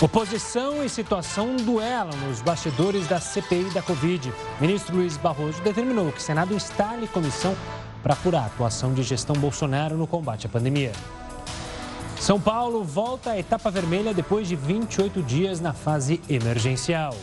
Oposição 0.00 0.84
e 0.84 0.88
situação 0.88 1.56
duelam 1.56 2.16
nos 2.28 2.40
bastidores 2.40 3.08
da 3.08 3.18
CPI 3.18 3.64
da 3.70 3.82
Covid. 3.82 4.32
Ministro 4.60 4.94
Luiz 4.94 5.16
Barroso 5.16 5.60
determinou 5.60 6.12
que 6.12 6.18
o 6.18 6.22
Senado 6.22 6.54
instale 6.54 7.08
comissão 7.08 7.56
para 8.00 8.14
apurar 8.14 8.42
a 8.42 8.46
atuação 8.46 8.94
de 8.94 9.02
gestão 9.02 9.34
Bolsonaro 9.34 9.96
no 9.96 10.06
combate 10.06 10.46
à 10.46 10.48
pandemia. 10.48 10.92
São 12.16 12.40
Paulo 12.40 12.84
volta 12.84 13.32
à 13.32 13.38
etapa 13.40 13.72
vermelha 13.72 14.14
depois 14.14 14.46
de 14.46 14.54
28 14.54 15.20
dias 15.20 15.58
na 15.58 15.72
fase 15.72 16.20
emergencial. 16.28 17.16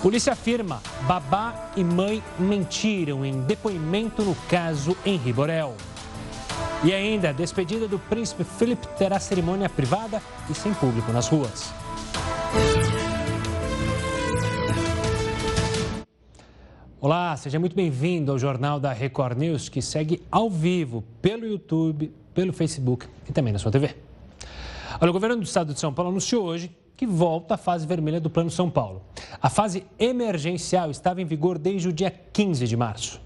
Polícia 0.00 0.34
afirma: 0.34 0.80
babá 1.08 1.72
e 1.74 1.82
mãe 1.82 2.22
mentiram 2.38 3.24
em 3.24 3.40
depoimento 3.40 4.22
no 4.22 4.36
caso 4.48 4.96
Henri 5.04 5.32
Borel. 5.32 5.74
E 6.84 6.92
ainda, 6.92 7.28
a 7.28 7.32
despedida 7.32 7.86
do 7.86 7.96
príncipe 7.96 8.42
Philip 8.42 8.88
terá 8.98 9.20
cerimônia 9.20 9.68
privada 9.68 10.20
e 10.50 10.54
sem 10.54 10.74
público 10.74 11.12
nas 11.12 11.28
ruas. 11.28 11.72
Olá, 17.00 17.36
seja 17.36 17.60
muito 17.60 17.76
bem-vindo 17.76 18.32
ao 18.32 18.38
Jornal 18.38 18.80
da 18.80 18.92
Record 18.92 19.38
News, 19.38 19.68
que 19.68 19.80
segue 19.80 20.24
ao 20.28 20.50
vivo 20.50 21.04
pelo 21.20 21.46
YouTube, 21.46 22.12
pelo 22.34 22.52
Facebook 22.52 23.06
e 23.28 23.32
também 23.32 23.52
na 23.52 23.60
sua 23.60 23.70
TV. 23.70 23.94
Olha, 25.00 25.10
o 25.10 25.12
governo 25.12 25.36
do 25.36 25.44
estado 25.44 25.72
de 25.72 25.78
São 25.78 25.94
Paulo 25.94 26.10
anunciou 26.10 26.44
hoje 26.44 26.68
que 26.96 27.06
volta 27.06 27.54
à 27.54 27.56
fase 27.56 27.86
vermelha 27.86 28.20
do 28.20 28.28
Plano 28.28 28.50
São 28.50 28.68
Paulo. 28.68 29.02
A 29.40 29.48
fase 29.48 29.84
emergencial 30.00 30.90
estava 30.90 31.22
em 31.22 31.24
vigor 31.24 31.58
desde 31.58 31.88
o 31.88 31.92
dia 31.92 32.10
15 32.10 32.66
de 32.66 32.76
março. 32.76 33.20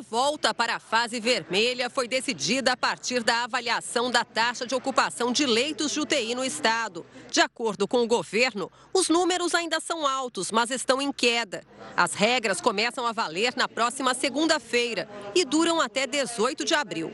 A 0.00 0.02
volta 0.02 0.54
para 0.54 0.76
a 0.76 0.80
fase 0.80 1.20
vermelha 1.20 1.90
foi 1.90 2.08
decidida 2.08 2.72
a 2.72 2.76
partir 2.76 3.22
da 3.22 3.44
avaliação 3.44 4.10
da 4.10 4.24
taxa 4.24 4.66
de 4.66 4.74
ocupação 4.74 5.30
de 5.30 5.44
leitos 5.44 5.92
de 5.92 6.00
UTI 6.00 6.34
no 6.34 6.42
estado. 6.42 7.04
De 7.30 7.42
acordo 7.42 7.86
com 7.86 8.02
o 8.02 8.06
governo, 8.06 8.72
os 8.94 9.10
números 9.10 9.54
ainda 9.54 9.78
são 9.78 10.06
altos, 10.06 10.50
mas 10.50 10.70
estão 10.70 11.02
em 11.02 11.12
queda. 11.12 11.62
As 11.94 12.14
regras 12.14 12.62
começam 12.62 13.06
a 13.06 13.12
valer 13.12 13.52
na 13.54 13.68
próxima 13.68 14.14
segunda-feira 14.14 15.06
e 15.34 15.44
duram 15.44 15.78
até 15.82 16.06
18 16.06 16.64
de 16.64 16.72
abril. 16.72 17.12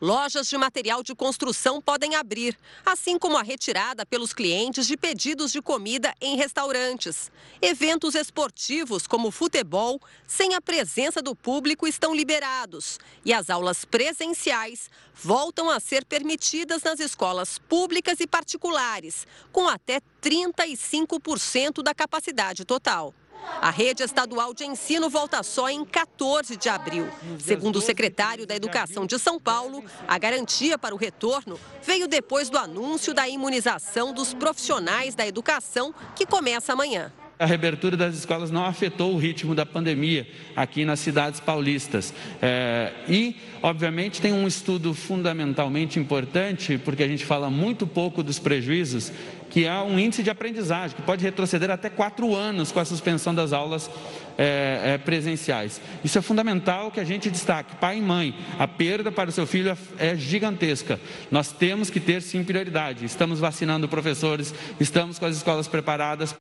Lojas 0.00 0.46
de 0.46 0.58
material 0.58 1.02
de 1.02 1.14
construção 1.14 1.80
podem 1.80 2.14
abrir, 2.14 2.54
assim 2.84 3.18
como 3.18 3.38
a 3.38 3.42
retirada 3.42 4.04
pelos 4.04 4.34
clientes 4.34 4.86
de 4.86 4.94
pedidos 4.94 5.50
de 5.50 5.62
comida 5.62 6.14
em 6.20 6.36
restaurantes. 6.36 7.30
Eventos 7.62 8.14
esportivos, 8.14 9.06
como 9.06 9.30
futebol, 9.30 9.98
sem 10.26 10.54
a 10.54 10.60
presença 10.60 11.22
do 11.22 11.34
público, 11.34 11.86
estão 11.86 12.14
liberados. 12.14 12.98
E 13.24 13.32
as 13.32 13.48
aulas 13.48 13.86
presenciais 13.86 14.90
voltam 15.14 15.70
a 15.70 15.80
ser 15.80 16.04
permitidas 16.04 16.82
nas 16.82 17.00
escolas 17.00 17.58
públicas 17.58 18.20
e 18.20 18.26
particulares, 18.26 19.26
com 19.50 19.66
até 19.66 20.02
35% 20.22 21.82
da 21.82 21.94
capacidade 21.94 22.66
total. 22.66 23.14
A 23.60 23.70
rede 23.70 24.02
estadual 24.02 24.52
de 24.52 24.64
ensino 24.64 25.08
volta 25.08 25.42
só 25.42 25.68
em 25.68 25.84
14 25.84 26.56
de 26.56 26.68
abril. 26.68 27.08
Segundo 27.38 27.76
o 27.76 27.80
secretário 27.80 28.46
da 28.46 28.54
Educação 28.54 29.06
de 29.06 29.18
São 29.18 29.40
Paulo, 29.40 29.84
a 30.06 30.18
garantia 30.18 30.78
para 30.78 30.94
o 30.94 30.98
retorno 30.98 31.58
veio 31.82 32.06
depois 32.06 32.50
do 32.50 32.58
anúncio 32.58 33.14
da 33.14 33.28
imunização 33.28 34.12
dos 34.12 34.34
profissionais 34.34 35.14
da 35.14 35.26
educação, 35.26 35.94
que 36.14 36.26
começa 36.26 36.72
amanhã. 36.72 37.12
A 37.38 37.44
reabertura 37.44 37.98
das 37.98 38.14
escolas 38.14 38.50
não 38.50 38.64
afetou 38.64 39.12
o 39.12 39.18
ritmo 39.18 39.54
da 39.54 39.66
pandemia 39.66 40.26
aqui 40.54 40.86
nas 40.86 41.00
cidades 41.00 41.38
paulistas. 41.38 42.14
É, 42.40 42.90
e, 43.06 43.36
obviamente, 43.62 44.22
tem 44.22 44.32
um 44.32 44.46
estudo 44.46 44.94
fundamentalmente 44.94 45.98
importante, 45.98 46.78
porque 46.78 47.02
a 47.02 47.08
gente 47.08 47.26
fala 47.26 47.50
muito 47.50 47.86
pouco 47.86 48.22
dos 48.22 48.38
prejuízos, 48.38 49.12
que 49.56 49.64
é 49.64 49.80
um 49.80 49.98
índice 49.98 50.22
de 50.22 50.28
aprendizagem, 50.28 50.94
que 50.94 51.00
pode 51.00 51.24
retroceder 51.24 51.70
até 51.70 51.88
quatro 51.88 52.36
anos 52.36 52.70
com 52.70 52.78
a 52.78 52.84
suspensão 52.84 53.34
das 53.34 53.54
aulas 53.54 53.90
é, 54.36 54.82
é, 54.84 54.98
presenciais. 54.98 55.80
Isso 56.04 56.18
é 56.18 56.20
fundamental 56.20 56.90
que 56.90 57.00
a 57.00 57.04
gente 57.04 57.30
destaque. 57.30 57.74
Pai 57.76 57.96
e 57.96 58.02
mãe, 58.02 58.36
a 58.58 58.68
perda 58.68 59.10
para 59.10 59.30
o 59.30 59.32
seu 59.32 59.46
filho 59.46 59.74
é 59.98 60.14
gigantesca. 60.14 61.00
Nós 61.30 61.52
temos 61.52 61.88
que 61.88 61.98
ter, 61.98 62.20
sim, 62.20 62.44
prioridade. 62.44 63.06
Estamos 63.06 63.40
vacinando 63.40 63.88
professores, 63.88 64.54
estamos 64.78 65.18
com 65.18 65.24
as 65.24 65.36
escolas 65.36 65.66
preparadas. 65.66 66.34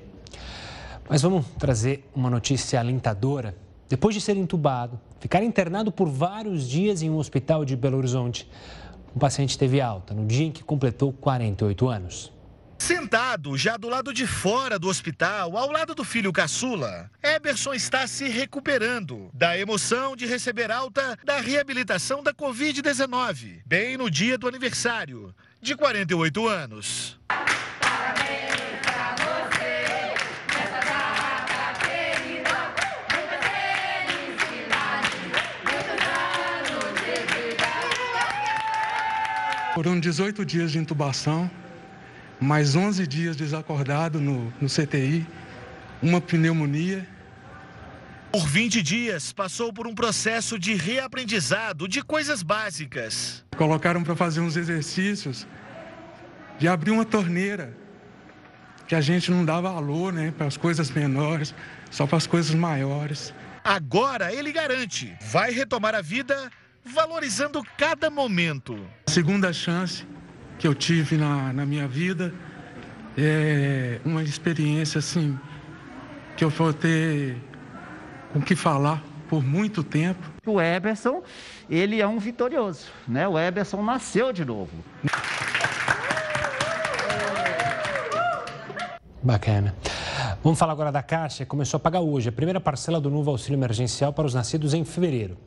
Mas 1.10 1.22
vamos 1.22 1.46
trazer 1.60 2.10
uma 2.16 2.30
notícia 2.30 2.80
alentadora. 2.80 3.54
Depois 3.94 4.16
de 4.16 4.22
ser 4.22 4.36
entubado, 4.36 5.00
ficar 5.20 5.44
internado 5.44 5.92
por 5.92 6.10
vários 6.10 6.68
dias 6.68 7.04
em 7.04 7.12
um 7.12 7.18
hospital 7.18 7.64
de 7.64 7.76
Belo 7.76 8.00
Horizonte, 8.00 8.50
o 9.14 9.20
paciente 9.20 9.56
teve 9.56 9.80
alta 9.80 10.16
no 10.16 10.26
dia 10.26 10.48
em 10.48 10.52
que 10.52 10.64
completou 10.64 11.14
48 11.14 11.90
anos. 11.90 12.34
Sentado 12.80 13.56
já 13.56 13.78
do 13.78 13.88
lado 13.88 14.12
de 14.12 14.26
fora 14.26 14.80
do 14.80 14.88
hospital, 14.88 15.56
ao 15.56 15.72
lado 15.72 15.94
do 15.94 16.04
filho 16.04 16.34
caçula, 16.34 17.08
Eberson 17.22 17.76
está 17.76 18.08
se 18.08 18.28
recuperando 18.28 19.30
da 19.32 19.56
emoção 19.60 20.16
de 20.16 20.26
receber 20.26 20.72
alta 20.72 21.16
da 21.24 21.40
reabilitação 21.40 22.24
da 22.24 22.34
Covid-19, 22.34 23.62
bem 23.64 23.96
no 23.96 24.10
dia 24.10 24.40
do 24.40 24.48
aniversário, 24.48 25.36
de 25.62 25.76
48 25.76 26.48
anos. 26.48 27.20
Foram 39.74 40.00
18 40.00 40.46
dias 40.46 40.72
de 40.72 40.78
intubação, 40.78 41.50
mais 42.40 42.76
11 42.76 43.08
dias 43.08 43.36
desacordado 43.36 44.22
no, 44.22 44.54
no 44.62 44.68
CTI, 44.68 45.26
uma 46.00 46.22
pneumonia. 46.22 47.08
Por 48.32 48.48
20 48.48 48.84
dias, 48.84 49.34
passou 49.34 49.74
por 49.74 49.88
um 49.88 49.96
processo 49.96 50.60
de 50.60 50.76
reaprendizado 50.76 51.88
de 51.88 52.04
coisas 52.04 52.44
básicas. 52.44 53.44
Colocaram 53.58 54.04
para 54.04 54.16
fazer 54.16 54.42
uns 54.42 54.56
exercícios 54.56 55.48
de 56.60 56.68
abrir 56.68 56.92
uma 56.92 57.04
torneira, 57.04 57.76
que 58.88 58.94
a 58.94 59.02
gente 59.02 59.32
não 59.32 59.44
dá 59.44 59.60
valor 59.60 60.14
né, 60.14 60.32
para 60.38 60.46
as 60.46 60.56
coisas 60.56 60.92
menores, 60.92 61.56
só 61.90 62.06
para 62.06 62.18
as 62.18 62.28
coisas 62.28 62.54
maiores. 62.54 63.34
Agora 63.64 64.32
ele 64.32 64.52
garante, 64.52 65.18
vai 65.32 65.52
retomar 65.52 65.96
a 65.96 66.02
vida 66.02 66.52
valorizando 66.84 67.64
cada 67.78 68.10
momento. 68.10 68.78
A 69.08 69.12
segunda 69.12 69.52
chance 69.54 70.06
que 70.60 70.68
eu 70.68 70.76
tive 70.76 71.18
na, 71.18 71.54
na 71.54 71.66
minha 71.66 71.88
vida 71.88 72.34
é 73.18 74.00
uma 74.04 74.24
experiência 74.24 75.00
assim 75.00 75.38
que 76.36 76.44
eu 76.44 76.50
vou 76.50 76.74
ter 76.74 77.38
com 78.32 78.42
que 78.42 78.56
falar 78.56 79.04
por 79.30 79.44
muito 79.44 79.84
tempo. 79.84 80.32
O 80.46 80.62
Eberson, 80.62 81.24
ele 81.70 82.02
é 82.02 82.08
um 82.08 82.20
vitorioso, 82.20 82.88
né? 83.08 83.28
O 83.28 83.40
Eberson 83.40 83.82
nasceu 83.82 84.34
de 84.34 84.44
novo. 84.44 84.72
Bacana. 89.22 89.74
Vamos 90.44 90.60
falar 90.60 90.74
agora 90.74 90.92
da 90.92 91.02
Caixa, 91.02 91.46
começou 91.46 91.78
a 91.78 91.80
pagar 91.80 92.02
hoje 92.02 92.28
a 92.28 92.32
primeira 92.32 92.60
parcela 92.60 93.00
do 93.00 93.10
novo 93.10 93.32
auxílio 93.32 93.56
emergencial 93.56 94.12
para 94.12 94.26
os 94.26 94.34
nascidos 94.34 94.74
em 94.74 94.84
fevereiro. 94.84 95.38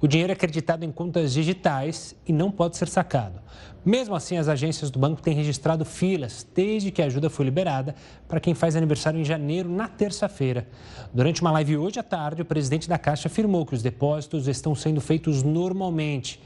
O 0.00 0.06
dinheiro 0.06 0.30
é 0.30 0.34
acreditado 0.34 0.84
em 0.84 0.92
contas 0.92 1.32
digitais 1.32 2.14
e 2.24 2.32
não 2.32 2.52
pode 2.52 2.76
ser 2.76 2.86
sacado. 2.86 3.40
Mesmo 3.84 4.14
assim, 4.14 4.36
as 4.36 4.46
agências 4.46 4.92
do 4.92 4.98
banco 5.00 5.20
têm 5.20 5.34
registrado 5.34 5.84
filas 5.84 6.46
desde 6.54 6.92
que 6.92 7.02
a 7.02 7.06
ajuda 7.06 7.28
foi 7.28 7.46
liberada 7.46 7.96
para 8.28 8.38
quem 8.38 8.54
faz 8.54 8.76
aniversário 8.76 9.18
em 9.18 9.24
janeiro, 9.24 9.68
na 9.68 9.88
terça-feira. 9.88 10.68
Durante 11.12 11.40
uma 11.40 11.50
live 11.50 11.76
hoje 11.76 11.98
à 11.98 12.04
tarde, 12.04 12.42
o 12.42 12.44
presidente 12.44 12.88
da 12.88 12.96
Caixa 12.96 13.26
afirmou 13.26 13.66
que 13.66 13.74
os 13.74 13.82
depósitos 13.82 14.46
estão 14.46 14.72
sendo 14.72 15.00
feitos 15.00 15.42
normalmente 15.42 16.40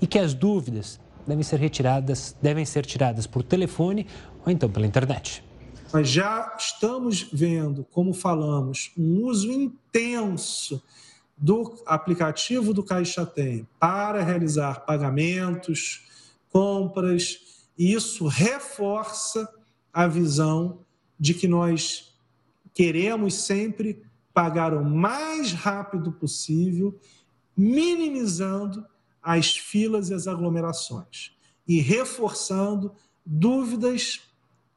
e 0.00 0.06
que 0.08 0.18
as 0.18 0.34
dúvidas 0.34 0.98
devem 1.24 1.44
ser 1.44 1.60
retiradas, 1.60 2.34
devem 2.42 2.64
ser 2.64 2.84
tiradas 2.84 3.24
por 3.24 3.44
telefone 3.44 4.04
ou 4.44 4.50
então 4.50 4.68
pela 4.68 4.84
internet. 4.84 5.44
Nós 5.92 6.08
já 6.08 6.56
estamos 6.58 7.22
vendo, 7.30 7.84
como 7.84 8.14
falamos, 8.14 8.92
um 8.96 9.24
uso 9.24 9.52
intenso 9.52 10.82
do 11.36 11.82
aplicativo 11.84 12.72
do 12.72 12.82
Caixa 12.82 13.26
Tem 13.26 13.68
para 13.78 14.22
realizar 14.22 14.86
pagamentos, 14.86 16.06
compras, 16.50 17.64
e 17.76 17.92
isso 17.92 18.26
reforça 18.26 19.46
a 19.92 20.06
visão 20.06 20.78
de 21.20 21.34
que 21.34 21.46
nós 21.46 22.16
queremos 22.72 23.34
sempre 23.34 24.02
pagar 24.32 24.72
o 24.72 24.82
mais 24.82 25.52
rápido 25.52 26.10
possível, 26.10 26.98
minimizando 27.54 28.86
as 29.22 29.58
filas 29.58 30.08
e 30.08 30.14
as 30.14 30.26
aglomerações 30.26 31.36
e 31.68 31.80
reforçando 31.80 32.92
dúvidas 33.26 34.22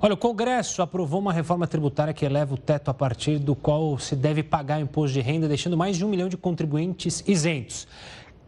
Olha, 0.00 0.14
o 0.14 0.16
Congresso 0.16 0.80
aprovou 0.80 1.20
uma 1.20 1.32
reforma 1.32 1.66
tributária 1.66 2.14
que 2.14 2.24
eleva 2.24 2.54
o 2.54 2.58
teto 2.58 2.88
a 2.88 2.94
partir 2.94 3.36
do 3.38 3.56
qual 3.56 3.98
se 3.98 4.14
deve 4.14 4.44
pagar 4.44 4.80
imposto 4.80 5.14
de 5.14 5.20
renda, 5.20 5.48
deixando 5.48 5.76
mais 5.76 5.96
de 5.96 6.04
um 6.04 6.08
milhão 6.08 6.28
de 6.28 6.36
contribuintes 6.36 7.24
isentos. 7.26 7.88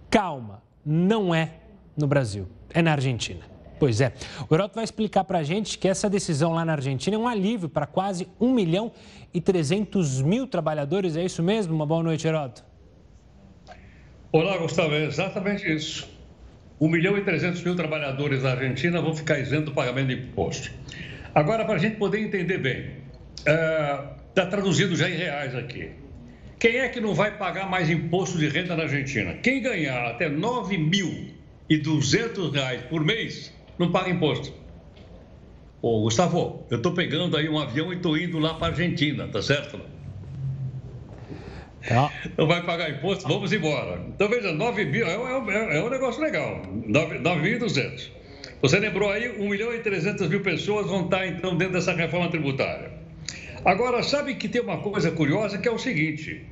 Calma, 0.09 0.63
não 0.87 1.35
é 1.35 1.60
no 1.97 2.07
Brasil, 2.07 2.49
é 2.73 2.83
na 2.83 2.93
Argentina. 2.93 3.41
Pois 3.79 4.01
é. 4.01 4.13
O 4.49 4.55
Heroto 4.55 4.75
vai 4.75 4.85
explicar 4.85 5.25
para 5.25 5.39
a 5.39 5.43
gente 5.43 5.79
que 5.79 5.89
essa 5.89 6.09
decisão 6.09 6.53
lá 6.53 6.67
na 6.67 6.73
Argentina 6.73 7.17
é 7.17 7.19
um 7.19 7.27
alívio 7.27 7.67
para 7.67 7.87
quase 7.87 8.29
1 8.39 8.53
milhão 8.53 8.93
e 9.33 9.41
300 9.41 10.21
mil 10.21 10.47
trabalhadores. 10.47 11.17
É 11.17 11.25
isso 11.25 11.43
mesmo? 11.43 11.75
Uma 11.75 11.87
boa 11.87 12.03
noite, 12.03 12.27
Heroto. 12.29 12.63
Olá, 14.31 14.59
Gustavo. 14.59 14.93
É 14.93 15.07
exatamente 15.07 15.67
isso. 15.73 16.07
1 16.79 16.89
milhão 16.89 17.17
e 17.17 17.25
300 17.25 17.63
mil 17.63 17.75
trabalhadores 17.75 18.43
da 18.43 18.51
Argentina 18.51 19.01
vão 19.01 19.15
ficar 19.15 19.39
isentos 19.39 19.67
do 19.67 19.73
pagamento 19.73 20.09
de 20.09 20.15
imposto. 20.15 20.71
Agora, 21.35 21.65
para 21.65 21.77
a 21.77 21.79
gente 21.79 21.97
poder 21.97 22.21
entender 22.21 22.59
bem, 22.59 22.91
está 23.39 24.43
é, 24.43 24.47
traduzido 24.47 24.95
já 24.95 25.09
em 25.09 25.17
reais 25.17 25.55
aqui. 25.55 25.91
Quem 26.59 26.77
é 26.77 26.89
que 26.89 27.01
não 27.01 27.15
vai 27.15 27.39
pagar 27.39 27.69
mais 27.69 27.89
imposto 27.89 28.37
de 28.37 28.47
renda 28.47 28.77
na 28.77 28.83
Argentina? 28.83 29.33
Quem 29.35 29.63
ganhar 29.63 30.07
até 30.07 30.29
9.200 31.71 32.53
reais 32.53 32.83
por 32.83 33.05
mês 33.05 33.53
não 33.79 33.93
paga 33.93 34.11
imposto. 34.11 34.53
Ô, 35.81 36.03
Gustavo, 36.03 36.67
eu 36.69 36.77
estou 36.77 36.93
pegando 36.93 37.37
aí 37.37 37.49
um 37.49 37.59
avião 37.59 37.93
e 37.93 37.97
estou 37.97 38.19
indo 38.19 38.39
lá 38.39 38.55
para 38.55 38.67
a 38.67 38.71
Argentina, 38.71 39.29
tá 39.29 39.41
certo? 39.41 39.81
Tá. 41.87 42.13
Não 42.37 42.47
vai 42.47 42.63
pagar 42.63 42.91
imposto, 42.91 43.27
vamos 43.27 43.53
embora. 43.53 44.03
Então, 44.09 44.29
veja, 44.29 44.53
9 44.53 44.85
mil 44.85 45.07
é, 45.07 45.15
é, 45.15 45.79
é 45.79 45.83
um 45.83 45.89
negócio 45.89 46.21
legal, 46.21 46.61
9.200. 46.87 48.11
Você 48.61 48.79
lembrou 48.79 49.11
aí, 49.11 49.31
1 49.31 49.49
milhão 49.49 49.73
e 49.73 49.79
300 49.79 50.29
mil 50.29 50.41
pessoas 50.41 50.87
vão 50.87 51.05
estar, 51.05 51.27
então, 51.27 51.57
dentro 51.57 51.75
dessa 51.75 51.95
reforma 51.95 52.29
tributária. 52.29 52.91
Agora, 53.65 54.03
sabe 54.03 54.35
que 54.35 54.49
tem 54.49 54.61
uma 54.61 54.79
coisa 54.79 55.11
curiosa 55.11 55.57
que 55.57 55.67
é 55.67 55.71
o 55.71 55.79
seguinte: 55.79 56.45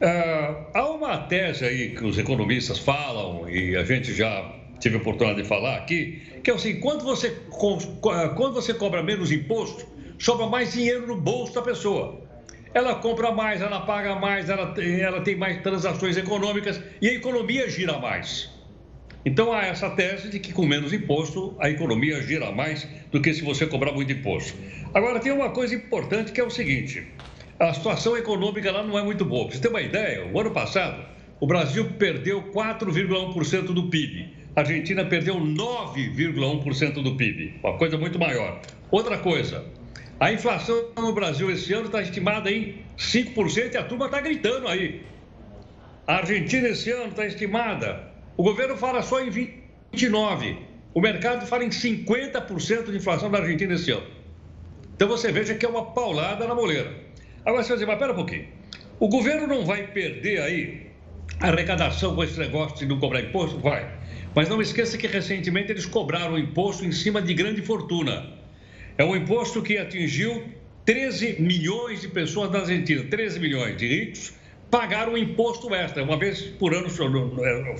uh, 0.00 0.66
há 0.72 0.90
uma 0.90 1.18
tese 1.18 1.66
aí 1.66 1.90
que 1.90 2.04
os 2.04 2.16
economistas 2.16 2.78
falam, 2.78 3.50
e 3.50 3.76
a 3.76 3.84
gente 3.84 4.14
já 4.14 4.59
tive 4.80 4.96
a 4.96 4.98
oportunidade 4.98 5.42
de 5.42 5.48
falar 5.48 5.76
aqui, 5.76 6.20
que 6.42 6.50
é 6.50 6.58
seguinte: 6.58 6.80
quando 6.80 7.04
você, 7.04 7.30
quando 7.50 8.54
você 8.54 8.74
cobra 8.74 9.02
menos 9.02 9.30
imposto, 9.30 9.86
sobra 10.18 10.46
mais 10.46 10.72
dinheiro 10.72 11.06
no 11.06 11.16
bolso 11.16 11.54
da 11.54 11.62
pessoa. 11.62 12.28
Ela 12.72 12.94
compra 12.96 13.32
mais, 13.32 13.60
ela 13.60 13.80
paga 13.80 14.14
mais, 14.14 14.48
ela, 14.48 14.74
ela 14.80 15.20
tem 15.22 15.36
mais 15.36 15.60
transações 15.60 16.16
econômicas 16.16 16.80
e 17.02 17.08
a 17.08 17.12
economia 17.12 17.68
gira 17.68 17.98
mais. 17.98 18.48
Então 19.24 19.52
há 19.52 19.66
essa 19.66 19.90
tese 19.90 20.30
de 20.30 20.38
que 20.38 20.52
com 20.52 20.64
menos 20.64 20.92
imposto 20.92 21.54
a 21.58 21.68
economia 21.68 22.22
gira 22.22 22.52
mais 22.52 22.86
do 23.10 23.20
que 23.20 23.34
se 23.34 23.42
você 23.42 23.66
cobrar 23.66 23.92
muito 23.92 24.12
imposto. 24.12 24.56
Agora 24.94 25.18
tem 25.18 25.32
uma 25.32 25.50
coisa 25.50 25.74
importante 25.74 26.32
que 26.32 26.40
é 26.40 26.44
o 26.44 26.50
seguinte: 26.50 27.06
a 27.58 27.74
situação 27.74 28.16
econômica 28.16 28.70
lá 28.70 28.84
não 28.84 28.98
é 28.98 29.02
muito 29.02 29.24
boa. 29.24 29.46
Para 29.46 29.56
você 29.56 29.62
ter 29.62 29.68
uma 29.68 29.82
ideia, 29.82 30.30
o 30.32 30.40
ano 30.40 30.52
passado 30.52 31.04
o 31.40 31.46
Brasil 31.46 31.86
perdeu 31.98 32.42
4,1% 32.52 33.72
do 33.72 33.88
PIB. 33.88 34.39
A 34.56 34.60
Argentina 34.60 35.04
perdeu 35.04 35.36
9,1% 35.36 37.02
do 37.02 37.16
PIB, 37.16 37.54
uma 37.62 37.78
coisa 37.78 37.96
muito 37.96 38.18
maior. 38.18 38.60
Outra 38.90 39.18
coisa, 39.18 39.64
a 40.18 40.32
inflação 40.32 40.90
no 40.96 41.12
Brasil 41.12 41.50
esse 41.50 41.72
ano 41.72 41.86
está 41.86 42.02
estimada 42.02 42.50
em 42.50 42.82
5% 42.98 43.74
e 43.74 43.76
a 43.76 43.84
turma 43.84 44.06
está 44.06 44.20
gritando 44.20 44.68
aí. 44.68 45.02
A 46.06 46.16
Argentina 46.16 46.68
esse 46.68 46.90
ano 46.90 47.10
está 47.10 47.24
estimada 47.26 48.10
o 48.40 48.42
governo 48.42 48.74
fala 48.74 49.02
só 49.02 49.20
em 49.20 49.28
29. 49.28 50.56
O 50.94 51.00
mercado 51.02 51.44
fala 51.44 51.62
em 51.62 51.68
50% 51.68 52.90
de 52.90 52.96
inflação 52.96 53.30
da 53.30 53.36
Argentina 53.36 53.74
esse 53.74 53.90
ano. 53.90 54.06
Então 54.96 55.06
você 55.08 55.30
veja 55.30 55.54
que 55.54 55.66
é 55.66 55.68
uma 55.68 55.92
paulada 55.92 56.46
na 56.46 56.54
moleira. 56.54 56.90
Agora 57.44 57.62
você 57.62 57.68
vai 57.68 57.76
dizer, 57.76 57.86
mas 57.86 57.98
pera 57.98 58.12
um 58.12 58.16
pouquinho. 58.16 58.48
O 58.98 59.08
governo 59.08 59.46
não 59.46 59.66
vai 59.66 59.88
perder 59.88 60.40
aí 60.40 60.89
arrecadação 61.38 62.14
com 62.14 62.24
esse 62.24 62.38
negócio 62.38 62.78
de 62.78 62.86
não 62.86 62.98
cobrar 62.98 63.20
imposto? 63.20 63.58
Vai. 63.58 63.88
Mas 64.34 64.48
não 64.48 64.60
esqueça 64.60 64.98
que 64.98 65.06
recentemente 65.06 65.70
eles 65.70 65.86
cobraram 65.86 66.38
imposto 66.38 66.84
em 66.84 66.92
cima 66.92 67.20
de 67.22 67.34
grande 67.34 67.62
fortuna. 67.62 68.26
É 68.98 69.04
um 69.04 69.14
imposto 69.14 69.62
que 69.62 69.78
atingiu 69.78 70.44
13 70.84 71.40
milhões 71.40 72.00
de 72.00 72.08
pessoas 72.08 72.50
na 72.50 72.60
Argentina, 72.60 73.04
13 73.04 73.40
milhões 73.40 73.76
de 73.76 73.86
ricos 73.86 74.40
pagar 74.70 75.08
um 75.08 75.16
imposto 75.16 75.74
extra, 75.74 76.02
uma 76.02 76.16
vez 76.16 76.42
por 76.42 76.72
ano, 76.72 76.88
foi 76.88 77.08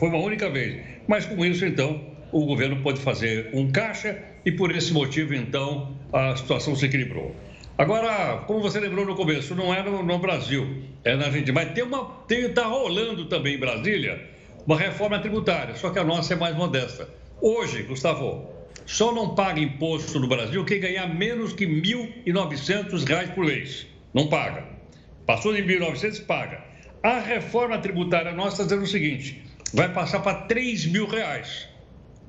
uma 0.08 0.18
única 0.18 0.50
vez. 0.50 0.82
Mas 1.06 1.24
com 1.24 1.44
isso, 1.44 1.64
então, 1.64 2.04
o 2.32 2.44
governo 2.44 2.82
pode 2.82 3.00
fazer 3.00 3.50
um 3.54 3.70
caixa 3.70 4.18
e 4.44 4.50
por 4.50 4.74
esse 4.74 4.92
motivo, 4.92 5.34
então, 5.34 5.96
a 6.12 6.34
situação 6.36 6.74
se 6.74 6.86
equilibrou. 6.86 7.34
Agora, 7.80 8.44
como 8.46 8.60
você 8.60 8.78
lembrou 8.78 9.06
no 9.06 9.14
começo, 9.14 9.54
não 9.54 9.72
é 9.72 9.82
no, 9.82 10.02
no 10.02 10.18
Brasil, 10.18 10.82
é 11.02 11.16
na 11.16 11.24
Argentina. 11.24 11.54
Mas 11.54 11.72
tem 11.72 11.82
uma, 11.82 12.14
está 12.28 12.66
rolando 12.66 13.24
também 13.24 13.54
em 13.54 13.58
Brasília 13.58 14.28
uma 14.66 14.76
reforma 14.76 15.18
tributária, 15.18 15.74
só 15.74 15.88
que 15.88 15.98
a 15.98 16.04
nossa 16.04 16.34
é 16.34 16.36
mais 16.36 16.54
modesta. 16.54 17.08
Hoje, 17.40 17.82
Gustavo, 17.84 18.50
só 18.84 19.14
não 19.14 19.34
paga 19.34 19.60
imposto 19.60 20.20
no 20.20 20.28
Brasil 20.28 20.62
quem 20.62 20.78
ganhar 20.78 21.06
menos 21.06 21.54
que 21.54 21.64
R$ 21.64 21.80
1.900 22.26 23.34
por 23.34 23.46
mês. 23.46 23.86
Não 24.12 24.26
paga. 24.26 24.62
Passou 25.24 25.54
de 25.54 25.62
1.900, 25.62 26.26
paga. 26.26 26.62
A 27.02 27.18
reforma 27.18 27.78
tributária 27.78 28.32
nossa 28.32 28.60
está 28.60 28.64
dizendo 28.64 28.82
o 28.82 28.86
seguinte: 28.86 29.42
vai 29.72 29.90
passar 29.90 30.20
para 30.20 30.42
3 30.42 30.84
mil 30.84 31.06
reais. 31.06 31.69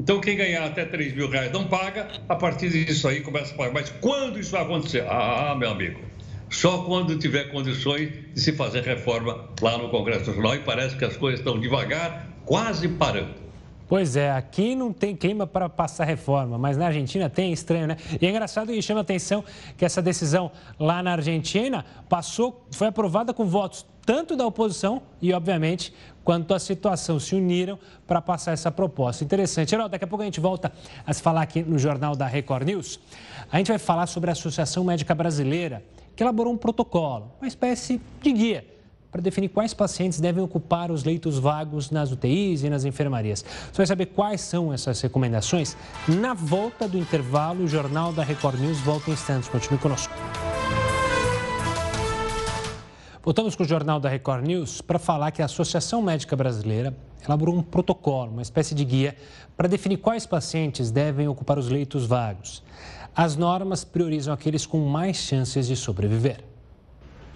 Então, 0.01 0.19
quem 0.19 0.35
ganhar 0.35 0.65
até 0.65 0.83
3 0.83 1.13
mil 1.13 1.29
reais 1.29 1.51
não 1.51 1.67
paga, 1.67 2.07
a 2.27 2.35
partir 2.35 2.69
disso 2.69 3.07
aí 3.07 3.21
começa 3.21 3.53
a 3.53 3.57
pagar. 3.57 3.71
Mas 3.71 3.91
quando 4.01 4.39
isso 4.39 4.49
vai 4.49 4.63
acontecer? 4.63 5.05
Ah, 5.07 5.55
meu 5.55 5.69
amigo, 5.69 6.01
só 6.49 6.79
quando 6.79 7.15
tiver 7.19 7.51
condições 7.51 8.09
de 8.33 8.41
se 8.41 8.51
fazer 8.51 8.81
reforma 8.81 9.45
lá 9.61 9.77
no 9.77 9.89
Congresso 9.89 10.25
Nacional. 10.25 10.55
E 10.55 10.59
parece 10.61 10.97
que 10.97 11.05
as 11.05 11.15
coisas 11.15 11.39
estão 11.39 11.59
devagar, 11.59 12.27
quase 12.45 12.87
parando. 12.87 13.35
Pois 13.87 14.15
é, 14.15 14.31
aqui 14.31 14.73
não 14.73 14.91
tem 14.91 15.15
clima 15.15 15.45
para 15.45 15.69
passar 15.69 16.05
reforma, 16.05 16.57
mas 16.57 16.77
na 16.77 16.87
Argentina 16.87 17.29
tem, 17.29 17.53
estranho, 17.53 17.85
né? 17.85 17.97
E 18.19 18.25
é 18.25 18.29
engraçado 18.31 18.73
e 18.73 18.81
chama 18.81 19.01
atenção 19.01 19.43
que 19.77 19.85
essa 19.85 20.01
decisão 20.01 20.51
lá 20.79 21.03
na 21.03 21.11
Argentina 21.11 21.85
passou, 22.09 22.65
foi 22.71 22.87
aprovada 22.87 23.35
com 23.35 23.45
votos 23.45 23.85
tanto 24.05 24.35
da 24.35 24.45
oposição 24.45 25.03
e, 25.21 25.31
obviamente, 25.33 25.93
quanto 26.23 26.53
a 26.53 26.59
situação 26.59 27.19
se 27.19 27.35
uniram 27.35 27.77
para 28.07 28.21
passar 28.21 28.51
essa 28.51 28.71
proposta. 28.71 29.23
Interessante. 29.23 29.73
Herói, 29.73 29.89
daqui 29.89 30.03
a 30.03 30.07
pouco 30.07 30.21
a 30.21 30.25
gente 30.25 30.39
volta 30.39 30.71
a 31.05 31.13
se 31.13 31.21
falar 31.21 31.41
aqui 31.41 31.61
no 31.61 31.77
Jornal 31.77 32.15
da 32.15 32.27
Record 32.27 32.65
News. 32.65 32.99
A 33.51 33.57
gente 33.57 33.67
vai 33.67 33.79
falar 33.79 34.07
sobre 34.07 34.29
a 34.29 34.33
Associação 34.33 34.83
Médica 34.83 35.13
Brasileira, 35.15 35.83
que 36.15 36.23
elaborou 36.23 36.53
um 36.53 36.57
protocolo, 36.57 37.31
uma 37.39 37.47
espécie 37.47 38.01
de 38.21 38.31
guia 38.31 38.71
para 39.11 39.21
definir 39.21 39.49
quais 39.49 39.73
pacientes 39.73 40.21
devem 40.21 40.41
ocupar 40.41 40.89
os 40.89 41.03
leitos 41.03 41.37
vagos 41.37 41.91
nas 41.91 42.11
UTIs 42.11 42.63
e 42.63 42.69
nas 42.69 42.85
enfermarias. 42.85 43.43
Você 43.43 43.77
vai 43.77 43.85
saber 43.85 44.05
quais 44.07 44.39
são 44.39 44.71
essas 44.71 45.01
recomendações 45.01 45.75
na 46.07 46.33
volta 46.33 46.87
do 46.87 46.97
intervalo. 46.97 47.65
O 47.65 47.67
Jornal 47.67 48.13
da 48.13 48.23
Record 48.23 48.59
News 48.59 48.79
volta 48.79 49.09
em 49.09 49.13
instantes. 49.13 49.49
Continue 49.49 49.79
conosco. 49.79 50.13
Voltamos 53.23 53.55
com 53.55 53.61
o 53.61 53.67
Jornal 53.67 53.99
da 53.99 54.09
Record 54.09 54.43
News 54.47 54.81
para 54.81 54.97
falar 54.97 55.29
que 55.29 55.43
a 55.43 55.45
Associação 55.45 56.01
Médica 56.01 56.35
Brasileira 56.35 56.91
elaborou 57.23 57.55
um 57.55 57.61
protocolo, 57.61 58.31
uma 58.31 58.41
espécie 58.41 58.73
de 58.73 58.83
guia, 58.83 59.15
para 59.55 59.67
definir 59.67 59.97
quais 59.97 60.25
pacientes 60.25 60.89
devem 60.89 61.27
ocupar 61.27 61.59
os 61.59 61.69
leitos 61.69 62.07
vagos. 62.07 62.63
As 63.15 63.35
normas 63.35 63.83
priorizam 63.83 64.33
aqueles 64.33 64.65
com 64.65 64.79
mais 64.79 65.17
chances 65.17 65.67
de 65.67 65.75
sobreviver. 65.75 66.43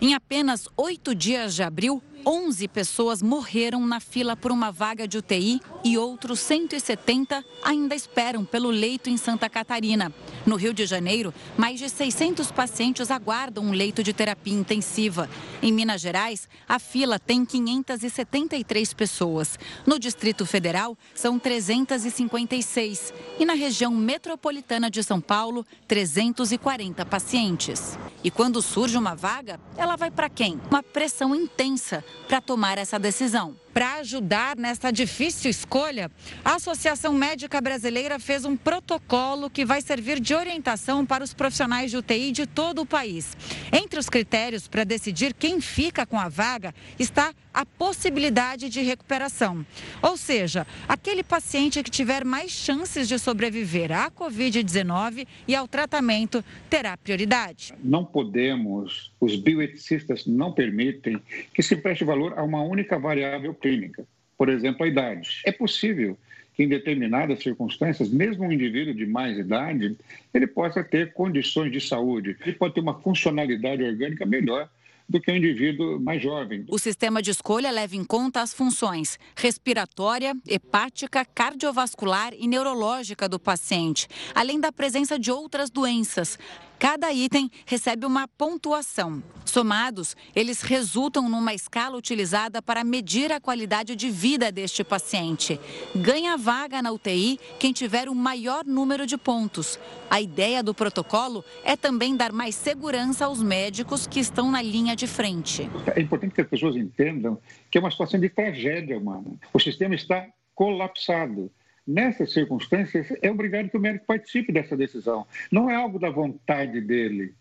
Em 0.02 0.16
apenas 0.16 0.68
oito 0.76 1.14
dias 1.14 1.54
de 1.54 1.62
abril, 1.62 2.02
11 2.28 2.68
pessoas 2.70 3.22
morreram 3.22 3.86
na 3.86 4.00
fila 4.00 4.36
por 4.36 4.52
uma 4.52 4.72
vaga 4.72 5.08
de 5.08 5.20
UTI 5.20 5.62
e 5.84 5.96
outros 5.96 6.40
170 6.40 7.46
ainda 7.64 7.94
esperam 7.94 8.44
pelo 8.44 8.72
leito 8.72 9.12
em 9.12 9.18
Santa 9.18 9.48
Catarina. 9.48 10.12
No 10.44 10.56
Rio 10.56 10.74
de 10.74 10.88
Janeiro, 10.88 11.32
mais 11.56 11.80
de 11.80 11.88
600 11.88 12.52
pacientes 12.52 13.12
aguardam 13.12 13.66
um 13.66 13.72
leito 13.72 14.02
de 14.02 14.12
terapia 14.12 14.56
intensiva. 14.56 15.30
Em 15.62 15.72
Minas 15.72 16.02
Gerais, 16.02 16.50
a 16.68 16.80
fila 16.80 17.20
tem 17.20 17.46
573 17.46 18.94
pessoas. 18.94 19.60
No 19.86 20.00
Distrito 20.00 20.48
Federal, 20.48 20.98
são 21.14 21.38
356. 21.38 23.14
E 23.40 23.46
na 23.46 23.54
região 23.54 23.92
metropolitana 23.94 24.90
de 24.90 25.04
São 25.04 25.22
Paulo, 25.22 25.64
340 25.88 27.06
pacientes. 27.06 28.00
E 28.24 28.32
quando 28.32 28.64
surge 28.64 28.98
uma 28.98 29.14
vaga, 29.14 29.60
ela 29.78 29.96
vai 29.96 30.10
para 30.10 30.30
quem? 30.30 30.60
Uma 30.72 30.82
pressão 30.82 31.36
intensa 31.36 32.04
para 32.28 32.42
tomar 32.42 32.78
essa 32.78 32.98
decisão. 32.98 33.56
Para 33.76 33.96
ajudar 33.96 34.56
nessa 34.56 34.90
difícil 34.90 35.52
escolha, 35.52 36.10
a 36.46 36.56
Associação 36.56 37.12
Médica 37.12 37.60
Brasileira 37.60 38.18
fez 38.18 38.46
um 38.46 38.56
protocolo 38.56 39.50
que 39.50 39.66
vai 39.66 39.82
servir 39.82 40.22
de 40.22 40.34
orientação 40.34 41.06
para 41.06 41.26
os 41.26 41.34
profissionais 41.34 41.92
de 41.92 41.98
UTI 41.98 42.32
de 42.32 42.46
todo 42.46 42.84
o 42.84 42.86
país. 42.86 43.36
Entre 43.74 44.00
os 44.00 44.08
critérios 44.08 44.66
para 44.66 44.86
decidir 44.86 45.34
quem 45.34 45.60
fica 45.60 46.06
com 46.06 46.18
a 46.18 46.30
vaga 46.30 46.74
está 46.98 47.34
a 47.54 47.66
possibilidade 47.66 48.70
de 48.70 48.82
recuperação. 48.82 49.66
Ou 50.02 50.16
seja, 50.18 50.68
aquele 50.88 51.24
paciente 51.24 51.82
que 51.82 51.90
tiver 51.90 52.26
mais 52.26 52.52
chances 52.52 53.08
de 53.08 53.18
sobreviver 53.18 53.92
à 53.92 54.12
Covid-19 54.12 55.26
e 55.48 55.56
ao 55.56 55.68
tratamento 55.68 56.44
terá 56.70 56.98
prioridade. 56.98 57.74
Não 57.82 58.04
podemos, 58.04 59.14
os 59.20 59.36
bioeticistas 59.36 60.26
não 60.26 60.52
permitem 60.52 61.22
que 61.54 61.62
se 61.62 61.76
preste 61.78 62.04
valor 62.04 62.38
a 62.38 62.44
uma 62.44 62.62
única 62.62 63.00
variável 63.00 63.54
clínica, 63.66 64.06
por 64.38 64.48
exemplo, 64.48 64.86
a 64.86 64.88
idade. 64.88 65.42
É 65.44 65.52
possível 65.52 66.16
que 66.54 66.64
em 66.64 66.70
determinadas 66.70 67.42
circunstâncias, 67.42 68.10
mesmo 68.10 68.46
um 68.46 68.52
indivíduo 68.52 68.94
de 68.94 69.08
mais 69.08 69.38
idade, 69.40 69.98
ele 70.32 70.46
possa 70.46 70.84
ter 70.84 71.14
condições 71.14 71.72
de 71.72 71.82
saúde, 71.82 72.38
ele 72.46 72.54
pode 72.54 72.76
ter 72.76 72.82
uma 72.82 73.02
funcionalidade 73.02 73.84
orgânica 73.84 74.24
melhor 74.24 74.70
do 75.08 75.20
que 75.20 75.32
um 75.32 75.36
indivíduo 75.36 76.00
mais 76.00 76.22
jovem. 76.22 76.66
O 76.68 76.80
sistema 76.80 77.22
de 77.22 77.32
escolha 77.32 77.70
leva 77.72 77.96
em 77.96 78.04
conta 78.04 78.42
as 78.42 78.54
funções 78.54 79.20
respiratória, 79.36 80.36
hepática, 80.48 81.26
cardiovascular 81.26 82.34
e 82.38 82.48
neurológica 82.48 83.28
do 83.28 83.40
paciente, 83.40 84.08
além 84.34 84.60
da 84.60 84.72
presença 84.72 85.20
de 85.20 85.32
outras 85.32 85.70
doenças. 85.70 86.40
Cada 86.78 87.12
item 87.14 87.50
recebe 87.66 88.06
uma 88.06 88.28
pontuação. 88.28 89.24
Somados, 89.46 90.18
eles 90.36 90.62
resultam 90.62 91.30
numa 91.30 91.54
escala 91.54 91.96
utilizada 91.96 92.62
para 92.62 92.84
medir 92.84 93.32
a 93.32 93.40
qualidade 93.40 93.96
de 93.96 94.10
vida 94.10 94.52
deste 94.52 94.84
paciente. 94.84 95.60
Ganha 95.96 96.36
vaga 96.36 96.82
na 96.82 96.92
UTI 96.92 97.40
quem 97.60 97.72
tiver 97.72 98.10
o 98.10 98.16
maior 98.16 98.66
número 98.66 99.06
de 99.06 99.18
pontos. 99.18 99.80
A 100.10 100.20
ideia 100.20 100.62
do 100.62 100.74
protocolo 100.74 101.46
é 101.64 101.78
também 101.78 102.16
dar 102.16 102.34
mais 102.34 102.56
segurança 102.56 103.26
aos 103.26 103.42
médicos 103.42 104.06
que 104.08 104.20
estão 104.20 104.52
na 104.52 104.62
linha 104.62 104.96
de 104.96 105.08
frente. 105.08 105.70
É 105.96 106.02
importante 106.02 106.34
que 106.34 106.42
as 106.42 106.48
pessoas 106.48 106.76
entendam 106.76 107.40
que 107.72 107.78
é 107.78 107.82
uma 107.82 107.92
situação 107.92 108.20
de 108.20 108.30
tragédia 108.30 108.98
humana. 108.98 109.40
O 109.54 109.60
sistema 109.60 109.96
está 109.96 110.28
colapsado. 110.54 111.50
Nessas 111.88 112.34
circunstâncias, 112.34 113.08
é 113.22 113.30
obrigado 113.30 113.70
que 113.70 113.78
o 113.78 113.80
médico 113.80 114.06
participe 114.08 114.52
dessa 114.52 114.76
decisão. 114.76 115.28
Não 115.52 115.70
é 115.70 115.76
algo 115.76 116.00
da 116.00 116.10
vontade 116.10 116.82
dele, 116.82 117.36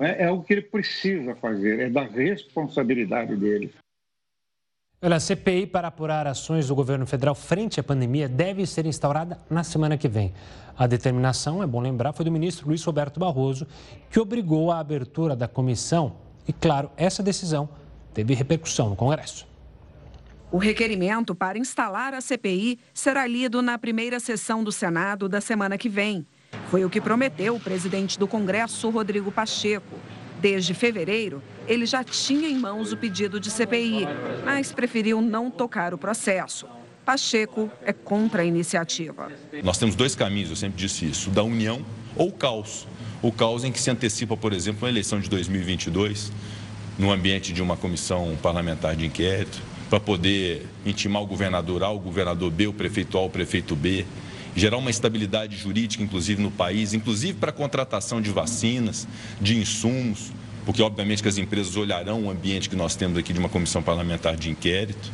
é? 0.00 0.22
é 0.22 0.26
algo 0.26 0.44
que 0.44 0.52
ele 0.52 0.62
precisa 0.62 1.34
fazer, 1.34 1.80
é 1.80 1.90
da 1.90 2.04
responsabilidade 2.04 3.34
dele. 3.36 3.72
Olha, 5.00 5.16
a 5.16 5.20
CPI 5.20 5.66
para 5.66 5.88
apurar 5.88 6.26
ações 6.26 6.66
do 6.66 6.74
governo 6.74 7.06
federal 7.06 7.34
frente 7.34 7.78
à 7.78 7.84
pandemia 7.84 8.28
deve 8.28 8.66
ser 8.66 8.84
instaurada 8.84 9.38
na 9.48 9.62
semana 9.62 9.96
que 9.96 10.08
vem. 10.08 10.32
A 10.76 10.88
determinação, 10.88 11.62
é 11.62 11.66
bom 11.66 11.80
lembrar, 11.80 12.12
foi 12.12 12.24
do 12.24 12.32
ministro 12.32 12.66
Luiz 12.66 12.82
Roberto 12.82 13.20
Barroso, 13.20 13.66
que 14.10 14.18
obrigou 14.18 14.72
a 14.72 14.80
abertura 14.80 15.36
da 15.36 15.46
comissão. 15.46 16.16
E, 16.48 16.52
claro, 16.52 16.90
essa 16.96 17.22
decisão 17.22 17.68
teve 18.12 18.34
repercussão 18.34 18.90
no 18.90 18.96
Congresso. 18.96 19.46
O 20.50 20.56
requerimento 20.56 21.34
para 21.34 21.58
instalar 21.58 22.14
a 22.14 22.22
CPI 22.22 22.78
será 22.94 23.26
lido 23.26 23.60
na 23.60 23.76
primeira 23.76 24.18
sessão 24.18 24.64
do 24.64 24.72
Senado 24.72 25.28
da 25.28 25.42
semana 25.42 25.76
que 25.76 25.90
vem. 25.90 26.26
Foi 26.70 26.82
o 26.86 26.90
que 26.90 27.02
prometeu 27.02 27.56
o 27.56 27.60
presidente 27.60 28.18
do 28.18 28.26
Congresso, 28.26 28.88
Rodrigo 28.88 29.30
Pacheco. 29.30 29.98
Desde 30.40 30.72
fevereiro, 30.72 31.42
ele 31.66 31.84
já 31.84 32.02
tinha 32.02 32.48
em 32.48 32.58
mãos 32.58 32.92
o 32.92 32.96
pedido 32.96 33.38
de 33.38 33.50
CPI, 33.50 34.06
mas 34.42 34.72
preferiu 34.72 35.20
não 35.20 35.50
tocar 35.50 35.92
o 35.92 35.98
processo. 35.98 36.66
Pacheco 37.04 37.70
é 37.82 37.92
contra 37.92 38.40
a 38.40 38.44
iniciativa. 38.44 39.30
Nós 39.62 39.76
temos 39.76 39.94
dois 39.94 40.14
caminhos, 40.14 40.48
eu 40.48 40.56
sempre 40.56 40.78
disse 40.78 41.04
isso: 41.04 41.28
da 41.28 41.42
união 41.42 41.84
ou 42.16 42.32
caos. 42.32 42.88
O 43.20 43.30
caos 43.30 43.64
em 43.64 43.72
que 43.72 43.80
se 43.80 43.90
antecipa, 43.90 44.34
por 44.36 44.54
exemplo, 44.54 44.86
a 44.86 44.88
eleição 44.88 45.20
de 45.20 45.28
2022, 45.28 46.32
no 46.98 47.12
ambiente 47.12 47.52
de 47.52 47.60
uma 47.60 47.76
comissão 47.76 48.34
parlamentar 48.40 48.96
de 48.96 49.04
inquérito 49.04 49.60
para 49.88 49.98
poder 49.98 50.66
intimar 50.84 51.22
o 51.22 51.26
governador 51.26 51.82
A, 51.82 51.90
o 51.90 51.98
governador 51.98 52.50
B, 52.50 52.66
o 52.66 52.72
prefeito 52.72 53.16
A, 53.16 53.22
o 53.22 53.30
prefeito 53.30 53.74
B, 53.74 54.04
gerar 54.54 54.76
uma 54.76 54.90
estabilidade 54.90 55.56
jurídica, 55.56 56.02
inclusive 56.02 56.42
no 56.42 56.50
país, 56.50 56.92
inclusive 56.92 57.34
para 57.34 57.50
a 57.50 57.52
contratação 57.52 58.20
de 58.20 58.30
vacinas, 58.30 59.06
de 59.40 59.56
insumos, 59.56 60.32
porque 60.66 60.82
obviamente 60.82 61.22
que 61.22 61.28
as 61.28 61.38
empresas 61.38 61.76
olharão 61.76 62.24
o 62.24 62.30
ambiente 62.30 62.68
que 62.68 62.76
nós 62.76 62.94
temos 62.94 63.16
aqui 63.16 63.32
de 63.32 63.38
uma 63.38 63.48
comissão 63.48 63.82
parlamentar 63.82 64.36
de 64.36 64.50
inquérito. 64.50 65.10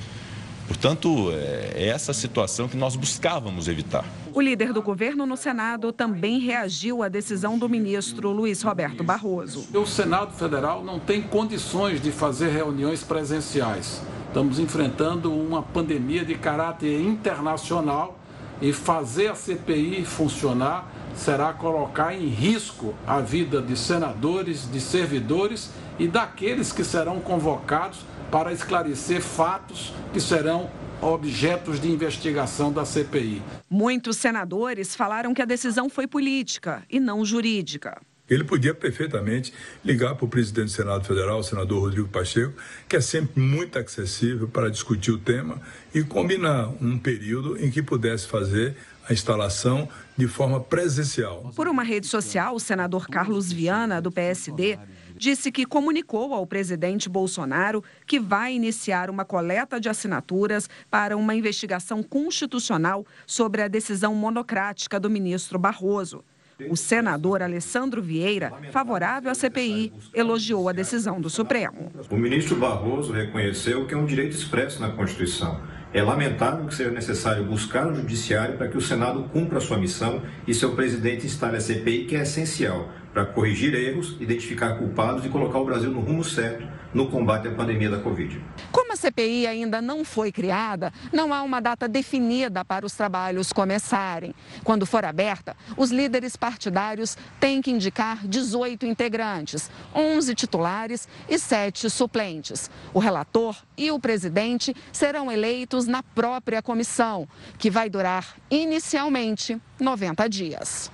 Portanto, 0.66 1.30
é 1.32 1.88
essa 1.88 2.12
situação 2.12 2.68
que 2.68 2.76
nós 2.76 2.96
buscávamos 2.96 3.68
evitar. 3.68 4.04
O 4.32 4.40
líder 4.40 4.72
do 4.72 4.82
governo 4.82 5.26
no 5.26 5.36
Senado 5.36 5.92
também 5.92 6.38
reagiu 6.38 7.02
à 7.02 7.08
decisão 7.08 7.58
do 7.58 7.68
ministro 7.68 8.30
Luiz 8.30 8.62
Roberto 8.62 9.04
Barroso. 9.04 9.66
O 9.74 9.86
Senado 9.86 10.32
Federal 10.32 10.82
não 10.82 10.98
tem 10.98 11.22
condições 11.22 12.00
de 12.00 12.10
fazer 12.10 12.48
reuniões 12.48 13.02
presenciais. 13.02 14.02
Estamos 14.26 14.58
enfrentando 14.58 15.32
uma 15.32 15.62
pandemia 15.62 16.24
de 16.24 16.34
caráter 16.34 17.00
internacional 17.00 18.18
e 18.60 18.72
fazer 18.72 19.28
a 19.28 19.34
CPI 19.34 20.04
funcionar 20.04 20.90
será 21.14 21.52
colocar 21.52 22.12
em 22.14 22.26
risco 22.26 22.94
a 23.06 23.20
vida 23.20 23.62
de 23.62 23.76
senadores, 23.76 24.68
de 24.70 24.80
servidores 24.80 25.70
e 25.98 26.08
daqueles 26.08 26.72
que 26.72 26.84
serão 26.84 27.20
convocados 27.20 28.00
para 28.30 28.52
esclarecer 28.52 29.20
fatos 29.20 29.92
que 30.12 30.20
serão 30.20 30.70
objetos 31.00 31.80
de 31.80 31.90
investigação 31.90 32.72
da 32.72 32.84
CPI. 32.84 33.42
Muitos 33.68 34.16
senadores 34.16 34.96
falaram 34.96 35.34
que 35.34 35.42
a 35.42 35.44
decisão 35.44 35.88
foi 35.88 36.06
política 36.06 36.82
e 36.88 36.98
não 36.98 37.24
jurídica. 37.24 38.00
Ele 38.28 38.42
podia 38.42 38.74
perfeitamente 38.74 39.52
ligar 39.84 40.14
para 40.14 40.24
o 40.24 40.28
presidente 40.28 40.66
do 40.66 40.70
Senado 40.70 41.04
Federal, 41.04 41.40
o 41.40 41.42
senador 41.42 41.82
Rodrigo 41.82 42.08
Pacheco, 42.08 42.54
que 42.88 42.96
é 42.96 43.00
sempre 43.00 43.38
muito 43.38 43.78
acessível 43.78 44.48
para 44.48 44.70
discutir 44.70 45.10
o 45.10 45.18
tema 45.18 45.60
e 45.94 46.02
combinar 46.02 46.70
um 46.80 46.98
período 46.98 47.62
em 47.62 47.70
que 47.70 47.82
pudesse 47.82 48.26
fazer 48.26 48.76
a 49.06 49.12
instalação 49.12 49.86
de 50.16 50.26
forma 50.26 50.58
presencial. 50.58 51.52
Por 51.54 51.68
uma 51.68 51.82
rede 51.82 52.06
social, 52.06 52.54
o 52.54 52.60
senador 52.60 53.06
Carlos 53.08 53.52
Viana, 53.52 54.00
do 54.00 54.10
PSD, 54.10 54.78
disse 55.24 55.50
que 55.50 55.64
comunicou 55.64 56.34
ao 56.34 56.46
presidente 56.46 57.08
Bolsonaro 57.08 57.82
que 58.06 58.20
vai 58.20 58.52
iniciar 58.52 59.08
uma 59.08 59.24
coleta 59.24 59.80
de 59.80 59.88
assinaturas 59.88 60.68
para 60.90 61.16
uma 61.16 61.34
investigação 61.34 62.02
constitucional 62.02 63.06
sobre 63.26 63.62
a 63.62 63.68
decisão 63.68 64.14
monocrática 64.14 65.00
do 65.00 65.08
ministro 65.08 65.58
Barroso. 65.58 66.22
O 66.68 66.76
senador 66.76 67.42
Alessandro 67.42 68.02
Vieira, 68.02 68.52
favorável 68.70 69.30
à 69.30 69.34
CPI, 69.34 69.94
elogiou 70.12 70.68
a 70.68 70.72
decisão 70.72 71.18
do 71.18 71.30
Supremo. 71.30 71.90
O 72.10 72.16
ministro 72.18 72.56
Barroso 72.56 73.10
reconheceu 73.10 73.86
que 73.86 73.94
é 73.94 73.96
um 73.96 74.04
direito 74.04 74.36
expresso 74.36 74.78
na 74.78 74.90
Constituição. 74.90 75.58
É 75.92 76.02
lamentável 76.02 76.66
que 76.66 76.74
seja 76.74 76.90
necessário 76.90 77.44
buscar 77.44 77.86
o 77.86 77.94
judiciário 77.94 78.58
para 78.58 78.68
que 78.68 78.76
o 78.76 78.80
Senado 78.80 79.22
cumpra 79.32 79.58
sua 79.58 79.78
missão 79.78 80.22
e 80.46 80.52
seu 80.52 80.74
presidente 80.74 81.24
instale 81.24 81.56
a 81.56 81.60
CPI, 81.60 82.04
que 82.04 82.14
é 82.14 82.22
essencial 82.22 82.90
para 83.14 83.24
corrigir 83.24 83.72
erros, 83.72 84.16
identificar 84.18 84.76
culpados 84.76 85.24
e 85.24 85.28
colocar 85.28 85.60
o 85.60 85.64
Brasil 85.64 85.88
no 85.88 86.00
rumo 86.00 86.24
certo 86.24 86.66
no 86.92 87.08
combate 87.08 87.48
à 87.48 87.50
pandemia 87.50 87.90
da 87.90 87.98
Covid. 87.98 88.40
Como 88.70 88.92
a 88.92 88.96
CPI 88.96 89.46
ainda 89.46 89.82
não 89.82 90.04
foi 90.04 90.30
criada, 90.30 90.92
não 91.12 91.34
há 91.34 91.42
uma 91.42 91.60
data 91.60 91.88
definida 91.88 92.64
para 92.64 92.86
os 92.86 92.94
trabalhos 92.94 93.52
começarem. 93.52 94.34
Quando 94.62 94.86
for 94.86 95.04
aberta, 95.04 95.56
os 95.76 95.90
líderes 95.90 96.36
partidários 96.36 97.16
têm 97.40 97.60
que 97.60 97.70
indicar 97.70 98.26
18 98.26 98.86
integrantes, 98.86 99.70
11 99.94 100.34
titulares 100.34 101.08
e 101.28 101.38
7 101.38 101.90
suplentes. 101.90 102.70
O 102.92 103.00
relator 103.00 103.56
e 103.76 103.90
o 103.90 103.98
presidente 103.98 104.74
serão 104.92 105.30
eleitos 105.30 105.86
na 105.86 106.02
própria 106.02 106.62
comissão, 106.62 107.28
que 107.58 107.70
vai 107.70 107.90
durar 107.90 108.36
inicialmente 108.50 109.60
90 109.80 110.28
dias. 110.28 110.90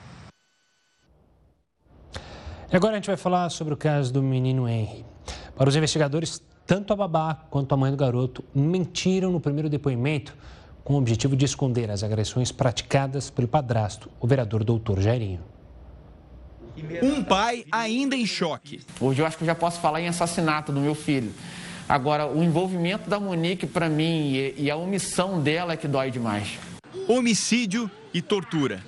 E 2.72 2.76
agora 2.76 2.92
a 2.92 2.96
gente 2.96 3.08
vai 3.08 3.16
falar 3.16 3.50
sobre 3.50 3.74
o 3.74 3.76
caso 3.76 4.12
do 4.12 4.22
menino 4.22 4.68
Henry. 4.68 5.04
Para 5.56 5.68
os 5.68 5.74
investigadores, 5.74 6.40
tanto 6.64 6.92
a 6.92 6.96
babá 6.96 7.34
quanto 7.50 7.74
a 7.74 7.76
mãe 7.76 7.90
do 7.90 7.96
garoto 7.96 8.44
mentiram 8.54 9.32
no 9.32 9.40
primeiro 9.40 9.68
depoimento 9.68 10.36
com 10.84 10.94
o 10.94 10.98
objetivo 10.98 11.34
de 11.34 11.44
esconder 11.44 11.90
as 11.90 12.04
agressões 12.04 12.52
praticadas 12.52 13.28
pelo 13.28 13.48
padrasto, 13.48 14.08
o 14.20 14.26
vereador 14.26 14.62
doutor 14.62 15.00
Jairinho. 15.00 15.40
Um 17.02 17.24
pai 17.24 17.64
ainda 17.72 18.14
em 18.14 18.24
choque. 18.24 18.80
Hoje 19.00 19.20
eu 19.20 19.26
acho 19.26 19.36
que 19.36 19.42
eu 19.42 19.46
já 19.46 19.54
posso 19.56 19.80
falar 19.80 20.00
em 20.00 20.06
assassinato 20.06 20.70
do 20.70 20.80
meu 20.80 20.94
filho. 20.94 21.34
Agora, 21.88 22.28
o 22.28 22.40
envolvimento 22.40 23.10
da 23.10 23.18
Monique 23.18 23.66
para 23.66 23.88
mim 23.88 24.52
e 24.56 24.70
a 24.70 24.76
omissão 24.76 25.42
dela 25.42 25.72
é 25.72 25.76
que 25.76 25.88
dói 25.88 26.12
demais. 26.12 26.56
Homicídio 27.08 27.90
e 28.14 28.22
tortura. 28.22 28.80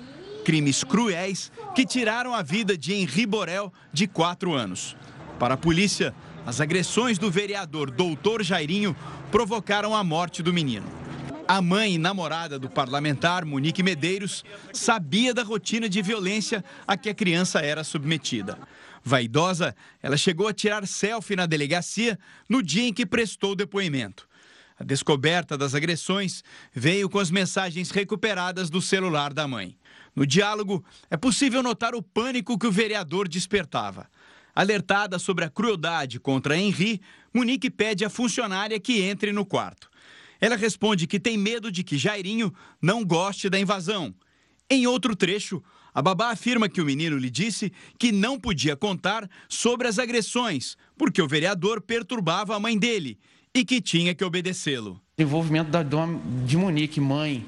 Crimes 0.43 0.83
cruéis 0.83 1.51
que 1.73 1.85
tiraram 1.85 2.33
a 2.33 2.41
vida 2.41 2.77
de 2.77 2.93
Henri 2.93 3.25
Borel, 3.25 3.71
de 3.91 4.07
4 4.07 4.53
anos. 4.53 4.95
Para 5.39 5.55
a 5.55 5.57
polícia, 5.57 6.13
as 6.45 6.59
agressões 6.59 7.17
do 7.17 7.31
vereador 7.31 7.89
Doutor 7.89 8.43
Jairinho 8.43 8.95
provocaram 9.31 9.95
a 9.95 10.03
morte 10.03 10.43
do 10.43 10.53
menino. 10.53 10.85
A 11.47 11.61
mãe 11.61 11.95
e 11.95 11.97
namorada 11.97 12.57
do 12.57 12.69
parlamentar, 12.69 13.43
Monique 13.43 13.83
Medeiros, 13.83 14.43
sabia 14.71 15.33
da 15.33 15.43
rotina 15.43 15.89
de 15.89 16.01
violência 16.01 16.63
a 16.87 16.95
que 16.95 17.09
a 17.09 17.13
criança 17.13 17.59
era 17.59 17.83
submetida. 17.83 18.57
Vaidosa, 19.03 19.75
ela 20.01 20.15
chegou 20.15 20.47
a 20.47 20.53
tirar 20.53 20.87
selfie 20.87 21.35
na 21.35 21.45
delegacia 21.45 22.17
no 22.47 22.63
dia 22.63 22.87
em 22.87 22.93
que 22.93 23.05
prestou 23.05 23.55
depoimento. 23.55 24.27
A 24.79 24.83
descoberta 24.83 25.57
das 25.57 25.75
agressões 25.75 26.43
veio 26.73 27.09
com 27.09 27.19
as 27.19 27.29
mensagens 27.29 27.91
recuperadas 27.91 28.69
do 28.69 28.81
celular 28.81 29.33
da 29.33 29.47
mãe. 29.47 29.75
No 30.15 30.25
diálogo, 30.25 30.83
é 31.09 31.17
possível 31.17 31.63
notar 31.63 31.95
o 31.95 32.01
pânico 32.01 32.57
que 32.57 32.67
o 32.67 32.71
vereador 32.71 33.27
despertava. 33.27 34.07
Alertada 34.55 35.17
sobre 35.17 35.43
a 35.43 35.49
crueldade 35.49 36.19
contra 36.19 36.57
Henri, 36.57 37.01
Monique 37.33 37.69
pede 37.71 38.05
à 38.05 38.09
funcionária 38.09 38.79
que 38.79 39.01
entre 39.01 39.31
no 39.31 39.45
quarto. 39.45 39.89
Ela 40.39 40.55
responde 40.55 41.07
que 41.07 41.19
tem 41.19 41.37
medo 41.37 41.71
de 41.71 41.83
que 41.83 41.97
Jairinho 41.97 42.53
não 42.81 43.03
goste 43.03 43.49
da 43.49 43.59
invasão. 43.59 44.13
Em 44.69 44.85
outro 44.85 45.15
trecho, 45.15 45.63
a 45.93 46.01
babá 46.01 46.31
afirma 46.31 46.69
que 46.69 46.81
o 46.81 46.85
menino 46.85 47.17
lhe 47.17 47.29
disse 47.29 47.71
que 47.97 48.11
não 48.11 48.39
podia 48.39 48.75
contar 48.75 49.29
sobre 49.47 49.87
as 49.87 49.97
agressões, 49.97 50.75
porque 50.97 51.21
o 51.21 51.27
vereador 51.27 51.81
perturbava 51.81 52.55
a 52.55 52.59
mãe 52.59 52.77
dele 52.77 53.17
e 53.53 53.63
que 53.63 53.79
tinha 53.79 54.15
que 54.15 54.23
obedecê-lo. 54.23 54.99
Envolvimento 55.17 55.69
da 55.69 55.83
dona 55.83 56.19
de 56.45 56.57
Monique, 56.57 56.99
mãe. 56.99 57.45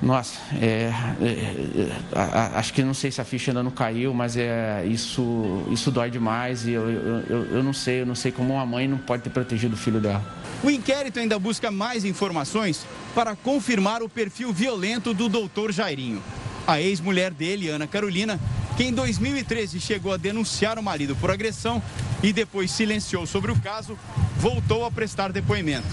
Nossa, 0.00 0.38
é, 0.54 0.92
é, 1.20 1.24
é, 1.24 2.58
acho 2.58 2.72
que 2.72 2.82
não 2.82 2.94
sei 2.94 3.10
se 3.10 3.20
a 3.20 3.24
ficha 3.24 3.50
ainda 3.50 3.64
não 3.64 3.70
caiu, 3.70 4.14
mas 4.14 4.36
é, 4.36 4.84
isso, 4.86 5.64
isso 5.70 5.90
dói 5.90 6.08
demais 6.08 6.66
e 6.66 6.72
eu, 6.72 6.88
eu, 6.88 7.46
eu 7.46 7.62
não 7.62 7.72
sei, 7.72 8.02
eu 8.02 8.06
não 8.06 8.14
sei 8.14 8.30
como 8.30 8.54
uma 8.54 8.64
mãe 8.64 8.86
não 8.86 8.98
pode 8.98 9.24
ter 9.24 9.30
protegido 9.30 9.74
o 9.74 9.76
filho 9.76 10.00
dela. 10.00 10.24
O 10.62 10.70
inquérito 10.70 11.18
ainda 11.18 11.38
busca 11.38 11.70
mais 11.70 12.04
informações 12.04 12.86
para 13.14 13.34
confirmar 13.34 14.02
o 14.02 14.08
perfil 14.08 14.52
violento 14.52 15.12
do 15.12 15.28
doutor 15.28 15.72
Jairinho. 15.72 16.22
A 16.66 16.80
ex-mulher 16.80 17.32
dele, 17.32 17.68
Ana 17.68 17.86
Carolina, 17.86 18.38
que 18.76 18.84
em 18.84 18.92
2013 18.92 19.80
chegou 19.80 20.12
a 20.12 20.16
denunciar 20.16 20.78
o 20.78 20.82
marido 20.82 21.16
por 21.16 21.30
agressão 21.30 21.82
e 22.22 22.32
depois 22.32 22.70
silenciou 22.70 23.26
sobre 23.26 23.50
o 23.50 23.56
caso, 23.56 23.98
voltou 24.36 24.84
a 24.84 24.90
prestar 24.90 25.32
depoimento. 25.32 25.88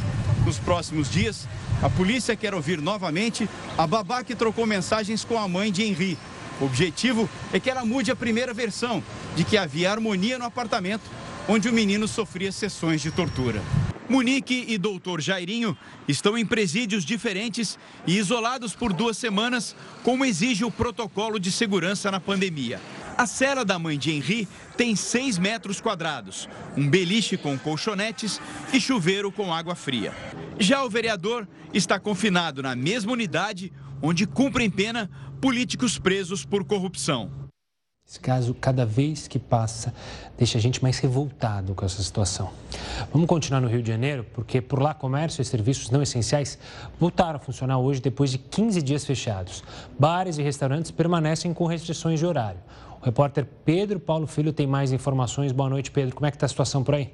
Nos 0.45 0.59
próximos 0.59 1.09
dias, 1.09 1.47
a 1.81 1.89
polícia 1.89 2.35
quer 2.35 2.53
ouvir 2.53 2.81
novamente 2.81 3.49
a 3.77 3.85
babá 3.85 4.23
que 4.23 4.35
trocou 4.35 4.65
mensagens 4.65 5.23
com 5.23 5.39
a 5.39 5.47
mãe 5.47 5.71
de 5.71 5.83
Henri. 5.83 6.17
O 6.59 6.65
objetivo 6.65 7.29
é 7.51 7.59
que 7.59 7.69
ela 7.69 7.85
mude 7.85 8.11
a 8.11 8.15
primeira 8.15 8.53
versão 8.53 9.03
de 9.35 9.43
que 9.43 9.57
havia 9.57 9.91
harmonia 9.91 10.39
no 10.39 10.45
apartamento 10.45 11.03
onde 11.47 11.69
o 11.69 11.73
menino 11.73 12.07
sofria 12.07 12.51
sessões 12.51 13.01
de 13.01 13.11
tortura. 13.11 13.61
Munique 14.07 14.65
e 14.67 14.77
doutor 14.77 15.19
Jairinho 15.19 15.75
estão 16.07 16.37
em 16.37 16.45
presídios 16.45 17.03
diferentes 17.03 17.77
e 18.05 18.17
isolados 18.17 18.75
por 18.75 18.93
duas 18.93 19.17
semanas, 19.17 19.75
como 20.03 20.25
exige 20.25 20.63
o 20.63 20.71
protocolo 20.71 21.39
de 21.39 21.51
segurança 21.51 22.11
na 22.11 22.19
pandemia. 22.19 22.79
A 23.17 23.25
cela 23.25 23.63
da 23.63 23.79
mãe 23.79 23.97
de 23.97 24.11
Henri 24.11 24.45
tem 24.75 24.93
6 24.93 25.37
metros 25.37 25.79
quadrados, 25.79 26.49
um 26.75 26.89
beliche 26.89 27.37
com 27.37 27.57
colchonetes 27.57 28.41
e 28.73 28.81
chuveiro 28.81 29.31
com 29.31 29.53
água 29.53 29.73
fria. 29.73 30.13
Já 30.59 30.83
o 30.83 30.89
vereador 30.89 31.47
está 31.73 31.97
confinado 31.97 32.61
na 32.61 32.75
mesma 32.75 33.13
unidade 33.13 33.71
onde 34.01 34.27
cumprem 34.27 34.69
pena 34.69 35.09
políticos 35.39 35.97
presos 35.97 36.43
por 36.43 36.65
corrupção. 36.65 37.31
Esse 38.07 38.19
caso, 38.19 38.53
cada 38.53 38.85
vez 38.85 39.27
que 39.27 39.39
passa, 39.39 39.91
deixa 40.37 40.59
a 40.59 40.61
gente 40.61 40.83
mais 40.83 40.99
revoltado 40.99 41.73
com 41.73 41.83
essa 41.83 42.03
situação. 42.03 42.51
Vamos 43.11 43.27
continuar 43.27 43.61
no 43.61 43.67
Rio 43.67 43.81
de 43.81 43.87
Janeiro, 43.87 44.23
porque 44.35 44.61
por 44.61 44.79
lá 44.79 44.93
comércio 44.93 45.41
e 45.41 45.45
serviços 45.45 45.89
não 45.89 46.03
essenciais 46.03 46.59
voltaram 46.99 47.37
a 47.37 47.39
funcionar 47.39 47.79
hoje 47.79 47.99
depois 47.99 48.29
de 48.29 48.37
15 48.37 48.79
dias 48.83 49.05
fechados. 49.05 49.63
Bares 49.97 50.37
e 50.37 50.43
restaurantes 50.43 50.91
permanecem 50.91 51.51
com 51.51 51.65
restrições 51.65 52.19
de 52.19 52.27
horário. 52.27 52.59
O 53.05 53.07
repórter 53.07 53.45
Pedro 53.63 53.99
Paulo 53.99 54.25
Filho 54.25 54.51
tem 54.51 54.65
mais 54.65 54.91
informações. 54.91 55.51
Boa 55.51 55.69
noite, 55.69 55.91
Pedro. 55.91 56.15
Como 56.15 56.25
é 56.25 56.31
que 56.31 56.37
está 56.37 56.47
a 56.47 56.49
situação 56.49 56.83
por 56.83 56.95
aí? 56.95 57.13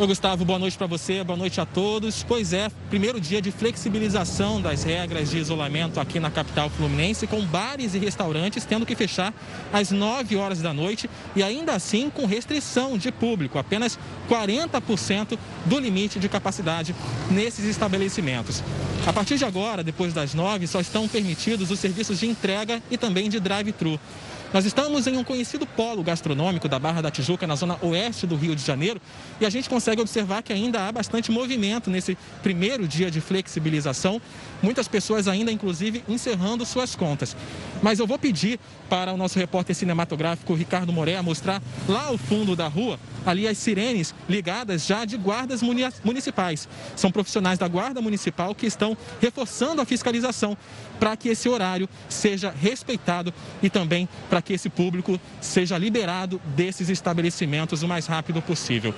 Oi, 0.00 0.06
Gustavo, 0.06 0.46
boa 0.46 0.58
noite 0.58 0.78
para 0.78 0.86
você, 0.86 1.22
boa 1.22 1.36
noite 1.36 1.60
a 1.60 1.66
todos. 1.66 2.22
Pois 2.22 2.54
é, 2.54 2.70
primeiro 2.88 3.20
dia 3.20 3.42
de 3.42 3.52
flexibilização 3.52 4.58
das 4.58 4.82
regras 4.82 5.28
de 5.28 5.36
isolamento 5.36 6.00
aqui 6.00 6.18
na 6.18 6.30
capital 6.30 6.70
fluminense, 6.70 7.26
com 7.26 7.44
bares 7.44 7.94
e 7.94 7.98
restaurantes 7.98 8.64
tendo 8.64 8.86
que 8.86 8.96
fechar 8.96 9.34
às 9.70 9.90
9 9.90 10.36
horas 10.36 10.62
da 10.62 10.72
noite 10.72 11.10
e 11.36 11.42
ainda 11.42 11.74
assim 11.74 12.08
com 12.08 12.24
restrição 12.24 12.96
de 12.96 13.12
público, 13.12 13.58
apenas 13.58 13.98
40% 14.26 15.38
do 15.66 15.78
limite 15.78 16.18
de 16.18 16.30
capacidade 16.30 16.96
nesses 17.30 17.66
estabelecimentos. 17.66 18.64
A 19.06 19.12
partir 19.12 19.36
de 19.36 19.44
agora, 19.44 19.84
depois 19.84 20.14
das 20.14 20.32
9, 20.32 20.66
só 20.66 20.80
estão 20.80 21.06
permitidos 21.08 21.70
os 21.70 21.78
serviços 21.78 22.18
de 22.18 22.26
entrega 22.26 22.82
e 22.90 22.96
também 22.96 23.28
de 23.28 23.38
drive-thru. 23.38 24.00
Nós 24.52 24.64
estamos 24.64 25.06
em 25.06 25.16
um 25.16 25.22
conhecido 25.22 25.64
polo 25.64 26.02
gastronômico 26.02 26.68
da 26.68 26.76
Barra 26.76 27.00
da 27.00 27.08
Tijuca, 27.10 27.46
na 27.46 27.54
zona 27.54 27.78
oeste 27.82 28.26
do 28.26 28.34
Rio 28.34 28.56
de 28.56 28.64
Janeiro, 28.64 29.00
e 29.40 29.46
a 29.46 29.50
gente 29.50 29.68
consegue 29.68 30.00
observar 30.00 30.42
que 30.42 30.52
ainda 30.52 30.88
há 30.88 30.90
bastante 30.90 31.30
movimento 31.30 31.88
nesse 31.88 32.18
primeiro 32.42 32.88
dia 32.88 33.12
de 33.12 33.20
flexibilização. 33.20 34.20
Muitas 34.60 34.88
pessoas 34.88 35.28
ainda, 35.28 35.52
inclusive, 35.52 36.02
encerrando 36.08 36.66
suas 36.66 36.96
contas. 36.96 37.36
Mas 37.80 38.00
eu 38.00 38.08
vou 38.08 38.18
pedir 38.18 38.58
para 38.88 39.12
o 39.12 39.16
nosso 39.16 39.38
repórter 39.38 39.74
cinematográfico 39.76 40.52
Ricardo 40.52 40.92
Moré 40.92 41.22
mostrar 41.22 41.62
lá 41.88 42.06
ao 42.06 42.18
fundo 42.18 42.56
da 42.56 42.66
rua, 42.66 42.98
ali 43.24 43.46
as 43.46 43.56
sirenes 43.56 44.12
ligadas 44.28 44.84
já 44.84 45.04
de 45.04 45.16
guardas 45.16 45.62
municipais. 46.02 46.68
São 46.96 47.12
profissionais 47.12 47.56
da 47.56 47.68
Guarda 47.68 48.00
Municipal 48.00 48.52
que 48.52 48.66
estão 48.66 48.96
reforçando 49.20 49.80
a 49.80 49.84
fiscalização 49.84 50.56
para 51.00 51.16
que 51.16 51.30
esse 51.30 51.48
horário 51.48 51.88
seja 52.08 52.50
respeitado 52.50 53.32
e 53.62 53.70
também 53.70 54.06
para 54.28 54.42
que 54.42 54.52
esse 54.52 54.68
público 54.68 55.18
seja 55.40 55.78
liberado 55.78 56.40
desses 56.54 56.90
estabelecimentos 56.90 57.82
o 57.82 57.88
mais 57.88 58.06
rápido 58.06 58.42
possível. 58.42 58.94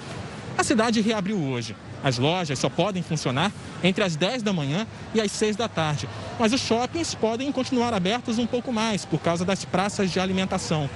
A 0.59 0.65
cidade 0.65 1.01
reabriu 1.01 1.39
hoje. 1.39 1.75
As 2.05 2.19
lojas 2.19 2.59
só 2.59 2.69
podem 2.69 3.03
funcionar 3.03 3.53
entre 3.83 4.03
as 4.03 4.17
10 4.17 4.43
da 4.43 4.53
manhã 4.53 4.87
e 5.15 5.21
as 5.21 5.31
6 5.31 5.55
da 5.55 5.69
tarde. 5.69 6.09
Mas 6.39 6.53
os 6.53 6.61
shoppings 6.61 7.15
podem 7.15 7.51
continuar 7.53 7.95
abertos 7.95 8.39
um 8.39 8.47
pouco 8.47 8.73
mais 8.73 9.05
por 9.05 9.21
causa 9.21 9.45
das 9.45 9.65
praças 9.65 10.11
de 10.11 10.19
alimentação. 10.19 10.91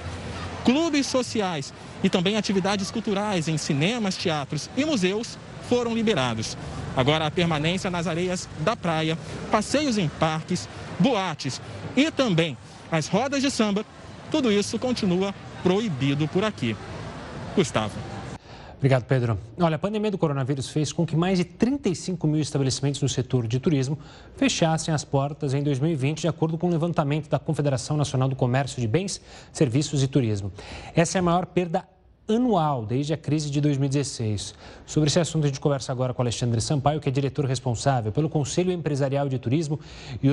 Clubes 0.65 1.07
sociais 1.07 1.73
e 2.03 2.09
também 2.09 2.35
atividades 2.35 2.91
culturais 2.91 3.47
em 3.47 3.57
cinemas, 3.57 4.17
teatros 4.17 4.69
e 4.75 4.83
museus 4.83 5.37
foram 5.69 5.95
liberados. 5.95 6.57
Agora 6.97 7.27
a 7.27 7.31
permanência 7.31 7.91
nas 7.91 8.07
areias 8.07 8.49
da 8.61 8.75
praia, 8.75 9.15
passeios 9.51 9.99
em 9.99 10.09
parques, 10.09 10.67
boates 10.99 11.61
e 11.95 12.09
também 12.09 12.57
as 12.91 13.07
rodas 13.07 13.43
de 13.43 13.51
samba, 13.51 13.85
tudo 14.31 14.51
isso 14.51 14.79
continua 14.79 15.31
proibido 15.61 16.27
por 16.27 16.43
aqui. 16.43 16.75
Gustavo. 17.55 17.93
Obrigado, 18.77 19.05
Pedro. 19.05 19.39
Olha, 19.59 19.75
a 19.75 19.79
pandemia 19.79 20.09
do 20.09 20.17
coronavírus 20.17 20.69
fez 20.69 20.91
com 20.91 21.05
que 21.05 21.15
mais 21.15 21.37
de 21.37 21.45
35 21.45 22.27
mil 22.27 22.41
estabelecimentos 22.41 23.01
no 23.01 23.09
setor 23.09 23.47
de 23.47 23.59
turismo 23.59 23.97
fechassem 24.35 24.93
as 24.93 25.03
portas 25.03 25.53
em 25.53 25.61
2020, 25.61 26.21
de 26.21 26.27
acordo 26.27 26.57
com 26.57 26.65
o 26.65 26.69
um 26.69 26.73
levantamento 26.73 27.29
da 27.29 27.37
Confederação 27.37 27.95
Nacional 27.95 28.27
do 28.27 28.35
Comércio 28.35 28.81
de 28.81 28.87
Bens, 28.87 29.21
Serviços 29.51 30.01
e 30.01 30.07
Turismo. 30.07 30.51
Essa 30.95 31.17
é 31.17 31.19
a 31.19 31.23
maior 31.23 31.45
perda 31.45 31.85
anual 32.27 32.85
desde 32.85 33.13
a 33.13 33.17
crise 33.17 33.49
de 33.49 33.61
2016. 33.61 34.53
Sobre 34.85 35.07
esse 35.07 35.19
assunto, 35.19 35.45
a 35.45 35.47
gente 35.47 35.59
conversa 35.59 35.91
agora 35.91 36.13
com 36.13 36.21
Alexandre 36.21 36.59
Sampaio, 36.59 36.99
que 36.99 37.07
é 37.07 37.11
diretor 37.11 37.45
responsável 37.45 38.11
pelo 38.11 38.29
Conselho 38.29 38.71
Empresarial 38.71 39.29
de 39.29 39.39
Turismo 39.39 39.79
e 40.21 40.29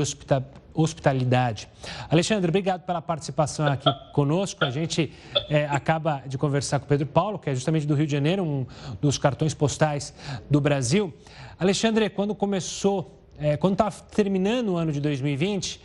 Hospitalidade. 0.74 1.68
Alexandre, 2.10 2.48
obrigado 2.48 2.82
pela 2.82 3.00
participação 3.00 3.66
aqui 3.66 3.88
conosco. 4.12 4.64
A 4.64 4.70
gente 4.70 5.12
é, 5.48 5.66
acaba 5.66 6.22
de 6.26 6.36
conversar 6.36 6.80
com 6.80 6.86
o 6.86 6.88
Pedro 6.88 7.06
Paulo, 7.06 7.38
que 7.38 7.48
é 7.48 7.54
justamente 7.54 7.86
do 7.86 7.94
Rio 7.94 8.06
de 8.06 8.12
Janeiro, 8.12 8.42
um 8.42 8.66
dos 9.00 9.16
cartões 9.16 9.54
postais 9.54 10.12
do 10.50 10.60
Brasil. 10.60 11.14
Alexandre, 11.58 12.10
quando 12.10 12.34
começou, 12.34 13.20
é, 13.38 13.56
quando 13.56 13.74
estava 13.74 13.94
terminando 14.14 14.70
o 14.70 14.76
ano 14.76 14.90
de 14.90 15.00
2020, 15.00 15.80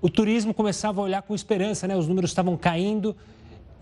o 0.00 0.08
turismo 0.08 0.52
começava 0.52 1.00
a 1.00 1.04
olhar 1.04 1.22
com 1.22 1.34
esperança, 1.34 1.86
né? 1.86 1.96
Os 1.96 2.06
números 2.06 2.30
estavam 2.30 2.56
caindo 2.56 3.16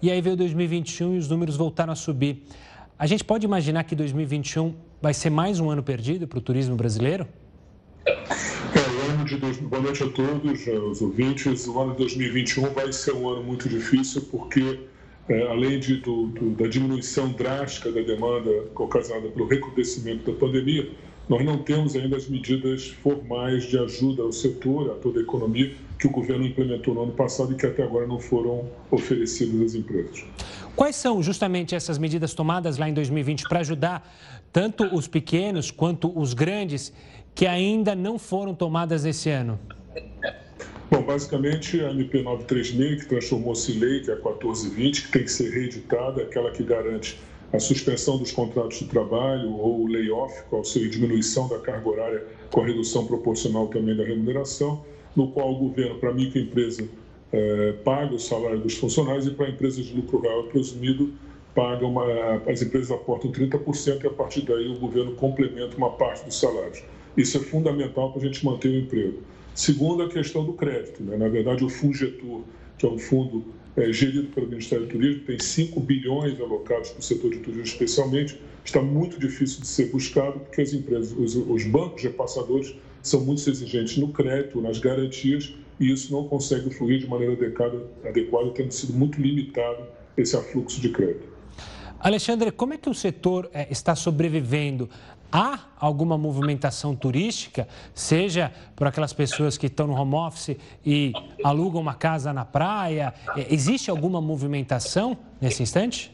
e 0.01 0.11
aí 0.11 0.21
veio 0.21 0.37
2021 0.37 1.15
e 1.15 1.19
os 1.19 1.29
números 1.29 1.57
voltaram 1.57 1.93
a 1.93 1.97
subir. 1.97 2.43
a 2.99 3.07
gente 3.07 3.25
pode 3.25 3.47
imaginar 3.47 3.85
que 3.85 3.95
2021 3.95 4.75
vai 5.01 5.15
ser 5.15 5.31
mais 5.31 5.61
um 5.61 5.71
ano 5.71 5.83
perdido 5.83 6.27
para 6.27 6.39
o 6.39 6.41
turismo 6.41 6.77
brasileiro? 6.77 7.27
É, 8.07 8.11
o 8.11 9.11
ano 9.11 9.25
de 9.25 9.37
dois... 9.37 9.57
Boa 9.59 9.83
noite 9.83 10.03
a 10.03 10.09
todos, 10.09 10.67
os 10.67 11.03
ouvintes. 11.03 11.67
O 11.67 11.79
ano 11.81 11.93
de 11.93 11.99
2021 11.99 12.71
vai 12.73 12.93
ser 12.93 13.15
um 13.15 13.29
ano 13.29 13.43
muito 13.43 13.69
difícil 13.69 14.23
porque, 14.31 14.81
é, 15.29 15.43
além 15.49 15.79
de, 15.81 15.97
do, 15.97 16.29
do, 16.29 16.51
da 16.51 16.67
diminuição 16.67 17.33
drástica 17.33 17.91
da 17.91 18.01
demanda 18.03 18.51
ocasionada 18.75 19.29
pelo 19.29 19.49
recrudescimento 19.49 20.31
da 20.31 20.39
pandemia, 20.39 20.91
nós 21.29 21.45
não 21.45 21.59
temos 21.59 21.97
ainda 21.97 22.17
as 22.17 22.29
medidas 22.29 22.89
formais 23.03 23.65
de 23.65 23.79
ajuda 23.79 24.23
ao 24.23 24.33
setor, 24.33 24.93
a 24.93 24.95
toda 24.95 25.19
a 25.19 25.23
economia, 25.23 25.75
que 25.99 26.07
o 26.07 26.11
governo 26.11 26.47
implementou 26.47 26.95
no 26.95 27.03
ano 27.03 27.13
passado 27.13 27.53
e 27.53 27.57
que 27.57 27.67
até 27.67 27.83
agora 27.83 28.07
não 28.07 28.21
foram 28.21 28.69
oferecidas 28.91 29.61
às 29.61 29.75
empresas. 29.75 30.25
Quais 30.77 30.95
são 30.95 31.23
justamente 31.23 31.75
essas 31.75 31.99
medidas 31.99 32.35
tomadas 32.35 32.79
lá 32.79 32.89
em 32.89 32.95
2020 32.95 33.49
para 33.49 33.61
ajudar 33.61 34.15
tanto 34.53 34.85
os 34.95 35.09
pequenos 35.09 35.71
quanto 35.71 36.17
os 36.17 36.33
grandes 36.33 36.93
que 37.35 37.47
ainda 37.47 37.95
não 37.95 38.19
foram 38.19 38.55
tomadas 38.55 39.05
esse 39.05 39.29
ano? 39.31 39.59
Bom, 40.89 41.03
basicamente 41.03 41.81
a 41.81 41.91
MP 41.91 42.23
936, 42.23 43.03
que 43.03 43.09
transformou-se 43.09 43.73
em 43.73 43.79
lei, 43.81 44.01
que 44.03 44.11
é 44.11 44.15
a 44.15 44.17
1420, 44.17 45.03
que 45.03 45.11
tem 45.11 45.25
que 45.25 45.33
ser 45.33 45.51
reeditada, 45.51 46.23
aquela 46.23 46.53
que 46.53 46.63
garante 46.63 47.19
a 47.53 47.59
suspensão 47.59 48.19
dos 48.19 48.33
contratos 48.33 48.79
de 48.79 48.87
trabalho 48.87 49.53
ou 49.53 49.83
o 49.83 49.87
layoff, 49.87 50.35
seja 50.65 50.87
a 50.87 50.91
diminuição 50.91 51.49
da 51.49 51.59
carga 51.59 51.89
horária 51.89 52.25
com 52.51 52.61
a 52.61 52.67
redução 52.67 53.07
proporcional 53.07 53.69
também 53.69 53.97
da 53.97 54.05
remuneração, 54.05 54.85
no 55.15 55.29
qual 55.29 55.53
o 55.53 55.57
governo, 55.57 55.99
para 55.99 56.11
a 56.11 56.15
microempresa, 56.15 56.89
é, 57.33 57.73
paga 57.85 58.15
o 58.15 58.19
salário 58.19 58.61
dos 58.61 58.77
funcionários 58.77 59.27
e 59.27 59.31
para 59.31 59.49
empresas 59.49 59.85
de 59.85 59.95
lucro 59.95 60.21
real 60.21 60.45
presumido, 60.45 61.13
paga 61.55 61.87
uma, 61.87 62.05
as 62.47 62.61
empresas 62.61 62.91
aportam 62.91 63.33
30% 63.33 64.05
e 64.05 64.07
a 64.07 64.11
partir 64.11 64.43
daí 64.43 64.69
o 64.69 64.79
governo 64.79 65.13
complementa 65.13 65.77
uma 65.77 65.91
parte 65.91 66.25
dos 66.25 66.39
salários. 66.39 66.83
Isso 67.17 67.39
é 67.39 67.41
fundamental 67.41 68.13
para 68.13 68.21
a 68.21 68.25
gente 68.27 68.45
manter 68.45 68.69
o 68.69 68.79
emprego. 68.79 69.19
Segundo, 69.55 70.03
a 70.03 70.09
questão 70.09 70.45
do 70.45 70.53
crédito. 70.53 71.03
Né? 71.03 71.17
Na 71.17 71.29
verdade, 71.29 71.65
o 71.65 71.69
Fungetur, 71.71 72.43
que 72.77 72.85
é 72.85 72.89
um 72.89 72.99
fundo 72.99 73.43
é, 73.77 73.93
gerido 73.93 74.29
pelo 74.29 74.49
Ministério 74.49 74.87
do 74.87 74.91
Turismo, 74.91 75.23
tem 75.25 75.39
5 75.39 75.79
bilhões 75.81 76.41
alocados 76.41 76.91
para 76.91 77.01
o 77.01 77.03
setor 77.03 77.31
de 77.31 77.39
turismo 77.39 77.65
especialmente, 77.65 78.41
está 78.65 78.81
muito 78.81 79.21
difícil 79.21 79.61
de 79.61 79.67
ser 79.67 79.91
buscado 79.91 80.41
porque 80.41 80.63
as 80.63 80.73
empresas, 80.73 81.13
os, 81.13 81.37
os 81.37 81.65
bancos 81.65 82.03
repassadores 82.03 82.75
são 83.03 83.21
muito 83.21 83.49
exigentes 83.49 83.97
no 83.99 84.09
crédito, 84.09 84.61
nas 84.61 84.79
garantias, 84.79 85.55
e 85.79 85.93
isso 85.93 86.11
não 86.13 86.27
consegue 86.27 86.71
fluir 86.71 87.01
de 87.01 87.07
maneira 87.07 87.35
adequada, 87.35 87.85
adequada 88.05 88.51
tendo 88.51 88.73
sido 88.73 88.95
muito 88.95 89.21
limitado 89.21 89.85
esse 90.17 90.35
afluxo 90.37 90.81
de 90.81 90.89
crédito. 90.89 91.37
Alexandre, 92.01 92.51
como 92.51 92.75
é 92.75 92.79
que 92.79 92.89
o 92.89 92.95
setor 92.95 93.51
é, 93.53 93.67
está 93.71 93.95
sobrevivendo? 93.95 94.89
Há 95.39 95.61
alguma 95.79 96.17
movimentação 96.17 96.97
turística, 96.97 97.69
seja 97.95 98.51
por 98.75 98.87
aquelas 98.87 99.13
pessoas 99.13 99.59
que 99.59 99.67
estão 99.67 99.87
no 99.87 99.93
home 99.93 100.15
office 100.15 100.57
e 100.83 101.13
alugam 101.45 101.79
uma 101.79 101.93
casa 101.93 102.33
na 102.33 102.43
praia? 102.43 103.13
É, 103.37 103.53
existe 103.53 103.91
alguma 103.91 104.19
movimentação 104.19 105.15
nesse 105.39 105.63
instante? 105.63 106.11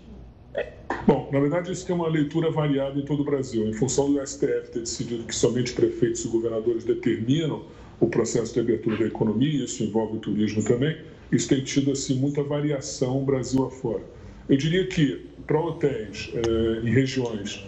Bom, 1.07 1.29
na 1.33 1.39
verdade, 1.39 1.71
isso 1.71 1.87
tem 1.87 1.95
uma 1.95 2.09
leitura 2.09 2.51
variada 2.51 2.99
em 2.99 3.05
todo 3.05 3.21
o 3.21 3.25
Brasil. 3.25 3.65
Em 3.69 3.73
função 3.73 4.13
do 4.13 4.27
STF 4.27 4.73
ter 4.73 4.81
decidido 4.81 5.23
que 5.23 5.35
somente 5.37 5.73
prefeitos 5.73 6.25
e 6.25 6.29
governadores 6.29 6.83
determinam 6.83 7.63
o 8.01 8.09
processo 8.09 8.53
de 8.53 8.59
abertura 8.59 8.97
da 8.97 9.05
economia, 9.05 9.65
isso 9.65 9.85
envolve 9.85 10.17
o 10.17 10.19
turismo 10.19 10.65
também, 10.65 10.99
isso 11.31 11.49
tem 11.49 11.63
tido 11.63 11.93
assim, 11.93 12.17
muita 12.17 12.43
variação 12.43 13.25
Brasil 13.25 13.65
afora. 13.65 14.03
Eu 14.49 14.57
diria 14.57 14.85
que 14.89 15.31
para 15.47 15.61
hotéis 15.61 16.33
eh, 16.35 16.81
em 16.83 16.91
regiões 16.91 17.65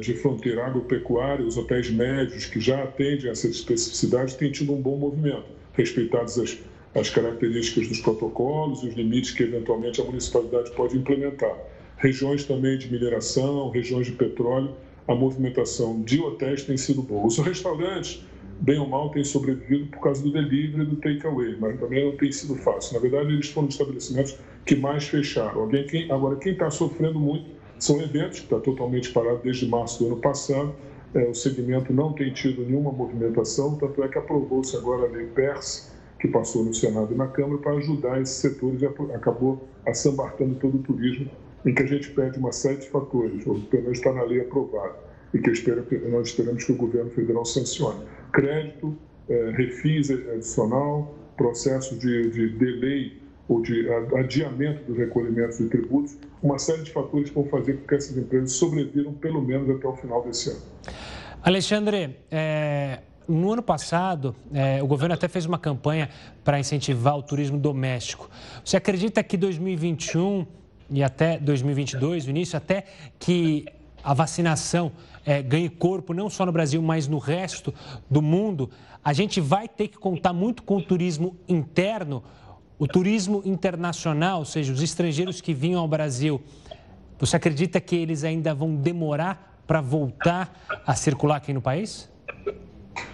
de 0.00 0.14
fronteira 0.14 0.66
agropecuária, 0.66 1.44
os 1.44 1.56
hotéis 1.56 1.90
médios 1.90 2.46
que 2.46 2.60
já 2.60 2.82
atendem 2.82 3.30
essas 3.30 3.50
especificidades 3.52 4.34
têm 4.34 4.50
tido 4.50 4.72
um 4.72 4.80
bom 4.80 4.96
movimento, 4.96 5.44
respeitadas 5.74 6.38
as, 6.38 6.58
as 6.94 7.10
características 7.10 7.88
dos 7.88 8.00
protocolos 8.00 8.82
e 8.82 8.88
os 8.88 8.94
limites 8.94 9.32
que 9.32 9.42
eventualmente 9.42 10.00
a 10.00 10.04
municipalidade 10.04 10.70
pode 10.72 10.96
implementar. 10.96 11.56
Regiões 11.96 12.44
também 12.44 12.76
de 12.78 12.90
mineração, 12.90 13.70
regiões 13.70 14.06
de 14.06 14.12
petróleo, 14.12 14.74
a 15.06 15.14
movimentação 15.14 16.02
de 16.02 16.20
hotéis 16.20 16.64
tem 16.64 16.76
sido 16.76 17.02
boa. 17.02 17.26
Os 17.26 17.38
restaurantes 17.38 18.22
bem 18.62 18.78
ou 18.78 18.86
mal, 18.86 19.10
têm 19.10 19.24
sobrevivido 19.24 19.86
por 19.86 20.00
causa 20.00 20.22
do 20.22 20.30
delivery 20.30 20.82
e 20.82 20.86
do 20.86 20.96
takeaway, 20.96 21.56
mas 21.58 21.78
também 21.80 22.04
não 22.04 22.16
tem 22.16 22.30
sido 22.30 22.54
fácil. 22.54 22.94
Na 22.94 23.00
verdade, 23.00 23.32
eles 23.32 23.48
foram 23.48 23.66
os 23.66 23.74
estabelecimentos 23.74 24.36
que 24.64 24.76
mais 24.76 25.04
fecharam. 25.04 25.62
Alguém, 25.62 25.84
quem, 25.84 26.10
agora, 26.10 26.36
quem 26.36 26.52
está 26.52 26.70
sofrendo 26.70 27.18
muito 27.18 27.44
são 27.82 28.00
eventos, 28.00 28.38
que 28.38 28.44
está 28.44 28.60
totalmente 28.60 29.12
parado 29.12 29.40
desde 29.42 29.66
março 29.66 29.98
do 29.98 30.12
ano 30.12 30.20
passado. 30.20 30.72
É, 31.14 31.24
o 31.28 31.34
segmento 31.34 31.92
não 31.92 32.12
tem 32.12 32.32
tido 32.32 32.62
nenhuma 32.62 32.92
movimentação, 32.92 33.76
tanto 33.76 34.02
é 34.02 34.08
que 34.08 34.16
aprovou-se 34.16 34.76
agora 34.76 35.06
a 35.06 35.10
lei 35.10 35.26
PERS, 35.26 35.90
que 36.20 36.28
passou 36.28 36.64
no 36.64 36.72
Senado 36.72 37.12
e 37.12 37.16
na 37.16 37.26
Câmara, 37.26 37.58
para 37.58 37.72
ajudar 37.72 38.20
esses 38.22 38.36
setores 38.36 38.80
e 38.80 38.86
acabou 38.86 39.68
assambarcando 39.84 40.54
todo 40.54 40.76
o 40.76 40.82
turismo, 40.82 41.28
em 41.66 41.74
que 41.74 41.82
a 41.82 41.86
gente 41.86 42.08
pede 42.10 42.38
uma 42.38 42.52
série 42.52 42.76
de 42.76 42.88
fatores, 42.88 43.44
ou 43.46 43.58
pelo 43.60 43.82
menos 43.82 43.98
está 43.98 44.12
na 44.12 44.22
lei 44.22 44.40
aprovada, 44.40 44.94
e 45.34 45.38
que 45.38 45.50
nós 46.08 46.28
esperamos 46.28 46.64
que 46.64 46.72
o 46.72 46.76
governo 46.76 47.10
federal 47.10 47.44
sancione 47.44 48.04
crédito, 48.32 48.96
é, 49.28 49.50
refis 49.56 50.10
adicional, 50.10 51.14
processo 51.36 51.98
de, 51.98 52.30
de 52.30 52.48
delay 52.50 53.21
ou 53.48 53.60
de 53.60 53.88
adiamento 54.16 54.84
dos 54.84 54.96
recolhimentos 54.96 55.58
de 55.58 55.68
tributos, 55.68 56.16
uma 56.42 56.58
série 56.58 56.82
de 56.82 56.90
fatores 56.90 57.28
que 57.28 57.34
vão 57.34 57.46
fazer 57.46 57.74
com 57.74 57.86
que 57.86 57.94
essas 57.94 58.16
empresas 58.16 58.52
sobrevivam 58.52 59.12
pelo 59.14 59.42
menos 59.42 59.68
até 59.70 59.86
o 59.86 59.96
final 59.96 60.22
desse 60.22 60.50
ano. 60.50 60.60
Alexandre, 61.42 62.16
é, 62.30 63.00
no 63.28 63.52
ano 63.52 63.62
passado, 63.62 64.34
é, 64.52 64.82
o 64.82 64.86
governo 64.86 65.14
até 65.14 65.28
fez 65.28 65.44
uma 65.44 65.58
campanha 65.58 66.08
para 66.44 66.58
incentivar 66.58 67.16
o 67.16 67.22
turismo 67.22 67.58
doméstico. 67.58 68.28
Você 68.64 68.76
acredita 68.76 69.22
que 69.22 69.36
2021 69.36 70.46
e 70.90 71.02
até 71.02 71.38
2022, 71.38 72.26
o 72.26 72.30
início, 72.30 72.56
até 72.56 72.84
que 73.18 73.66
a 74.04 74.12
vacinação 74.12 74.92
é, 75.24 75.40
ganhe 75.42 75.68
corpo, 75.68 76.12
não 76.12 76.28
só 76.28 76.44
no 76.44 76.52
Brasil, 76.52 76.82
mas 76.82 77.06
no 77.06 77.18
resto 77.18 77.72
do 78.10 78.20
mundo, 78.20 78.70
a 79.04 79.12
gente 79.12 79.40
vai 79.40 79.68
ter 79.68 79.88
que 79.88 79.98
contar 79.98 80.32
muito 80.32 80.62
com 80.62 80.76
o 80.76 80.82
turismo 80.82 81.36
interno, 81.48 82.22
o 82.82 82.88
turismo 82.88 83.42
internacional, 83.44 84.40
ou 84.40 84.44
seja, 84.44 84.72
os 84.72 84.82
estrangeiros 84.82 85.40
que 85.40 85.54
vinham 85.54 85.80
ao 85.80 85.86
Brasil. 85.86 86.42
Você 87.20 87.36
acredita 87.36 87.80
que 87.80 87.94
eles 87.94 88.24
ainda 88.24 88.52
vão 88.52 88.74
demorar 88.74 89.62
para 89.68 89.80
voltar 89.80 90.66
a 90.84 90.92
circular 90.92 91.36
aqui 91.36 91.52
no 91.52 91.62
país? 91.62 92.10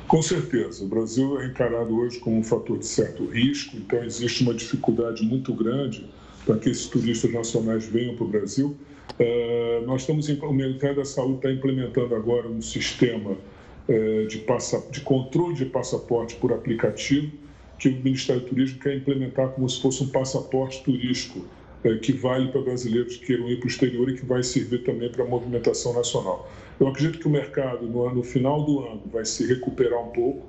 Com 0.07 0.23
certeza. 0.23 0.83
O 0.83 0.89
Brasil 0.89 1.39
é 1.43 1.49
encarado 1.49 1.95
hoje 1.95 2.19
como 2.19 2.39
um 2.39 2.43
fator 2.43 2.79
de 2.79 2.87
certo 2.87 3.27
risco, 3.27 3.77
então 3.77 4.03
existe 4.03 4.43
uma 4.43 4.55
dificuldade 4.55 5.23
muito 5.23 5.53
grande 5.53 6.09
para 6.47 6.57
que 6.57 6.71
esses 6.71 6.87
turistas 6.87 7.31
nacionais 7.31 7.87
venham 7.87 8.17
para 8.17 8.25
o 8.25 8.29
Brasil. 8.29 8.75
Uh, 9.21 9.85
nós 9.85 10.01
estamos, 10.01 10.31
o 10.31 10.51
Ministério 10.51 10.97
da 10.97 11.05
Saúde 11.05 11.37
está 11.37 11.53
implementando 11.53 12.15
agora 12.15 12.49
um 12.49 12.63
sistema 12.63 13.33
uh, 13.33 14.27
de, 14.29 14.39
passa, 14.39 14.83
de 14.91 15.03
controle 15.03 15.53
de 15.53 15.67
passaporte 15.67 16.37
por 16.37 16.55
aplicativo, 16.55 17.31
que 17.79 17.89
o 17.89 17.93
Ministério 18.03 18.43
do 18.43 18.49
Turismo 18.49 18.81
quer 18.81 18.97
implementar 18.97 19.49
como 19.51 19.69
se 19.69 19.81
fosse 19.81 20.03
um 20.03 20.09
passaporte 20.09 20.83
turístico, 20.83 21.41
uh, 21.85 21.99
que 22.01 22.13
vale 22.13 22.51
para 22.51 22.61
brasileiros 22.61 23.17
que 23.17 23.27
queiram 23.27 23.49
ir 23.49 23.59
para 23.59 23.67
o 23.67 23.69
exterior 23.69 24.09
e 24.11 24.17
que 24.17 24.27
vai 24.27 24.43
servir 24.43 24.83
também 24.85 25.11
para 25.11 25.25
a 25.25 25.27
movimentação 25.27 25.95
nacional. 25.95 26.51
Eu 26.81 26.89
acredito 26.89 27.19
que 27.19 27.27
o 27.27 27.31
mercado, 27.31 27.87
no, 27.87 28.15
no 28.15 28.23
final 28.23 28.65
do 28.65 28.81
ano, 28.81 29.03
vai 29.13 29.25
se 29.25 29.47
recuperar 29.47 30.01
um 30.01 30.11
pouco, 30.11 30.47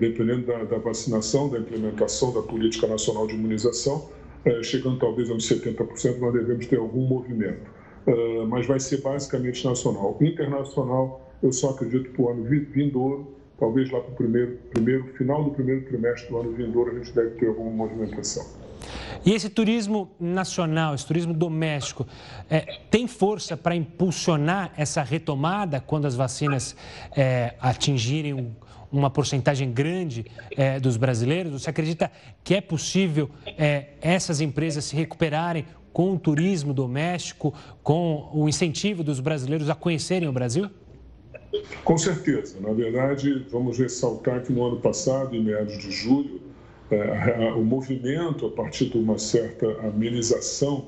dependendo 0.00 0.46
da, 0.46 0.64
da 0.64 0.78
vacinação, 0.78 1.48
da 1.48 1.58
implementação 1.58 2.32
da 2.32 2.42
política 2.42 2.88
nacional 2.88 3.26
de 3.26 3.34
imunização, 3.34 4.08
é, 4.44 4.62
chegando 4.62 4.98
talvez 4.98 5.30
a 5.30 5.34
uns 5.34 5.48
70%, 5.48 6.18
nós 6.18 6.32
devemos 6.32 6.66
ter 6.66 6.78
algum 6.78 7.06
movimento. 7.06 7.70
Mas 8.48 8.66
vai 8.66 8.80
ser 8.80 9.00
basicamente 9.00 9.64
nacional. 9.64 10.18
Internacional, 10.20 11.32
eu 11.42 11.52
só 11.52 11.70
acredito 11.70 12.10
que 12.10 12.20
o 12.20 12.28
ano 12.28 12.42
vindouro, 12.44 13.34
talvez 13.58 13.90
lá 13.90 14.00
para 14.00 14.12
o 14.12 14.16
primeiro, 14.16 14.58
primeiro, 14.70 15.14
final 15.14 15.44
do 15.44 15.50
primeiro 15.50 15.84
trimestre 15.86 16.28
do 16.28 16.38
ano 16.38 16.52
vindouro, 16.52 16.90
a 16.92 16.98
gente 16.98 17.12
deve 17.12 17.30
ter 17.30 17.48
alguma 17.48 17.70
movimentação. 17.70 18.64
E 19.24 19.32
esse 19.32 19.48
turismo 19.48 20.10
nacional, 20.20 20.94
esse 20.94 21.06
turismo 21.06 21.32
doméstico, 21.32 22.06
é, 22.50 22.78
tem 22.90 23.06
força 23.06 23.56
para 23.56 23.74
impulsionar 23.74 24.72
essa 24.76 25.02
retomada 25.02 25.80
quando 25.80 26.06
as 26.06 26.14
vacinas 26.14 26.76
é, 27.16 27.54
atingirem 27.60 28.34
um, 28.34 28.52
uma 28.92 29.08
porcentagem 29.08 29.72
grande 29.72 30.26
é, 30.56 30.78
dos 30.78 30.96
brasileiros? 30.96 31.62
Você 31.62 31.70
acredita 31.70 32.10
que 32.42 32.54
é 32.54 32.60
possível 32.60 33.30
é, 33.56 33.94
essas 34.00 34.40
empresas 34.40 34.84
se 34.84 34.94
recuperarem 34.96 35.64
com 35.92 36.12
o 36.12 36.18
turismo 36.18 36.74
doméstico, 36.74 37.54
com 37.82 38.28
o 38.32 38.48
incentivo 38.48 39.02
dos 39.02 39.20
brasileiros 39.20 39.70
a 39.70 39.74
conhecerem 39.74 40.28
o 40.28 40.32
Brasil? 40.32 40.68
Com 41.84 41.98
certeza. 41.98 42.56
Na 42.60 42.72
verdade, 42.72 43.46
vamos 43.50 43.78
ressaltar 43.78 44.42
que 44.42 44.52
no 44.52 44.64
ano 44.64 44.80
passado, 44.80 45.34
em 45.34 45.42
meados 45.42 45.78
de 45.78 45.90
julho, 45.90 46.40
é, 46.90 47.52
o 47.52 47.64
movimento, 47.64 48.46
a 48.46 48.50
partir 48.50 48.86
de 48.86 48.98
uma 48.98 49.18
certa 49.18 49.66
amenização 49.86 50.86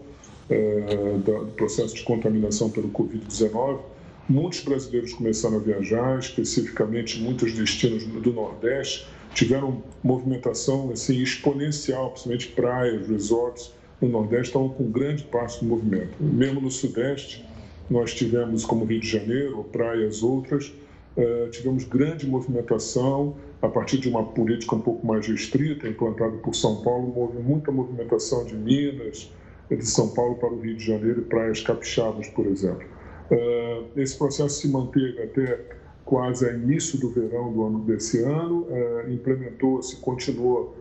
é, 0.49 0.81
do 1.19 1.53
processo 1.57 1.95
de 1.95 2.03
contaminação 2.03 2.71
pelo 2.71 2.89
Covid-19, 2.91 3.81
muitos 4.29 4.61
brasileiros 4.61 5.13
começaram 5.15 5.57
a 5.57 5.61
viajar, 5.61 6.19
especificamente 6.19 7.21
muitos 7.21 7.53
destinos 7.53 8.05
do 8.05 8.33
Nordeste 8.33 9.07
tiveram 9.37 9.83
movimentação 10.03 10.91
assim, 10.91 11.23
exponencial, 11.23 12.11
principalmente 12.11 12.49
praias, 12.49 13.07
resorts 13.07 13.71
no 14.01 14.09
Nordeste 14.09 14.47
estavam 14.47 14.71
com 14.71 14.91
grande 14.91 15.25
parte 15.25 15.61
do 15.61 15.67
movimento. 15.67 16.17
Mesmo 16.19 16.61
no 16.61 16.71
Sudeste, 16.71 17.45
nós 17.89 18.15
tivemos, 18.15 18.65
como 18.65 18.85
Rio 18.85 19.01
de 19.01 19.09
Janeiro, 19.09 19.65
praias 19.71 20.23
outras, 20.23 20.73
uh, 21.17 21.49
tivemos 21.51 21.85
grande 21.85 22.27
movimentação 22.27 23.37
a 23.63 23.69
partir 23.69 23.99
de 23.99 24.09
uma 24.09 24.25
política 24.25 24.75
um 24.75 24.81
pouco 24.81 25.07
mais 25.07 25.27
restrita, 25.27 25.89
implantada 25.89 26.37
por 26.39 26.55
São 26.55 26.83
Paulo, 26.83 27.13
houve 27.17 27.39
muita 27.39 27.71
movimentação 27.71 28.45
de 28.45 28.55
Minas, 28.55 29.33
de 29.71 29.87
São 29.87 30.09
Paulo 30.11 30.37
para 30.37 30.53
o 30.53 30.61
Rio 30.61 30.77
de 30.77 30.85
Janeiro 30.85 31.21
e 31.23 31.25
praias 31.25 31.61
capixabas, 31.61 32.29
por 32.29 32.47
exemplo. 32.47 32.87
Uh, 33.31 33.87
esse 33.97 34.17
processo 34.17 34.61
se 34.61 34.69
manteve 34.69 35.21
até 35.23 35.61
quase 36.05 36.49
a 36.49 36.53
início 36.53 37.01
do 37.01 37.11
verão 37.11 37.53
do 37.53 37.67
ano 37.67 37.81
desse 37.81 38.23
ano, 38.23 38.65
implementou-se, 39.09 39.97
continuou 39.97 40.77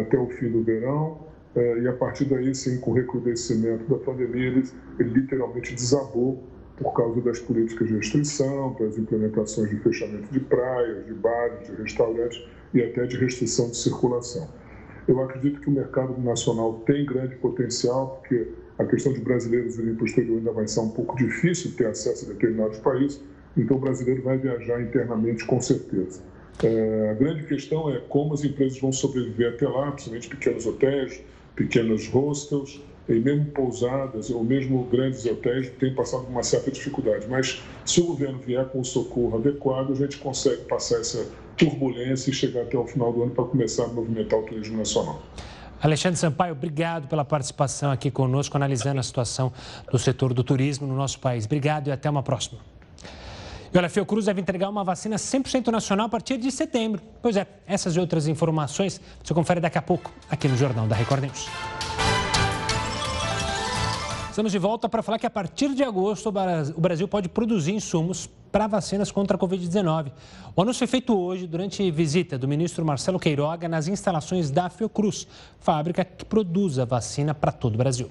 até 0.00 0.16
o 0.16 0.28
fim 0.28 0.50
do 0.50 0.62
verão, 0.62 1.18
e 1.56 1.88
a 1.88 1.92
partir 1.92 2.26
daí, 2.26 2.54
sim, 2.54 2.78
com 2.78 2.90
o 2.90 2.94
recrudescimento 2.94 3.84
da 3.84 3.98
pandemia, 4.04 4.46
ele, 4.48 4.64
ele 4.98 5.10
literalmente 5.10 5.74
desabou 5.74 6.44
por 6.76 6.92
causa 6.92 7.20
das 7.20 7.40
políticas 7.40 7.88
de 7.88 7.94
restrição, 7.94 8.76
das 8.78 8.96
implementações 8.96 9.68
de 9.68 9.76
fechamento 9.80 10.32
de 10.32 10.40
praias, 10.40 11.04
de 11.06 11.14
bares, 11.14 11.66
de 11.66 11.82
restaurantes 11.82 12.40
e 12.72 12.82
até 12.82 13.04
de 13.06 13.16
restrição 13.16 13.70
de 13.70 13.76
circulação. 13.76 14.48
Eu 15.08 15.20
acredito 15.22 15.60
que 15.60 15.68
o 15.68 15.72
mercado 15.72 16.20
nacional 16.20 16.82
tem 16.86 17.04
grande 17.04 17.34
potencial, 17.36 18.20
porque 18.20 18.48
a 18.78 18.84
questão 18.84 19.12
de 19.12 19.20
brasileiros 19.20 19.78
irem 19.78 19.94
para 19.94 20.04
o 20.04 20.06
exterior 20.06 20.38
ainda 20.38 20.52
vai 20.52 20.68
ser 20.68 20.80
um 20.80 20.90
pouco 20.90 21.16
difícil 21.16 21.72
ter 21.76 21.86
acesso 21.86 22.26
a 22.26 22.32
determinados 22.34 22.78
países, 22.78 23.20
então 23.56 23.76
o 23.76 23.80
brasileiro 23.80 24.22
vai 24.22 24.38
viajar 24.38 24.80
internamente 24.80 25.44
com 25.46 25.60
certeza. 25.60 26.22
É, 26.62 27.10
a 27.10 27.14
grande 27.14 27.44
questão 27.44 27.90
é 27.92 27.98
como 28.08 28.34
as 28.34 28.44
empresas 28.44 28.78
vão 28.80 28.92
sobreviver 28.92 29.54
até 29.54 29.66
lá, 29.66 29.90
principalmente 29.92 30.28
pequenos 30.28 30.66
hotéis, 30.66 31.22
pequenos 31.58 32.06
hostels, 32.06 32.80
e 33.08 33.14
mesmo 33.14 33.46
pousadas 33.46 34.30
ou 34.30 34.44
mesmo 34.44 34.84
grandes 34.84 35.26
hotéis 35.26 35.70
têm 35.80 35.92
passado 35.92 36.24
por 36.24 36.30
uma 36.30 36.42
certa 36.42 36.70
dificuldade. 36.70 37.26
Mas 37.28 37.60
se 37.84 38.00
o 38.00 38.06
governo 38.06 38.38
vier 38.38 38.64
com 38.66 38.80
o 38.80 38.84
socorro 38.84 39.38
adequado, 39.38 39.90
a 39.90 39.94
gente 39.94 40.18
consegue 40.18 40.62
passar 40.66 41.00
essa 41.00 41.26
turbulência 41.56 42.30
e 42.30 42.34
chegar 42.34 42.62
até 42.62 42.78
o 42.78 42.86
final 42.86 43.12
do 43.12 43.24
ano 43.24 43.32
para 43.32 43.44
começar 43.44 43.84
a 43.84 43.88
movimentar 43.88 44.38
o 44.38 44.42
turismo 44.42 44.76
nacional. 44.76 45.20
Alexandre 45.80 46.18
Sampaio, 46.18 46.52
obrigado 46.52 47.08
pela 47.08 47.24
participação 47.24 47.90
aqui 47.90 48.10
conosco, 48.10 48.56
analisando 48.56 49.00
a 49.00 49.02
situação 49.02 49.52
do 49.90 49.98
setor 49.98 50.32
do 50.34 50.44
turismo 50.44 50.86
no 50.86 50.94
nosso 50.94 51.18
país. 51.18 51.46
Obrigado 51.46 51.88
e 51.88 51.90
até 51.90 52.08
uma 52.08 52.22
próxima. 52.22 52.77
E 53.72 53.76
olha, 53.76 53.86
a 53.86 53.90
Fiocruz 53.90 54.24
deve 54.24 54.40
entregar 54.40 54.68
uma 54.68 54.82
vacina 54.82 55.16
100% 55.16 55.68
nacional 55.68 56.06
a 56.06 56.08
partir 56.08 56.38
de 56.38 56.50
setembro. 56.50 57.02
Pois 57.20 57.36
é, 57.36 57.46
essas 57.66 57.94
e 57.96 58.00
outras 58.00 58.26
informações 58.26 59.00
você 59.22 59.34
confere 59.34 59.60
daqui 59.60 59.76
a 59.76 59.82
pouco 59.82 60.10
aqui 60.30 60.48
no 60.48 60.56
Jornal 60.56 60.86
da 60.86 60.96
Record 60.96 61.24
News. 61.24 61.48
Estamos 64.30 64.52
de 64.52 64.58
volta 64.58 64.88
para 64.88 65.02
falar 65.02 65.18
que 65.18 65.26
a 65.26 65.30
partir 65.30 65.74
de 65.74 65.82
agosto 65.82 66.28
o 66.76 66.80
Brasil 66.80 67.08
pode 67.08 67.28
produzir 67.28 67.72
insumos 67.72 68.30
para 68.52 68.66
vacinas 68.68 69.10
contra 69.10 69.36
a 69.36 69.40
Covid-19. 69.40 70.12
O 70.54 70.62
anúncio 70.62 70.78
foi 70.78 70.86
feito 70.86 71.18
hoje 71.18 71.46
durante 71.46 71.90
visita 71.90 72.38
do 72.38 72.46
ministro 72.46 72.84
Marcelo 72.84 73.18
Queiroga 73.18 73.68
nas 73.68 73.88
instalações 73.88 74.50
da 74.50 74.70
Fiocruz, 74.70 75.26
fábrica 75.58 76.04
que 76.04 76.24
produz 76.24 76.78
a 76.78 76.84
vacina 76.84 77.34
para 77.34 77.50
todo 77.50 77.74
o 77.74 77.78
Brasil. 77.78 78.08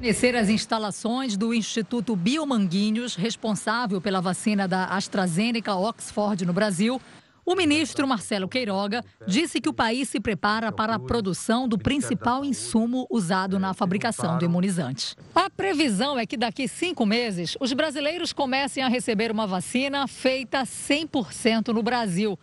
Conhecer 0.00 0.34
as 0.34 0.48
instalações 0.48 1.36
do 1.36 1.52
Instituto 1.52 2.16
Biomanguinhos, 2.16 3.14
responsável 3.14 4.00
pela 4.00 4.18
vacina 4.18 4.66
da 4.66 4.86
AstraZeneca 4.86 5.74
Oxford 5.74 6.46
no 6.46 6.54
Brasil, 6.54 6.98
o 7.44 7.54
ministro 7.54 8.08
Marcelo 8.08 8.48
Queiroga 8.48 9.04
disse 9.28 9.60
que 9.60 9.68
o 9.68 9.74
país 9.74 10.08
se 10.08 10.18
prepara 10.18 10.72
para 10.72 10.94
a 10.94 10.98
produção 10.98 11.68
do 11.68 11.76
principal 11.76 12.46
insumo 12.46 13.06
usado 13.10 13.58
na 13.58 13.74
fabricação 13.74 14.38
do 14.38 14.44
imunizante. 14.46 15.14
A 15.34 15.50
previsão 15.50 16.18
é 16.18 16.24
que 16.24 16.38
daqui 16.38 16.66
cinco 16.66 17.04
meses 17.04 17.54
os 17.60 17.74
brasileiros 17.74 18.32
comecem 18.32 18.82
a 18.82 18.88
receber 18.88 19.30
uma 19.30 19.46
vacina 19.46 20.08
feita 20.08 20.62
100% 20.62 21.74
no 21.74 21.82
Brasil. 21.82 22.38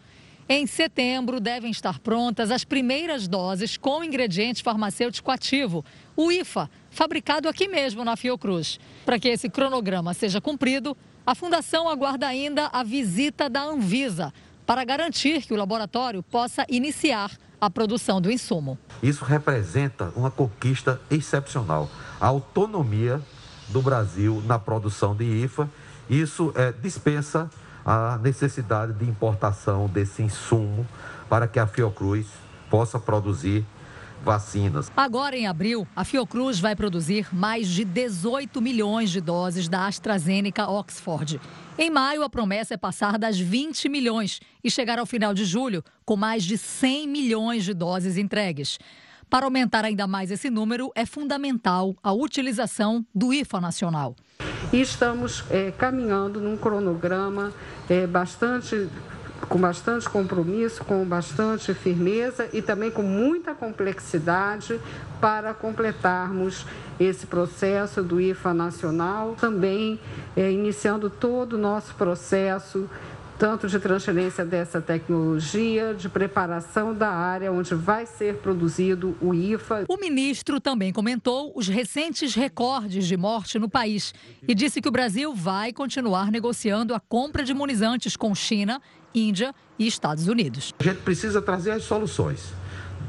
Em 0.49 0.65
setembro, 0.65 1.41
devem 1.41 1.71
estar 1.71 1.99
prontas 1.99 2.51
as 2.51 2.63
primeiras 2.63 3.27
doses 3.27 3.75
com 3.75 4.01
ingrediente 4.01 4.63
farmacêutico 4.63 5.29
ativo, 5.29 5.83
o 6.15 6.31
IFA, 6.31 6.69
fabricado 6.97 7.47
aqui 7.47 7.67
mesmo 7.67 8.03
na 8.03 8.17
Fiocruz. 8.17 8.79
Para 9.05 9.19
que 9.19 9.29
esse 9.29 9.47
cronograma 9.47 10.15
seja 10.15 10.41
cumprido, 10.41 10.97
a 11.25 11.35
Fundação 11.35 11.87
aguarda 11.87 12.27
ainda 12.27 12.69
a 12.73 12.83
visita 12.83 13.47
da 13.47 13.63
Anvisa 13.63 14.33
para 14.65 14.83
garantir 14.83 15.43
que 15.43 15.53
o 15.53 15.57
laboratório 15.57 16.23
possa 16.23 16.65
iniciar 16.67 17.31
a 17.61 17.69
produção 17.69 18.19
do 18.19 18.31
insumo. 18.31 18.79
Isso 19.01 19.23
representa 19.23 20.11
uma 20.15 20.31
conquista 20.31 20.99
excepcional. 21.09 21.87
A 22.19 22.27
autonomia 22.27 23.21
do 23.69 23.81
Brasil 23.81 24.41
na 24.47 24.57
produção 24.57 25.15
de 25.15 25.23
IFA, 25.23 25.69
isso 26.09 26.51
é, 26.55 26.71
dispensa 26.71 27.49
a 27.85 28.17
necessidade 28.17 28.93
de 28.93 29.05
importação 29.05 29.87
desse 29.87 30.23
insumo 30.23 30.85
para 31.29 31.47
que 31.47 31.59
a 31.59 31.67
Fiocruz 31.67 32.25
possa 32.69 32.99
produzir 32.99 33.63
vacinas. 34.23 34.91
Agora, 34.95 35.37
em 35.37 35.47
abril, 35.47 35.87
a 35.95 36.03
Fiocruz 36.03 36.59
vai 36.59 36.75
produzir 36.75 37.27
mais 37.33 37.67
de 37.67 37.83
18 37.85 38.61
milhões 38.61 39.09
de 39.09 39.21
doses 39.21 39.67
da 39.67 39.87
AstraZeneca 39.87 40.69
Oxford. 40.69 41.39
Em 41.77 41.89
maio, 41.89 42.23
a 42.23 42.29
promessa 42.29 42.73
é 42.73 42.77
passar 42.77 43.17
das 43.17 43.39
20 43.39 43.87
milhões 43.89 44.39
e 44.63 44.71
chegar 44.71 44.99
ao 44.99 45.05
final 45.05 45.33
de 45.33 45.45
julho 45.45 45.83
com 46.05 46.15
mais 46.15 46.43
de 46.43 46.57
100 46.57 47.07
milhões 47.07 47.63
de 47.63 47.73
doses 47.73 48.17
entregues. 48.17 48.79
Para 49.29 49.45
aumentar 49.45 49.83
ainda 49.83 50.07
mais 50.07 50.31
esse 50.31 50.49
número, 50.49 50.89
é 50.95 51.05
fundamental 51.05 51.95
a 52.01 52.13
utilização 52.13 53.05
do 53.13 53.33
IFA 53.33 53.59
nacional. 53.59 54.15
E 54.71 54.79
estamos 54.79 55.43
é, 55.49 55.71
caminhando 55.71 56.39
num 56.39 56.57
cronograma 56.57 57.53
é, 57.89 58.07
bastante 58.07 58.87
com 59.47 59.59
bastante 59.59 60.09
compromisso, 60.09 60.83
com 60.83 61.03
bastante 61.05 61.73
firmeza 61.73 62.49
e 62.51 62.61
também 62.61 62.91
com 62.91 63.03
muita 63.03 63.53
complexidade 63.53 64.79
para 65.21 65.53
completarmos 65.53 66.65
esse 66.99 67.27
processo 67.27 68.01
do 68.01 68.19
IFA 68.19 68.53
nacional, 68.53 69.35
também 69.39 69.99
é, 70.35 70.51
iniciando 70.51 71.09
todo 71.09 71.53
o 71.53 71.57
nosso 71.57 71.93
processo 71.95 72.89
tanto 73.37 73.67
de 73.67 73.79
transferência 73.79 74.43
dessa 74.43 74.81
tecnologia, 74.81 75.93
de 75.93 76.09
preparação 76.09 76.93
da 76.93 77.09
área 77.09 77.51
onde 77.51 77.75
vai 77.75 78.05
ser 78.05 78.37
produzido 78.37 79.15
o 79.21 79.33
IFA. 79.33 79.85
O 79.87 79.97
ministro 79.97 80.59
também 80.59 80.91
comentou 80.91 81.51
os 81.55 81.67
recentes 81.67 82.33
recordes 82.33 83.05
de 83.05 83.15
morte 83.15 83.59
no 83.59 83.69
país 83.69 84.13
e 84.47 84.55
disse 84.55 84.81
que 84.81 84.89
o 84.89 84.91
Brasil 84.91 85.35
vai 85.35 85.71
continuar 85.71 86.31
negociando 86.31 86.95
a 86.95 86.99
compra 86.99 87.43
de 87.43 87.51
imunizantes 87.51 88.15
com 88.15 88.33
China 88.33 88.81
Índia 89.13 89.53
e 89.77 89.87
Estados 89.87 90.27
Unidos. 90.27 90.73
A 90.79 90.83
gente 90.83 91.01
precisa 91.01 91.41
trazer 91.41 91.71
as 91.71 91.83
soluções. 91.83 92.53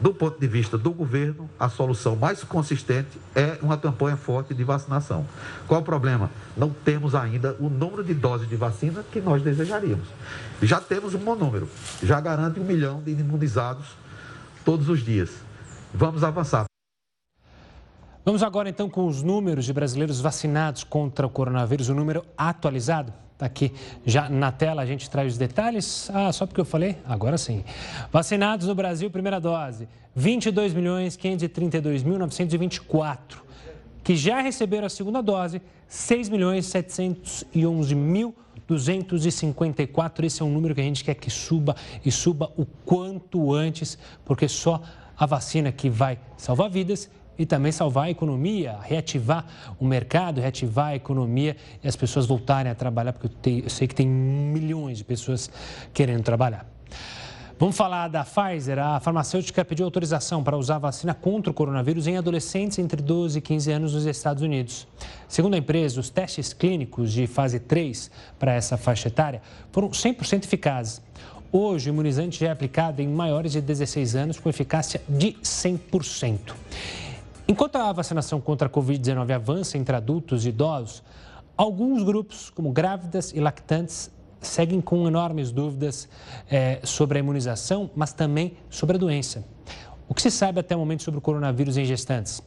Do 0.00 0.14
ponto 0.14 0.38
de 0.38 0.46
vista 0.46 0.78
do 0.78 0.92
governo, 0.92 1.50
a 1.58 1.68
solução 1.68 2.14
mais 2.14 2.44
consistente 2.44 3.18
é 3.34 3.58
uma 3.61 3.76
campanha 3.76 4.16
forte 4.16 4.54
de 4.54 4.62
vacinação. 4.62 5.26
Qual 5.66 5.80
o 5.80 5.84
problema? 5.84 6.30
Não 6.56 6.70
temos 6.70 7.16
ainda 7.16 7.56
o 7.58 7.68
número 7.68 8.04
de 8.04 8.14
doses 8.14 8.48
de 8.48 8.54
vacina 8.54 9.04
que 9.11 9.20
nós 9.20 9.42
desejaríamos. 9.42 10.06
Já 10.62 10.80
temos 10.80 11.14
um 11.14 11.18
bom 11.18 11.34
número, 11.34 11.68
já 12.00 12.20
garante 12.20 12.61
um 12.61 12.64
milhão 12.64 13.02
de 13.02 13.11
imunizados 13.11 13.87
todos 14.64 14.88
os 14.88 15.04
dias. 15.04 15.30
Vamos 15.92 16.22
avançar. 16.22 16.66
Vamos 18.24 18.42
agora 18.42 18.68
então 18.68 18.88
com 18.88 19.06
os 19.06 19.22
números 19.22 19.64
de 19.64 19.72
brasileiros 19.72 20.20
vacinados 20.20 20.84
contra 20.84 21.26
o 21.26 21.30
coronavírus, 21.30 21.88
o 21.88 21.94
número 21.94 22.24
atualizado. 22.37 23.12
Está 23.38 23.46
aqui 23.46 23.72
já 24.05 24.29
na 24.29 24.51
tela, 24.51 24.83
a 24.83 24.85
gente 24.85 25.09
traz 25.09 25.35
os 25.35 25.38
detalhes. 25.38 26.11
Ah, 26.12 26.33
só 26.33 26.44
porque 26.44 26.61
eu 26.61 26.64
falei? 26.64 26.98
Agora 27.05 27.38
sim. 27.38 27.62
Vacinados 28.11 28.66
no 28.66 28.74
Brasil, 28.74 29.09
primeira 29.12 29.38
dose, 29.38 29.87
22 30.12 30.74
milhões 30.74 31.14
532 31.16 32.03
mil 32.03 32.18
924. 32.18 33.40
Que 34.03 34.16
já 34.16 34.40
receberam 34.40 34.88
a 34.88 34.90
segunda 34.90 35.22
dose, 35.22 35.62
6 35.87 36.31
milhões 36.31 36.66
711 36.66 37.94
mil 37.94 38.35
254. 38.66 40.27
Esse 40.27 40.42
é 40.42 40.44
um 40.44 40.51
número 40.51 40.74
que 40.74 40.81
a 40.81 40.85
gente 40.85 41.05
quer 41.05 41.14
que 41.14 41.31
suba 41.31 41.77
e 42.05 42.11
suba 42.11 42.53
o 42.57 42.66
quanto 42.66 43.55
antes, 43.55 43.96
porque 44.24 44.48
só 44.48 44.83
a 45.16 45.27
vacina 45.27 45.70
que 45.70 45.88
vai 45.88 46.18
salvar 46.37 46.68
vidas 46.68 47.09
e 47.38 47.46
também 47.46 47.70
salvar 47.70 48.07
a 48.07 48.11
economia, 48.11 48.77
reativar 48.83 49.46
o 49.79 49.85
mercado, 49.85 50.40
reativar 50.40 50.88
a 50.88 50.96
economia 50.96 51.57
e 51.83 51.88
as 51.88 51.96
pessoas 51.96 52.27
voltarem 52.27 52.70
a 52.70 52.74
trabalhar, 52.74 53.12
porque 53.12 53.51
eu, 53.51 53.59
eu 53.64 53.70
sei 53.70 53.87
que 53.87 53.94
tem 53.94 54.09
milhões 54.09 54.98
de 54.98 55.05
pessoas 55.05 55.51
querendo 55.94 56.22
trabalhar. 56.22 56.66
Vamos 57.61 57.77
falar 57.77 58.07
da 58.07 58.24
Pfizer. 58.24 58.79
A 58.79 59.01
farmacêutica 59.01 59.64
pediu 59.64 59.85
autorização 59.85 60.44
para 60.44 60.57
usar 60.57 60.79
vacina 60.79 61.12
contra 61.12 61.51
o 61.51 61.55
coronavírus 61.55 62.07
em 62.07 62.16
adolescentes 62.16 62.79
entre 62.79 63.03
12 63.03 63.38
e 63.38 63.42
15 63.42 63.72
anos 63.72 63.94
nos 63.94 64.07
Estados 64.07 64.44
Unidos. 64.44 64.87
Segundo 65.27 65.55
a 65.55 65.59
empresa, 65.59 65.98
os 65.98 66.09
testes 66.09 66.53
clínicos 66.53 67.12
de 67.12 67.27
fase 67.27 67.59
3 67.59 68.12
para 68.38 68.55
essa 68.55 68.77
faixa 68.77 69.09
etária 69.09 69.42
foram 69.72 69.88
100% 69.88 70.44
eficazes. 70.44 71.03
Hoje, 71.51 71.90
o 71.90 71.92
imunizante 71.92 72.38
já 72.38 72.46
é 72.46 72.51
aplicado 72.53 73.03
em 73.03 73.09
maiores 73.09 73.51
de 73.51 73.61
16 73.61 74.14
anos 74.14 74.38
com 74.38 74.48
eficácia 74.48 75.03
de 75.09 75.33
100%. 75.42 76.38
Enquanto 77.50 77.76
a 77.76 77.90
vacinação 77.92 78.42
contra 78.42 78.68
a 78.68 78.70
Covid-19 78.70 79.30
avança 79.30 79.78
entre 79.78 79.96
adultos 79.96 80.44
e 80.44 80.50
idosos, 80.50 81.02
alguns 81.56 82.02
grupos, 82.02 82.50
como 82.50 82.70
grávidas 82.70 83.32
e 83.32 83.40
lactantes, 83.40 84.11
seguem 84.38 84.82
com 84.82 85.08
enormes 85.08 85.50
dúvidas 85.50 86.11
é, 86.50 86.78
sobre 86.84 87.16
a 87.16 87.20
imunização, 87.20 87.90
mas 87.96 88.12
também 88.12 88.58
sobre 88.68 88.96
a 88.96 88.98
doença. 88.98 89.46
O 90.06 90.14
que 90.14 90.20
se 90.20 90.30
sabe 90.30 90.61
até 90.61 90.76
o 90.76 90.78
momento 90.78 91.02
sobre 91.02 91.18
o 91.18 91.20
coronavírus 91.20 91.78
em 91.78 91.87
gestantes? 91.87 92.42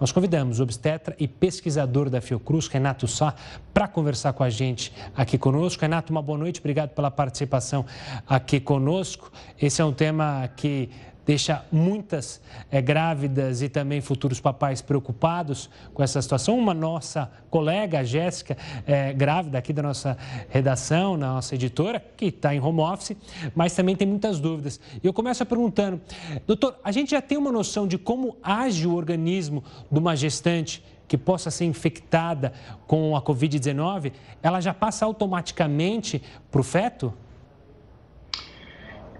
Nós 0.00 0.12
convidamos 0.12 0.60
o 0.60 0.62
obstetra 0.62 1.14
e 1.18 1.28
pesquisador 1.28 2.08
da 2.08 2.20
Fiocruz, 2.20 2.68
Renato 2.68 3.06
Sá, 3.06 3.34
para 3.72 3.88
conversar 3.88 4.32
com 4.34 4.44
a 4.44 4.50
gente 4.50 4.94
aqui 5.14 5.38
conosco. 5.38 5.80
Renato, 5.80 6.12
uma 6.12 6.20
boa 6.20 6.38
noite, 6.38 6.60
obrigado 6.60 6.90
pela 6.90 7.10
participação 7.10 7.84
aqui 8.26 8.60
conosco. 8.60 9.30
Esse 9.60 9.80
é 9.80 9.84
um 9.84 9.92
tema 9.92 10.48
que 10.54 10.90
deixa 11.28 11.62
muitas 11.70 12.40
é, 12.70 12.80
grávidas 12.80 13.60
e 13.60 13.68
também 13.68 14.00
futuros 14.00 14.40
papais 14.40 14.80
preocupados 14.80 15.68
com 15.92 16.02
essa 16.02 16.22
situação. 16.22 16.58
Uma 16.58 16.72
nossa 16.72 17.30
colega, 17.50 17.98
a 17.98 18.02
Jéssica, 18.02 18.56
é, 18.86 19.12
grávida 19.12 19.58
aqui 19.58 19.70
da 19.74 19.82
nossa 19.82 20.16
redação, 20.48 21.18
na 21.18 21.34
nossa 21.34 21.54
editora, 21.54 22.02
que 22.16 22.24
está 22.24 22.54
em 22.54 22.60
home 22.60 22.80
office, 22.80 23.14
mas 23.54 23.74
também 23.74 23.94
tem 23.94 24.08
muitas 24.08 24.40
dúvidas. 24.40 24.80
E 25.04 25.06
eu 25.06 25.12
começo 25.12 25.44
perguntando, 25.44 26.00
doutor, 26.46 26.76
a 26.82 26.90
gente 26.90 27.10
já 27.10 27.20
tem 27.20 27.36
uma 27.36 27.52
noção 27.52 27.86
de 27.86 27.98
como 27.98 28.38
age 28.42 28.86
o 28.86 28.94
organismo 28.94 29.62
de 29.92 29.98
uma 29.98 30.16
gestante 30.16 30.82
que 31.06 31.18
possa 31.18 31.50
ser 31.50 31.66
infectada 31.66 32.54
com 32.86 33.14
a 33.14 33.20
Covid-19? 33.20 34.12
Ela 34.42 34.62
já 34.62 34.72
passa 34.72 35.04
automaticamente 35.04 36.22
para 36.50 36.60
o 36.62 36.64
feto? 36.64 37.12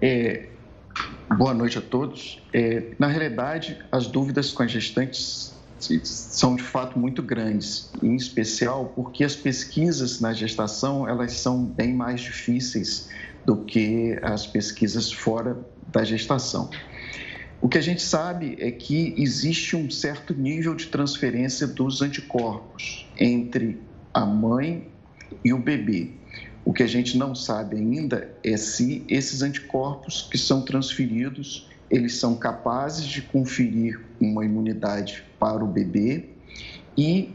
É, 0.01 0.49
Boa 1.37 1.53
noite 1.53 1.77
a 1.77 1.81
todos. 1.81 2.41
É, 2.51 2.91
na 2.97 3.07
realidade, 3.07 3.77
as 3.91 4.07
dúvidas 4.07 4.51
com 4.51 4.63
as 4.63 4.71
gestantes 4.71 5.53
são 6.03 6.55
de 6.55 6.63
fato 6.63 6.99
muito 6.99 7.23
grandes, 7.23 7.91
em 8.03 8.15
especial 8.15 8.91
porque 8.95 9.23
as 9.23 9.35
pesquisas 9.35 10.19
na 10.19 10.33
gestação 10.33 11.07
elas 11.07 11.33
são 11.33 11.63
bem 11.63 11.93
mais 11.93 12.19
difíceis 12.21 13.09
do 13.45 13.63
que 13.63 14.19
as 14.21 14.45
pesquisas 14.45 15.11
fora 15.11 15.57
da 15.87 16.03
gestação. 16.03 16.69
O 17.61 17.67
que 17.67 17.77
a 17.77 17.81
gente 17.81 18.01
sabe 18.01 18.55
é 18.59 18.71
que 18.71 19.13
existe 19.17 19.75
um 19.75 19.89
certo 19.89 20.33
nível 20.33 20.75
de 20.75 20.87
transferência 20.87 21.67
dos 21.67 22.01
anticorpos 22.01 23.05
entre 23.17 23.81
a 24.13 24.25
mãe 24.25 24.87
e 25.43 25.53
o 25.53 25.57
bebê. 25.57 26.18
O 26.69 26.71
que 26.71 26.83
a 26.83 26.87
gente 26.87 27.17
não 27.17 27.33
sabe 27.33 27.77
ainda 27.77 28.29
é 28.43 28.55
se 28.55 29.03
esses 29.09 29.41
anticorpos 29.41 30.27
que 30.29 30.37
são 30.37 30.61
transferidos, 30.61 31.67
eles 31.89 32.17
são 32.17 32.35
capazes 32.35 33.07
de 33.07 33.23
conferir 33.23 33.99
uma 34.21 34.45
imunidade 34.45 35.23
para 35.39 35.63
o 35.63 35.67
bebê 35.67 36.29
e 36.95 37.33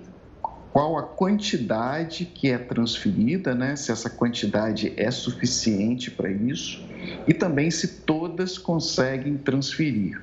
qual 0.73 0.97
a 0.97 1.03
quantidade 1.03 2.27
que 2.27 2.49
é 2.49 2.57
transferida, 2.57 3.57
né? 3.57 3.75
se 3.75 3.91
essa 3.91 4.09
quantidade 4.09 4.93
é 4.97 5.11
suficiente 5.11 6.13
para 6.13 6.31
isso, 6.31 6.85
e 7.27 7.35
também 7.35 7.73
se 7.73 7.89
todas 8.03 8.57
conseguem 8.57 9.37
transferir. 9.37 10.23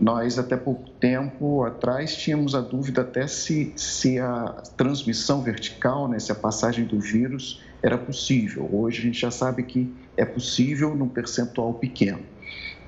Nós, 0.00 0.36
até 0.36 0.56
pouco 0.56 0.90
tempo 0.98 1.62
atrás, 1.62 2.16
tínhamos 2.16 2.56
a 2.56 2.60
dúvida 2.60 3.02
até 3.02 3.28
se, 3.28 3.72
se 3.76 4.18
a 4.18 4.62
transmissão 4.76 5.42
vertical, 5.42 6.08
né? 6.08 6.18
se 6.18 6.32
a 6.32 6.34
passagem 6.34 6.86
do 6.86 6.98
vírus 6.98 7.64
era 7.86 7.96
possível. 7.96 8.68
Hoje 8.72 8.98
a 8.98 9.02
gente 9.02 9.20
já 9.20 9.30
sabe 9.30 9.62
que 9.62 9.94
é 10.16 10.24
possível 10.24 10.94
num 10.96 11.08
percentual 11.08 11.74
pequeno. 11.74 12.18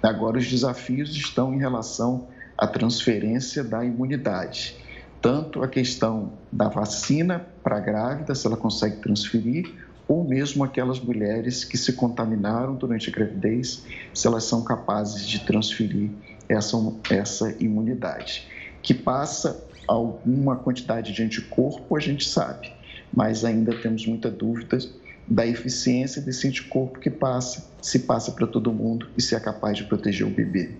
Agora, 0.02 0.38
os 0.38 0.48
desafios 0.48 1.10
estão 1.14 1.54
em 1.54 1.58
relação 1.58 2.26
à 2.56 2.66
transferência 2.66 3.62
da 3.62 3.84
imunidade. 3.84 4.76
Tanto 5.22 5.62
a 5.62 5.68
questão 5.68 6.32
da 6.50 6.68
vacina 6.68 7.46
para 7.62 7.76
a 7.76 7.80
grávida, 7.80 8.34
se 8.34 8.46
ela 8.46 8.56
consegue 8.56 8.96
transferir, 8.96 9.72
ou 10.06 10.24
mesmo 10.24 10.64
aquelas 10.64 10.98
mulheres 10.98 11.64
que 11.64 11.76
se 11.76 11.92
contaminaram 11.92 12.74
durante 12.74 13.10
a 13.10 13.12
gravidez, 13.12 13.84
se 14.14 14.26
elas 14.26 14.44
são 14.44 14.64
capazes 14.64 15.26
de 15.26 15.44
transferir 15.44 16.10
essa, 16.48 16.76
essa 17.10 17.54
imunidade. 17.60 18.48
Que 18.82 18.94
passa 18.94 19.64
alguma 19.86 20.56
quantidade 20.56 21.12
de 21.12 21.22
anticorpo, 21.22 21.96
a 21.96 22.00
gente 22.00 22.28
sabe 22.28 22.77
mas 23.12 23.44
ainda 23.44 23.74
temos 23.74 24.06
muita 24.06 24.30
dúvida 24.30 24.78
da 25.26 25.46
eficiência 25.46 26.22
desse 26.22 26.48
anticorpo 26.48 26.98
que 26.98 27.10
passa, 27.10 27.70
se 27.82 28.00
passa 28.00 28.32
para 28.32 28.46
todo 28.46 28.72
mundo 28.72 29.08
e 29.16 29.22
se 29.22 29.34
é 29.34 29.40
capaz 29.40 29.76
de 29.76 29.84
proteger 29.84 30.26
o 30.26 30.30
bebê. 30.30 30.70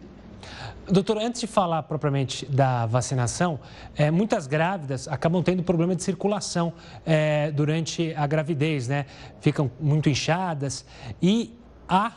Doutor, 0.90 1.18
antes 1.18 1.42
de 1.42 1.46
falar 1.46 1.82
propriamente 1.82 2.46
da 2.46 2.86
vacinação, 2.86 3.60
é, 3.94 4.10
muitas 4.10 4.46
grávidas 4.46 5.06
acabam 5.06 5.42
tendo 5.42 5.62
problema 5.62 5.94
de 5.94 6.02
circulação 6.02 6.72
é, 7.04 7.50
durante 7.50 8.14
a 8.16 8.26
gravidez, 8.26 8.88
né? 8.88 9.04
Ficam 9.38 9.70
muito 9.78 10.08
inchadas 10.08 10.86
e 11.20 11.54
há 11.86 12.12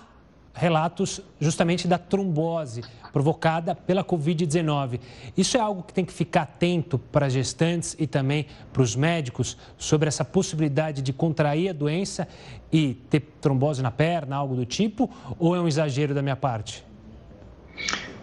relatos 0.53 1.21
justamente 1.39 1.87
da 1.87 1.97
trombose 1.97 2.83
provocada 3.11 3.75
pela 3.75 4.03
Covid-19. 4.03 4.99
Isso 5.35 5.57
é 5.57 5.59
algo 5.59 5.83
que 5.83 5.93
tem 5.93 6.05
que 6.05 6.13
ficar 6.13 6.43
atento 6.43 6.97
para 6.97 7.29
gestantes 7.29 7.95
e 7.99 8.07
também 8.07 8.47
para 8.71 8.81
os 8.81 8.95
médicos 8.95 9.57
sobre 9.77 10.07
essa 10.07 10.23
possibilidade 10.23 11.01
de 11.01 11.11
contrair 11.11 11.69
a 11.69 11.73
doença 11.73 12.27
e 12.71 12.93
ter 13.09 13.21
trombose 13.41 13.81
na 13.81 13.91
perna, 13.91 14.35
algo 14.35 14.55
do 14.55 14.65
tipo, 14.65 15.09
ou 15.37 15.55
é 15.55 15.59
um 15.59 15.67
exagero 15.67 16.13
da 16.13 16.21
minha 16.21 16.35
parte? 16.35 16.85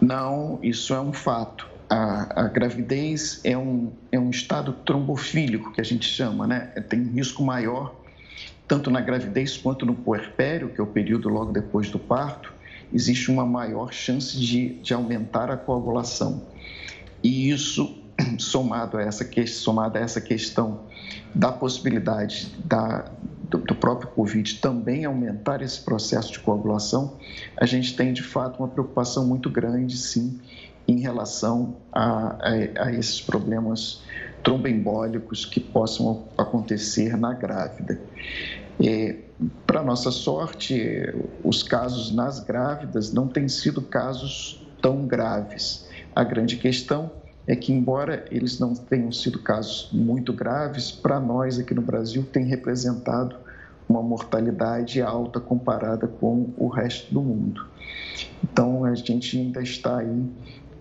Não, 0.01 0.59
isso 0.63 0.93
é 0.93 1.01
um 1.01 1.13
fato. 1.13 1.67
A, 1.89 2.43
a, 2.43 2.47
gravidez 2.47 3.41
é 3.43 3.57
um, 3.57 3.91
é 4.11 4.19
um 4.19 4.29
estado 4.29 4.73
trombofílico, 4.85 5.73
que 5.73 5.81
a 5.81 5.83
gente 5.83 6.05
chama, 6.05 6.45
né? 6.45 6.59
Tem 6.87 7.01
risco 7.03 7.43
maior 7.43 7.98
tanto 8.69 8.91
na 8.91 9.01
gravidez 9.01 9.57
quanto 9.57 9.83
no 9.83 9.95
puerpério, 9.95 10.69
que 10.69 10.79
é 10.79 10.83
o 10.83 10.87
período 10.87 11.27
logo 11.27 11.51
depois 11.51 11.89
do 11.89 11.97
parto, 11.97 12.53
existe 12.93 13.31
uma 13.31 13.43
maior 13.43 13.91
chance 13.91 14.39
de, 14.39 14.75
de 14.75 14.93
aumentar 14.93 15.49
a 15.49 15.57
coagulação. 15.57 16.43
E 17.23 17.49
isso, 17.49 17.97
somado 18.37 18.97
a 18.97 19.01
essa, 19.01 19.27
somado 19.47 19.97
a 19.97 20.01
essa 20.01 20.21
questão 20.21 20.81
da 21.33 21.51
possibilidade 21.51 22.53
da, 22.63 23.11
do, 23.49 23.57
do, 23.57 23.73
próprio 23.73 24.11
Covid 24.11 24.59
também 24.59 25.03
aumentar 25.03 25.63
esse 25.63 25.81
processo 25.81 26.31
de 26.31 26.39
coagulação, 26.39 27.17
a 27.57 27.65
gente 27.65 27.95
tem 27.95 28.13
de 28.13 28.21
fato 28.21 28.59
uma 28.59 28.67
preocupação 28.67 29.25
muito 29.25 29.49
grande, 29.49 29.97
sim, 29.97 30.39
em 30.87 30.99
relação 30.99 31.75
a, 31.91 32.37
a, 32.39 32.85
a 32.85 32.93
esses 32.93 33.19
problemas 33.19 34.03
tromboembólicos 34.43 35.45
que 35.45 35.59
possam 35.59 36.25
acontecer 36.37 37.17
na 37.17 37.33
grávida. 37.33 37.99
Para 39.65 39.83
nossa 39.83 40.11
sorte, 40.11 41.13
os 41.43 41.63
casos 41.63 42.11
nas 42.11 42.39
grávidas 42.39 43.13
não 43.13 43.27
têm 43.27 43.47
sido 43.47 43.81
casos 43.81 44.65
tão 44.81 45.05
graves. 45.05 45.87
A 46.15 46.23
grande 46.23 46.57
questão 46.57 47.11
é 47.47 47.55
que, 47.55 47.73
embora 47.73 48.25
eles 48.31 48.59
não 48.59 48.73
tenham 48.73 49.11
sido 49.11 49.39
casos 49.39 49.89
muito 49.91 50.31
graves, 50.31 50.91
para 50.91 51.19
nós 51.19 51.57
aqui 51.57 51.73
no 51.73 51.81
Brasil 51.81 52.23
tem 52.31 52.45
representado 52.45 53.35
uma 53.87 54.03
mortalidade 54.03 55.01
alta 55.01 55.39
comparada 55.39 56.07
com 56.07 56.53
o 56.57 56.67
resto 56.67 57.11
do 57.13 57.21
mundo. 57.21 57.65
Então, 58.43 58.85
a 58.85 58.93
gente 58.93 59.37
ainda 59.37 59.61
está 59.61 59.97
aí 59.97 60.25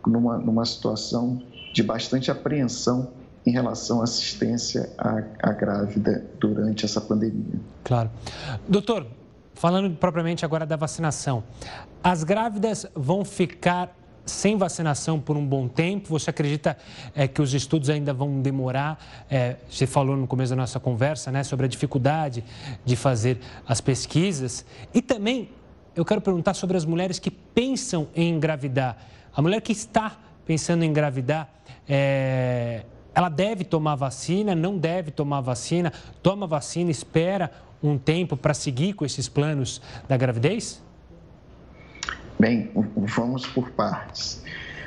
numa, 0.06 0.37
numa 0.37 0.64
situação 0.66 1.42
de 1.72 1.82
bastante 1.82 2.30
apreensão 2.30 3.12
em 3.48 3.50
relação 3.50 4.02
à 4.02 4.04
assistência 4.04 4.90
à, 4.98 5.22
à 5.42 5.52
grávida 5.52 6.22
durante 6.38 6.84
essa 6.84 7.00
pandemia. 7.00 7.58
Claro. 7.82 8.11
Doutor, 8.68 9.06
falando 9.54 9.96
propriamente 9.96 10.44
agora 10.44 10.66
da 10.66 10.76
vacinação, 10.76 11.42
as 12.04 12.24
grávidas 12.24 12.87
vão 12.94 13.24
ficar 13.24 13.96
sem 14.26 14.58
vacinação 14.58 15.18
por 15.18 15.38
um 15.38 15.46
bom 15.46 15.66
tempo? 15.66 16.11
Você 16.11 16.28
acredita 16.28 16.76
é, 17.14 17.26
que 17.26 17.40
os 17.40 17.54
estudos 17.54 17.88
ainda 17.88 18.12
vão 18.12 18.42
demorar? 18.42 19.02
É, 19.30 19.56
você 19.66 19.87
falou 19.87 20.14
no 20.14 20.26
começo 20.26 20.50
da 20.50 20.56
nossa 20.56 20.78
conversa 20.78 21.32
né, 21.32 21.42
sobre 21.42 21.64
a 21.64 21.68
dificuldade 21.70 22.44
de 22.84 22.96
fazer 22.96 23.40
as 23.66 23.80
pesquisas. 23.80 24.66
E 24.92 25.01
também 25.01 25.49
eu 25.96 26.05
quero 26.05 26.20
perguntar 26.20 26.53
sobre 26.53 26.76
as 26.76 26.84
mulheres 26.84 27.18
que 27.18 27.30
pensam 27.30 28.09
em 28.14 28.28
engravidar. 28.34 28.99
A 29.34 29.40
mulher 29.40 29.62
que 29.62 29.72
está 29.72 30.18
pensando 30.44 30.84
em 30.84 30.90
engravidar, 30.90 31.49
é, 31.88 32.84
ela 33.18 33.28
deve 33.28 33.64
tomar 33.64 33.96
vacina, 33.96 34.54
não 34.54 34.78
deve 34.78 35.10
tomar 35.10 35.40
vacina, 35.40 35.92
toma 36.22 36.46
vacina, 36.46 36.88
espera 36.88 37.50
um 37.82 37.98
tempo 37.98 38.36
para 38.36 38.54
seguir 38.54 38.92
com 38.92 39.04
esses 39.04 39.28
planos 39.28 39.82
da 40.08 40.16
gravidez? 40.16 40.80
Bem, 42.38 42.70
vamos 42.96 43.44
por 43.44 43.70
partes. 43.72 44.44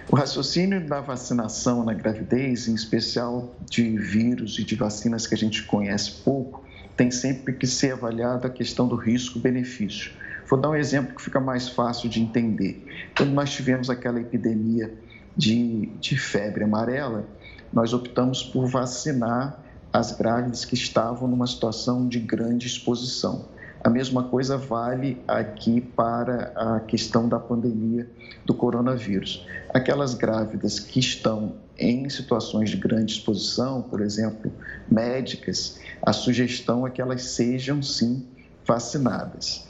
O 0.10 0.16
raciocínio 0.16 0.88
da 0.88 1.02
vacinação 1.02 1.84
na 1.84 1.94
gravidez, 1.94 2.70
em 2.70 2.74
especial 2.74 3.54
de 3.70 3.98
vírus 3.98 4.58
e 4.58 4.64
de 4.64 4.76
vacinas 4.76 5.28
que 5.28 5.36
a 5.36 5.38
gente 5.38 5.64
conhece 5.64 6.22
pouco, 6.24 6.64
tem 6.96 7.12
sempre 7.12 7.52
que 7.52 7.68
ser 7.68 7.92
avaliado 7.92 8.48
a 8.48 8.50
questão 8.50 8.88
do 8.88 8.96
risco-benefício. 8.96 10.10
Vou 10.50 10.58
dar 10.58 10.70
um 10.70 10.76
exemplo 10.76 11.14
que 11.18 11.22
fica 11.22 11.42
mais 11.42 11.68
fácil 11.68 12.08
de 12.08 12.22
entender. 12.22 13.12
Quando 13.14 13.34
nós 13.34 13.52
tivemos 13.52 13.90
aquela 13.90 14.22
epidemia 14.22 14.90
de, 15.36 15.88
de 16.00 16.18
febre 16.18 16.64
amarela, 16.64 17.28
nós 17.72 17.94
optamos 17.94 18.44
por 18.44 18.68
vacinar 18.68 19.60
as 19.92 20.12
grávidas 20.14 20.66
que 20.66 20.76
estavam 20.76 21.28
numa 21.28 21.48
situação 21.48 22.08
de 22.08 22.20
grande 22.20 22.68
exposição. 22.68 23.46
A 23.84 23.90
mesma 23.90 24.24
coisa 24.24 24.58
vale 24.58 25.22
aqui 25.28 25.82
para 25.82 26.54
a 26.56 26.80
questão 26.82 27.28
da 27.28 27.40
pandemia 27.40 28.08
do 28.46 28.54
coronavírus. 28.54 29.46
Aquelas 29.74 30.14
grávidas 30.14 30.80
que 30.80 31.00
estão 31.00 31.56
em 31.78 32.08
situações 32.08 32.70
de 32.70 32.78
grande 32.78 33.14
exposição, 33.14 33.82
por 33.82 34.02
exemplo, 34.02 34.52
médicas, 34.90 35.80
a 36.02 36.14
sugestão 36.14 36.86
é 36.86 36.92
que 36.92 37.02
elas 37.02 37.24
sejam 37.24 37.82
sim 37.82 38.28
vacinadas. 38.66 39.68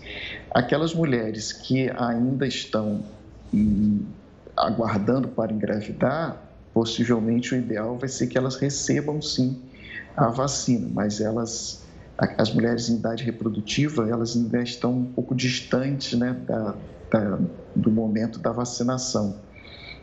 Aquelas 0.54 0.94
mulheres 0.94 1.54
que 1.54 1.90
ainda 1.92 2.46
estão 2.46 3.02
hum, 3.54 4.04
aguardando 4.58 5.30
para 5.30 5.54
engravidar, 5.54 6.51
possivelmente 6.74 7.54
o 7.54 7.58
ideal 7.58 7.98
vai 7.98 8.10
ser 8.10 8.28
que 8.28 8.38
elas 8.38 8.56
recebam 8.56 9.22
sim 9.22 9.62
a 10.16 10.28
vacina, 10.28 10.90
mas 10.92 11.22
elas 11.22 11.82
as 12.38 12.54
mulheres 12.54 12.88
em 12.88 12.98
idade 12.98 13.24
reprodutiva, 13.24 14.08
elas 14.08 14.36
ainda 14.36 14.62
estão 14.62 14.94
um 14.94 15.06
pouco 15.06 15.34
distantes 15.34 16.18
né, 16.18 16.34
da, 16.46 16.76
da, 17.10 17.40
do 17.76 17.90
momento 17.90 18.38
da 18.38 18.52
vacinação. 18.52 19.42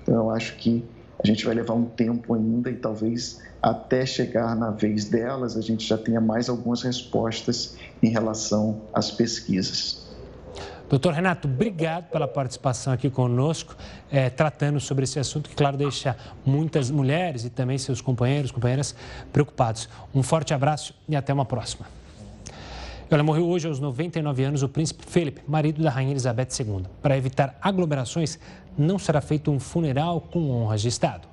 Então, 0.03 0.17
eu 0.17 0.31
acho 0.31 0.57
que 0.57 0.85
a 1.23 1.27
gente 1.27 1.45
vai 1.45 1.55
levar 1.55 1.75
um 1.75 1.85
tempo 1.85 2.35
ainda 2.35 2.71
e 2.71 2.77
talvez 2.77 3.41
até 3.63 4.05
chegar 4.05 4.57
na 4.57 4.71
vez 4.71 5.05
delas, 5.05 5.57
a 5.57 5.61
gente 5.61 5.87
já 5.87 5.99
tenha 5.99 6.21
mais 6.21 6.49
algumas 6.49 6.83
respostas 6.83 7.77
em 8.03 8.09
relação 8.09 8.83
às 8.93 9.11
pesquisas. 9.11 10.08
Doutor 10.89 11.13
Renato, 11.13 11.47
obrigado 11.47 12.05
pela 12.11 12.27
participação 12.27 12.95
aqui 12.95 13.11
conosco, 13.11 13.77
é, 14.11 14.31
tratando 14.31 14.81
sobre 14.81 15.05
esse 15.05 15.19
assunto 15.19 15.51
que, 15.51 15.55
claro, 15.55 15.77
deixa 15.77 16.17
muitas 16.47 16.91
mulheres 16.91 17.45
e 17.45 17.51
também 17.51 17.77
seus 17.77 18.01
companheiros, 18.01 18.51
companheiras 18.51 18.95
preocupados. 19.31 19.87
Um 20.15 20.23
forte 20.23 20.55
abraço 20.55 20.95
e 21.07 21.15
até 21.15 21.33
uma 21.33 21.45
próxima. 21.45 21.87
Olha, 23.11 23.23
morreu 23.23 23.47
hoje 23.47 23.67
aos 23.67 23.79
99 23.81 24.45
anos 24.45 24.63
o 24.63 24.69
príncipe 24.69 25.05
Felipe, 25.07 25.43
marido 25.47 25.83
da 25.83 25.91
rainha 25.91 26.11
Elizabeth 26.11 26.49
II. 26.59 26.85
Para 27.03 27.17
evitar 27.17 27.59
aglomerações, 27.61 28.39
não 28.77 28.99
será 28.99 29.21
feito 29.21 29.51
um 29.51 29.61
funeral 29.61 30.23
com 30.23 30.51
honras 30.51 30.81
de 30.81 30.89
Estado. 30.89 31.29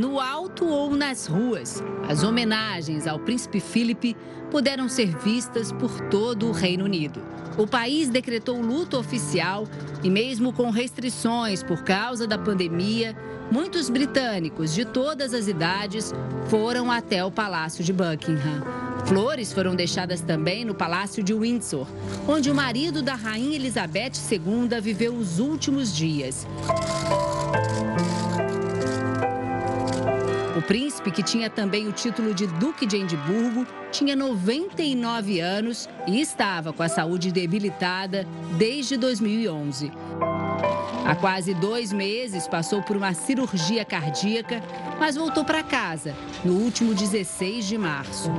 No 0.00 0.18
alto 0.18 0.64
ou 0.64 0.96
nas 0.96 1.26
ruas, 1.26 1.84
as 2.08 2.22
homenagens 2.22 3.06
ao 3.06 3.18
príncipe 3.18 3.60
Felipe 3.60 4.16
puderam 4.50 4.88
ser 4.88 5.14
vistas 5.18 5.70
por 5.72 5.90
todo 6.08 6.48
o 6.48 6.52
Reino 6.52 6.86
Unido. 6.86 7.20
O 7.58 7.66
país 7.66 8.08
decretou 8.08 8.62
luto 8.62 8.96
oficial 8.96 9.68
e, 10.02 10.08
mesmo 10.08 10.54
com 10.54 10.70
restrições 10.70 11.62
por 11.62 11.84
causa 11.84 12.26
da 12.26 12.38
pandemia, 12.38 13.14
muitos 13.52 13.90
britânicos 13.90 14.72
de 14.72 14.86
todas 14.86 15.34
as 15.34 15.48
idades 15.48 16.14
foram 16.46 16.90
até 16.90 17.22
o 17.22 17.30
Palácio 17.30 17.84
de 17.84 17.92
Buckingham. 17.92 18.62
Flores 19.04 19.52
foram 19.52 19.74
deixadas 19.74 20.22
também 20.22 20.64
no 20.64 20.74
Palácio 20.74 21.22
de 21.22 21.34
Windsor, 21.34 21.86
onde 22.26 22.50
o 22.50 22.54
marido 22.54 23.02
da 23.02 23.16
Rainha 23.16 23.56
Elizabeth 23.56 24.12
II 24.30 24.80
viveu 24.80 25.14
os 25.14 25.38
últimos 25.38 25.94
dias. 25.94 26.46
O 30.56 30.62
príncipe, 30.62 31.12
que 31.12 31.22
tinha 31.22 31.48
também 31.48 31.86
o 31.86 31.92
título 31.92 32.34
de 32.34 32.46
Duque 32.46 32.84
de 32.84 32.96
Edimburgo, 32.96 33.64
tinha 33.92 34.16
99 34.16 35.38
anos 35.38 35.88
e 36.08 36.20
estava 36.20 36.72
com 36.72 36.82
a 36.82 36.88
saúde 36.88 37.30
debilitada 37.30 38.26
desde 38.58 38.96
2011. 38.96 39.92
Há 41.06 41.14
quase 41.14 41.54
dois 41.54 41.92
meses 41.92 42.48
passou 42.48 42.82
por 42.82 42.96
uma 42.96 43.14
cirurgia 43.14 43.84
cardíaca, 43.84 44.60
mas 44.98 45.14
voltou 45.16 45.44
para 45.44 45.62
casa 45.62 46.16
no 46.44 46.54
último 46.54 46.94
16 46.94 47.66
de 47.66 47.78
março. 47.78 48.30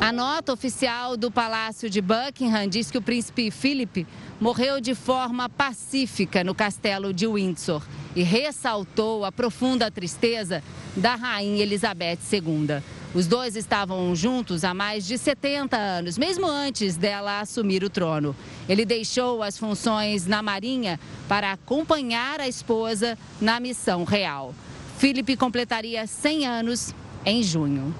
A 0.00 0.12
nota 0.12 0.52
oficial 0.52 1.16
do 1.16 1.30
Palácio 1.30 1.88
de 1.88 2.00
Buckingham 2.00 2.68
diz 2.68 2.90
que 2.90 2.98
o 2.98 3.02
príncipe 3.02 3.50
Philip 3.50 4.06
morreu 4.40 4.80
de 4.80 4.94
forma 4.94 5.48
pacífica 5.48 6.42
no 6.42 6.54
castelo 6.54 7.12
de 7.12 7.26
Windsor 7.26 7.82
e 8.16 8.22
ressaltou 8.22 9.24
a 9.24 9.30
profunda 9.30 9.90
tristeza 9.90 10.64
da 10.96 11.14
rainha 11.14 11.62
Elizabeth 11.62 12.18
II. 12.32 12.82
Os 13.14 13.26
dois 13.26 13.56
estavam 13.56 14.14
juntos 14.16 14.64
há 14.64 14.74
mais 14.74 15.06
de 15.06 15.16
70 15.16 15.76
anos, 15.76 16.18
mesmo 16.18 16.46
antes 16.46 16.96
dela 16.96 17.40
assumir 17.40 17.84
o 17.84 17.90
trono. 17.90 18.34
Ele 18.68 18.84
deixou 18.84 19.42
as 19.42 19.56
funções 19.58 20.26
na 20.26 20.42
Marinha 20.42 20.98
para 21.28 21.52
acompanhar 21.52 22.40
a 22.40 22.48
esposa 22.48 23.16
na 23.40 23.60
missão 23.60 24.04
real. 24.04 24.54
Felipe 24.98 25.36
completaria 25.36 26.06
100 26.06 26.46
anos 26.46 26.94
em 27.24 27.42
junho. 27.42 27.94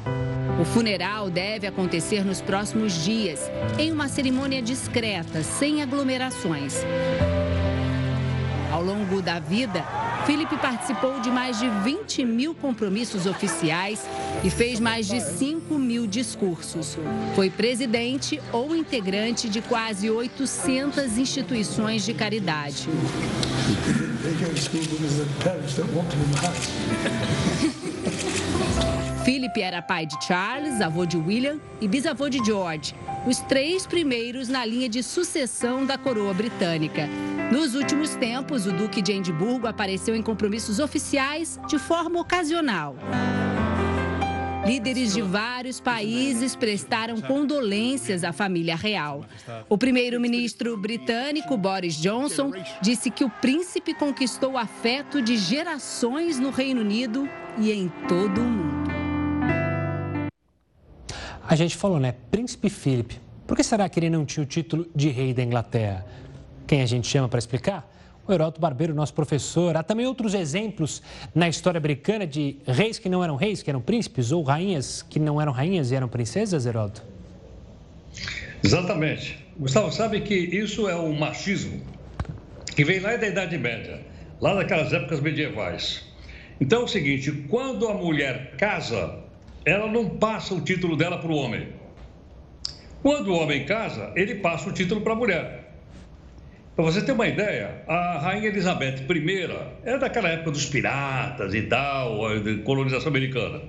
O 0.61 0.65
funeral 0.65 1.29
deve 1.29 1.67
acontecer 1.67 2.25
nos 2.25 2.41
próximos 2.41 3.05
dias, 3.05 3.51
em 3.79 3.93
uma 3.93 4.09
cerimônia 4.09 4.63
discreta, 4.63 5.43
sem 5.43 5.83
aglomerações. 5.83 6.77
Ao 8.77 8.85
longo 8.85 9.23
da 9.23 9.39
vida, 9.39 9.83
Felipe 10.27 10.55
participou 10.59 11.19
de 11.19 11.31
mais 11.31 11.59
de 11.59 11.67
20 11.67 12.27
mil 12.27 12.55
compromissos 12.55 13.25
oficiais 13.25 14.07
e 14.45 14.51
fez 14.51 14.79
mais 14.79 15.09
de 15.09 15.19
5 15.19 15.79
mil 15.79 16.07
discursos. 16.07 16.99
Foi 17.35 17.49
presidente 17.49 18.39
ou 18.53 18.77
integrante 18.77 19.49
de 19.49 19.63
quase 19.63 20.11
800 20.11 21.17
instituições 21.17 22.05
de 22.05 22.13
caridade. 22.13 22.87
Philip 29.25 29.59
era 29.59 29.81
pai 29.81 30.05
de 30.05 30.23
Charles, 30.23 30.83
avô 30.83 31.07
de 31.07 31.17
William 31.17 31.59
e 31.81 31.89
bisavô 31.89 32.29
de 32.29 32.45
George, 32.45 32.95
os 33.27 33.39
três 33.39 33.87
primeiros 33.87 34.49
na 34.49 34.67
linha 34.67 34.87
de 34.91 35.03
sucessão 35.03 35.87
da 35.87 35.97
coroa 35.97 36.35
britânica. 36.35 37.09
Nos 37.51 37.77
últimos 37.77 38.11
tempos, 38.17 38.67
o 38.67 38.73
Duque 38.73 39.01
de 39.01 39.13
Edimburgo 39.13 39.69
apareceu 39.69 40.17
em 40.17 40.23
compromissos 40.23 40.81
oficiais 40.81 41.61
de 41.69 41.79
forma 41.79 42.21
ocasional. 42.21 42.97
Líderes 44.67 45.15
de 45.15 45.23
vários 45.23 45.79
países 45.79 46.57
prestaram 46.57 47.21
condolências 47.21 48.25
à 48.25 48.33
família 48.33 48.75
real. 48.75 49.25
O 49.69 49.79
primeiro-ministro 49.79 50.77
britânico 50.77 51.57
Boris 51.57 51.95
Johnson 51.95 52.51
disse 52.83 53.13
que 53.13 53.25
o 53.25 53.31
príncipe 53.31 53.95
conquistou 53.95 54.55
o 54.55 54.59
afeto 54.59 55.23
de 55.23 55.37
gerações 55.37 56.41
no 56.41 56.51
Reino 56.51 56.81
Unido 56.81 57.29
e 57.59 57.71
em 57.71 57.89
todo 58.09 58.41
o 58.41 58.45
mundo. 58.45 58.91
A 61.49 61.55
gente 61.55 61.77
falou, 61.77 62.01
né? 62.01 62.17
Príncipe 62.29 62.69
Philip. 62.69 63.21
Por 63.47 63.57
que 63.57 63.63
será 63.63 63.89
que 63.89 64.01
ele 64.01 64.11
não 64.11 64.27
tinha 64.27 64.43
o 64.43 64.47
título 64.47 64.85
de 64.93 65.11
rei 65.11 65.33
da 65.33 65.45
Inglaterra? 65.45 66.05
Quem 66.67 66.83
a 66.83 66.87
gente 66.87 67.07
chama 67.07 67.29
para 67.29 67.39
explicar? 67.39 67.93
O 68.27 68.33
Heroto 68.33 68.61
Barbeiro, 68.61 68.93
nosso 68.93 69.15
professor. 69.15 69.77
Há 69.77 69.83
também 69.83 70.05
outros 70.05 70.35
exemplos 70.35 71.01
na 71.33 71.49
história 71.49 71.79
americana 71.79 72.27
de 72.27 72.57
reis 72.67 72.99
que 72.99 73.09
não 73.09 73.23
eram 73.23 73.37
reis, 73.37 73.63
que 73.63 73.71
eram 73.71 73.81
príncipes, 73.81 74.33
ou 74.33 74.43
rainhas 74.43 75.03
que 75.03 75.21
não 75.21 75.41
eram 75.41 75.53
rainhas 75.53 75.93
e 75.93 75.95
eram 75.95 76.09
princesas, 76.09 76.67
Heroto? 76.67 77.05
Exatamente. 78.65 79.47
Gustavo, 79.57 79.93
sabe 79.93 80.21
que 80.23 80.35
isso 80.35 80.89
é 80.89 80.97
o 80.97 81.13
machismo 81.15 81.81
que 82.75 82.85
vem 82.85 82.99
lá 82.99 83.17
da 83.17 83.29
Idade 83.29 83.57
Média, 83.57 84.01
lá 84.41 84.55
daquelas 84.55 84.93
épocas 84.93 85.21
medievais. 85.21 86.05
Então 86.61 86.83
é 86.83 86.85
o 86.85 86.89
seguinte: 86.89 87.31
quando 87.49 87.89
a 87.89 87.95
mulher 87.95 88.57
casa, 88.57 89.21
ela 89.65 89.91
não 89.91 90.09
passa 90.09 90.53
o 90.53 90.61
título 90.61 90.97
dela 90.97 91.19
para 91.19 91.31
o 91.31 91.37
homem. 91.37 91.69
Quando 93.03 93.29
o 93.29 93.37
homem 93.39 93.65
casa, 93.65 94.13
ele 94.17 94.37
passa 94.37 94.69
o 94.69 94.73
título 94.73 95.01
para 95.01 95.13
a 95.13 95.17
mulher. 95.17 95.66
Para 96.77 96.85
você 96.85 97.01
ter 97.01 97.13
uma 97.13 97.27
ideia, 97.27 97.83
a 97.89 98.19
Rainha 98.19 98.49
Elizabeth 98.49 99.07
I 99.09 99.49
era 99.83 99.99
daquela 99.99 100.29
época 100.29 100.51
dos 100.51 100.67
piratas 100.67 101.55
e 101.55 101.63
tal, 101.63 102.19
colonização 102.65 103.09
americana. 103.09 103.63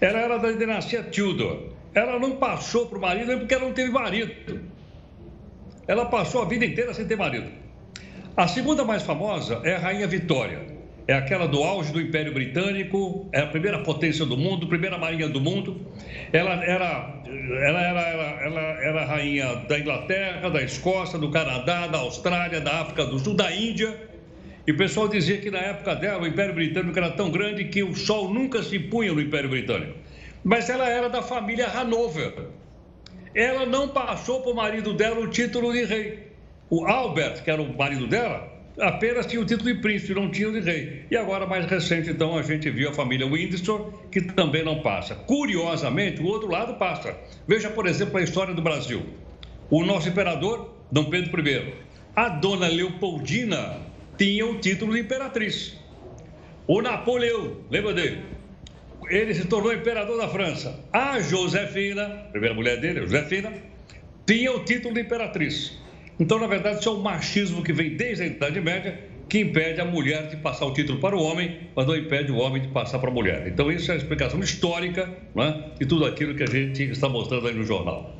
Ela 0.00 0.20
era 0.20 0.38
da 0.38 0.52
dinastia 0.52 1.02
Tudor. 1.02 1.70
Ela 1.92 2.16
não 2.16 2.36
passou 2.36 2.86
para 2.86 2.98
o 2.98 3.00
marido 3.00 3.36
porque 3.38 3.54
ela 3.54 3.64
não 3.64 3.72
teve 3.72 3.90
marido. 3.90 4.60
Ela 5.88 6.06
passou 6.06 6.42
a 6.42 6.44
vida 6.44 6.64
inteira 6.64 6.94
sem 6.94 7.06
ter 7.06 7.16
marido. 7.16 7.50
A 8.36 8.46
segunda 8.46 8.84
mais 8.84 9.02
famosa 9.02 9.60
é 9.64 9.74
a 9.74 9.78
Rainha 9.80 10.06
Vitória. 10.06 10.73
É 11.06 11.12
aquela 11.12 11.46
do 11.46 11.62
auge 11.62 11.92
do 11.92 12.00
Império 12.00 12.32
Britânico, 12.32 13.28
é 13.30 13.40
a 13.40 13.46
primeira 13.46 13.80
potência 13.80 14.24
do 14.24 14.36
mundo, 14.36 14.66
primeira 14.66 14.96
marinha 14.96 15.28
do 15.28 15.40
mundo. 15.40 15.86
Ela 16.32 16.64
era, 16.64 17.22
ela 17.26 17.82
era, 17.82 18.00
ela, 18.42 18.60
era 18.60 19.04
rainha 19.04 19.56
da 19.68 19.78
Inglaterra, 19.78 20.48
da 20.48 20.62
Escócia, 20.62 21.18
do 21.18 21.30
Canadá, 21.30 21.86
da 21.86 21.98
Austrália, 21.98 22.60
da 22.60 22.80
África 22.80 23.04
do 23.04 23.18
Sul, 23.18 23.34
da 23.34 23.52
Índia. 23.52 23.94
E 24.66 24.72
o 24.72 24.76
pessoal 24.78 25.06
dizia 25.06 25.36
que 25.36 25.50
na 25.50 25.58
época 25.58 25.94
dela 25.94 26.22
o 26.22 26.26
Império 26.26 26.54
Britânico 26.54 26.98
era 26.98 27.10
tão 27.10 27.30
grande 27.30 27.64
que 27.64 27.82
o 27.82 27.94
sol 27.94 28.32
nunca 28.32 28.62
se 28.62 28.78
punha 28.78 29.12
no 29.12 29.20
Império 29.20 29.50
Britânico. 29.50 29.98
Mas 30.42 30.70
ela 30.70 30.88
era 30.88 31.10
da 31.10 31.20
família 31.20 31.68
Hanover. 31.68 32.32
Ela 33.34 33.66
não 33.66 33.88
passou 33.88 34.40
para 34.40 34.52
o 34.52 34.56
marido 34.56 34.94
dela 34.94 35.20
o 35.20 35.28
título 35.28 35.70
de 35.70 35.84
rei. 35.84 36.32
O 36.70 36.86
Albert, 36.86 37.42
que 37.42 37.50
era 37.50 37.60
o 37.60 37.76
marido 37.76 38.06
dela, 38.06 38.53
apenas 38.78 39.26
tinha 39.26 39.40
o 39.40 39.44
título 39.44 39.72
de 39.72 39.80
príncipe, 39.80 40.14
não 40.14 40.30
tinha 40.30 40.48
o 40.48 40.52
de 40.52 40.60
rei. 40.60 41.04
E 41.10 41.16
agora, 41.16 41.46
mais 41.46 41.66
recente, 41.66 42.10
então, 42.10 42.36
a 42.36 42.42
gente 42.42 42.70
viu 42.70 42.90
a 42.90 42.92
família 42.92 43.26
Windsor, 43.26 43.92
que 44.10 44.20
também 44.20 44.64
não 44.64 44.80
passa. 44.80 45.14
Curiosamente, 45.14 46.20
o 46.20 46.26
outro 46.26 46.50
lado 46.50 46.74
passa. 46.74 47.16
Veja, 47.46 47.70
por 47.70 47.86
exemplo, 47.86 48.18
a 48.18 48.22
história 48.22 48.54
do 48.54 48.62
Brasil. 48.62 49.02
O 49.70 49.84
nosso 49.84 50.08
imperador, 50.08 50.74
Dom 50.90 51.04
Pedro 51.04 51.48
I. 51.48 51.74
A 52.14 52.28
dona 52.28 52.68
Leopoldina 52.68 53.78
tinha 54.16 54.46
o 54.46 54.58
título 54.58 54.92
de 54.92 55.00
imperatriz. 55.00 55.76
O 56.66 56.80
Napoleão, 56.80 57.56
lembra 57.70 57.92
dele? 57.92 58.22
Ele 59.08 59.34
se 59.34 59.46
tornou 59.46 59.72
imperador 59.72 60.16
da 60.16 60.28
França. 60.28 60.80
A 60.92 61.20
Josefina, 61.20 62.26
primeira 62.30 62.54
mulher 62.54 62.80
dele, 62.80 63.00
Josefina, 63.00 63.52
tinha 64.26 64.52
o 64.52 64.64
título 64.64 64.94
de 64.94 65.00
imperatriz. 65.00 65.78
Então, 66.18 66.38
na 66.38 66.46
verdade, 66.46 66.78
isso 66.80 66.88
é 66.88 66.92
um 66.92 67.00
machismo 67.00 67.62
que 67.62 67.72
vem 67.72 67.96
desde 67.96 68.22
a 68.22 68.26
Idade 68.26 68.60
Média, 68.60 69.00
que 69.28 69.40
impede 69.40 69.80
a 69.80 69.84
mulher 69.84 70.28
de 70.28 70.36
passar 70.36 70.66
o 70.66 70.72
título 70.72 71.00
para 71.00 71.16
o 71.16 71.22
homem, 71.22 71.68
mas 71.74 71.86
não 71.86 71.96
impede 71.96 72.30
o 72.30 72.36
homem 72.36 72.62
de 72.62 72.68
passar 72.68 72.98
para 72.98 73.10
a 73.10 73.12
mulher. 73.12 73.48
Então, 73.48 73.70
isso 73.70 73.90
é 73.90 73.94
a 73.94 73.96
explicação 73.96 74.38
histórica 74.40 75.10
né, 75.34 75.70
de 75.78 75.86
tudo 75.86 76.04
aquilo 76.04 76.34
que 76.34 76.42
a 76.42 76.46
gente 76.46 76.82
está 76.84 77.08
mostrando 77.08 77.48
aí 77.48 77.54
no 77.54 77.64
jornal. 77.64 78.14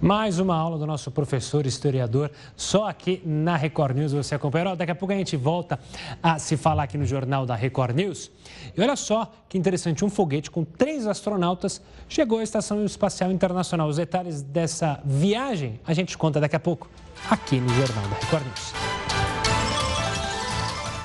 Mais 0.00 0.38
uma 0.38 0.54
aula 0.54 0.76
do 0.76 0.86
nosso 0.86 1.10
professor 1.10 1.64
historiador, 1.64 2.30
só 2.54 2.86
aqui 2.86 3.22
na 3.24 3.56
Record 3.56 3.96
News 3.96 4.12
você 4.12 4.34
acompanha. 4.34 4.76
Daqui 4.76 4.92
a 4.92 4.94
pouco 4.94 5.14
a 5.14 5.16
gente 5.16 5.36
volta 5.36 5.78
a 6.22 6.38
se 6.38 6.56
falar 6.56 6.82
aqui 6.82 6.98
no 6.98 7.06
jornal 7.06 7.46
da 7.46 7.54
Record 7.54 7.96
News. 7.96 8.30
E 8.76 8.80
olha 8.80 8.94
só 8.94 9.32
que 9.48 9.56
interessante, 9.56 10.04
um 10.04 10.10
foguete 10.10 10.50
com 10.50 10.64
três 10.64 11.06
astronautas 11.06 11.80
chegou 12.08 12.40
à 12.40 12.42
Estação 12.42 12.84
Espacial 12.84 13.32
Internacional. 13.32 13.88
Os 13.88 13.96
detalhes 13.96 14.42
dessa 14.42 15.00
viagem 15.02 15.80
a 15.86 15.94
gente 15.94 16.18
conta 16.18 16.40
daqui 16.40 16.56
a 16.56 16.60
pouco 16.60 16.90
aqui 17.30 17.60
no 17.60 17.68
jornal 17.70 18.08
da 18.08 18.16
Record 18.16 18.44
News. 18.46 18.72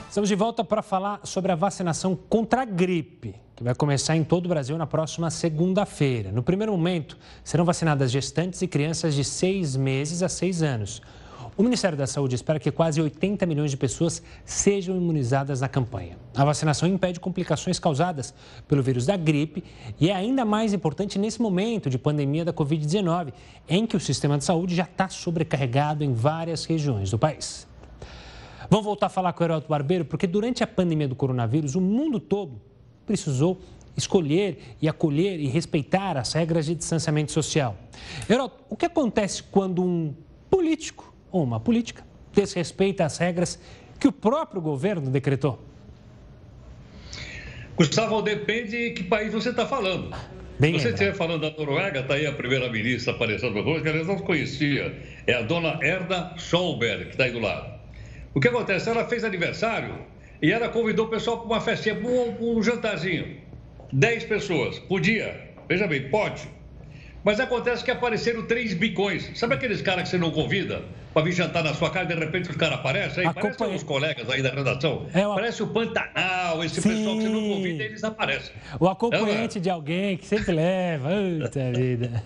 Estamos 0.09 0.27
de 0.27 0.35
volta 0.35 0.63
para 0.63 0.81
falar 0.81 1.21
sobre 1.23 1.51
a 1.51 1.55
vacinação 1.55 2.15
contra 2.15 2.63
a 2.63 2.65
gripe 2.65 3.33
que 3.55 3.63
vai 3.63 3.75
começar 3.75 4.15
em 4.17 4.23
todo 4.23 4.47
o 4.47 4.49
Brasil 4.49 4.77
na 4.77 4.87
próxima 4.87 5.29
segunda-feira. 5.29 6.31
No 6.31 6.41
primeiro 6.41 6.71
momento, 6.71 7.17
serão 7.43 7.63
vacinadas 7.63 8.11
gestantes 8.11 8.61
e 8.61 8.67
crianças 8.67 9.13
de 9.13 9.23
seis 9.23 9.75
meses 9.75 10.23
a 10.23 10.27
seis 10.27 10.63
anos. 10.63 11.01
O 11.61 11.63
Ministério 11.63 11.95
da 11.95 12.07
Saúde 12.07 12.33
espera 12.33 12.59
que 12.59 12.71
quase 12.71 12.99
80 12.99 13.45
milhões 13.45 13.69
de 13.69 13.77
pessoas 13.77 14.23
sejam 14.43 14.97
imunizadas 14.97 15.61
na 15.61 15.69
campanha. 15.69 16.17
A 16.33 16.43
vacinação 16.43 16.89
impede 16.89 17.19
complicações 17.19 17.77
causadas 17.77 18.33
pelo 18.67 18.81
vírus 18.81 19.05
da 19.05 19.15
gripe 19.15 19.63
e 19.99 20.09
é 20.09 20.15
ainda 20.15 20.43
mais 20.43 20.73
importante 20.73 21.19
nesse 21.19 21.39
momento 21.39 21.87
de 21.87 21.99
pandemia 21.99 22.43
da 22.43 22.51
Covid-19, 22.51 23.31
em 23.69 23.85
que 23.85 23.95
o 23.95 23.99
sistema 23.99 24.39
de 24.39 24.43
saúde 24.43 24.73
já 24.75 24.85
está 24.85 25.07
sobrecarregado 25.07 26.03
em 26.03 26.13
várias 26.13 26.65
regiões 26.65 27.11
do 27.11 27.19
país. 27.19 27.67
Vamos 28.67 28.83
voltar 28.83 29.05
a 29.05 29.09
falar 29.09 29.31
com 29.33 29.43
o 29.43 29.45
Heródoto 29.45 29.69
Barbeiro, 29.69 30.05
porque 30.05 30.25
durante 30.25 30.63
a 30.63 30.67
pandemia 30.67 31.07
do 31.07 31.15
coronavírus, 31.15 31.75
o 31.75 31.81
mundo 31.81 32.19
todo 32.19 32.59
precisou 33.05 33.61
escolher 33.95 34.77
e 34.81 34.89
acolher 34.89 35.39
e 35.39 35.45
respeitar 35.45 36.17
as 36.17 36.33
regras 36.33 36.65
de 36.65 36.73
distanciamento 36.73 37.31
social. 37.31 37.77
Heródoto, 38.27 38.63
o 38.67 38.75
que 38.75 38.87
acontece 38.87 39.43
quando 39.43 39.83
um 39.83 40.11
político 40.49 41.10
uma 41.31 41.59
política 41.59 42.03
desrespeita 42.33 43.05
as 43.05 43.17
regras 43.17 43.59
que 43.99 44.07
o 44.07 44.11
próprio 44.11 44.61
governo 44.61 45.09
decretou? 45.09 45.59
Gustavo, 47.75 48.21
depende 48.21 48.71
de 48.71 48.91
que 48.91 49.03
país 49.03 49.33
você 49.33 49.49
está 49.49 49.65
falando. 49.65 50.15
Bem 50.59 50.77
você 50.77 50.89
estiver 50.89 51.15
falando 51.15 51.41
da 51.41 51.57
Noruega, 51.57 52.01
está 52.01 52.13
aí 52.13 52.27
a 52.27 52.31
primeira-ministra 52.31 53.13
aparecendo 53.13 53.53
para 53.53 53.81
que 53.81 53.89
aliás 53.89 54.05
não 54.05 54.17
conhecia. 54.19 54.95
É 55.25 55.33
a 55.33 55.41
dona 55.41 55.79
Erna 55.81 56.35
Solberg, 56.37 57.05
que 57.05 57.11
está 57.11 57.23
aí 57.23 57.31
do 57.31 57.39
lado. 57.39 57.79
O 58.33 58.39
que 58.39 58.47
acontece? 58.47 58.87
Ela 58.87 59.05
fez 59.05 59.23
aniversário 59.23 59.95
e 60.41 60.51
ela 60.51 60.69
convidou 60.69 61.07
o 61.07 61.09
pessoal 61.09 61.39
para 61.39 61.47
uma 61.47 61.61
festinha, 61.61 61.95
para 61.95 62.07
um, 62.07 62.57
um 62.57 62.61
jantarzinho. 62.61 63.37
Dez 63.91 64.23
pessoas. 64.23 64.77
Podia. 64.77 65.49
Veja 65.67 65.87
bem, 65.87 66.09
pode. 66.09 66.47
Mas 67.23 67.39
acontece 67.39 67.83
que 67.83 67.91
apareceram 67.91 68.45
três 68.47 68.73
bicões. 68.73 69.29
Sabe 69.35 69.55
aqueles 69.55 69.81
caras 69.81 70.03
que 70.03 70.09
você 70.09 70.17
não 70.17 70.31
convida 70.31 70.81
para 71.13 71.23
vir 71.23 71.33
jantar 71.33 71.63
na 71.63 71.73
sua 71.73 71.89
casa 71.91 72.11
e 72.11 72.15
de 72.15 72.19
repente 72.19 72.49
os 72.49 72.55
caras 72.55 72.79
aparecem? 72.79 73.27
Aí 73.27 73.33
parece 73.33 73.63
os 73.63 73.83
colegas 73.83 74.29
aí 74.29 74.41
da 74.41 74.49
redação. 74.49 75.05
É 75.13 75.27
o... 75.27 75.35
Parece 75.35 75.61
o 75.61 75.67
Pantanal, 75.67 76.63
esse 76.63 76.81
Sim. 76.81 76.89
pessoal 76.89 77.17
que 77.17 77.23
você 77.23 77.29
não 77.29 77.49
convida, 77.49 77.83
eles 77.83 78.03
aparecem. 78.03 78.55
O 78.79 78.87
acompanhante 78.87 79.59
é, 79.59 79.61
de 79.61 79.69
alguém 79.69 80.17
que 80.17 80.25
sempre 80.25 80.51
leva. 80.51 81.09
Puta 81.41 81.71
vida. 81.71 82.23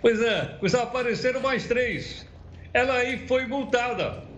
Pois 0.00 0.20
é, 0.20 0.58
apareceram 0.80 1.40
mais 1.40 1.66
três. 1.66 2.26
Ela 2.72 2.94
aí 2.94 3.26
foi 3.26 3.46
multada 3.46 4.32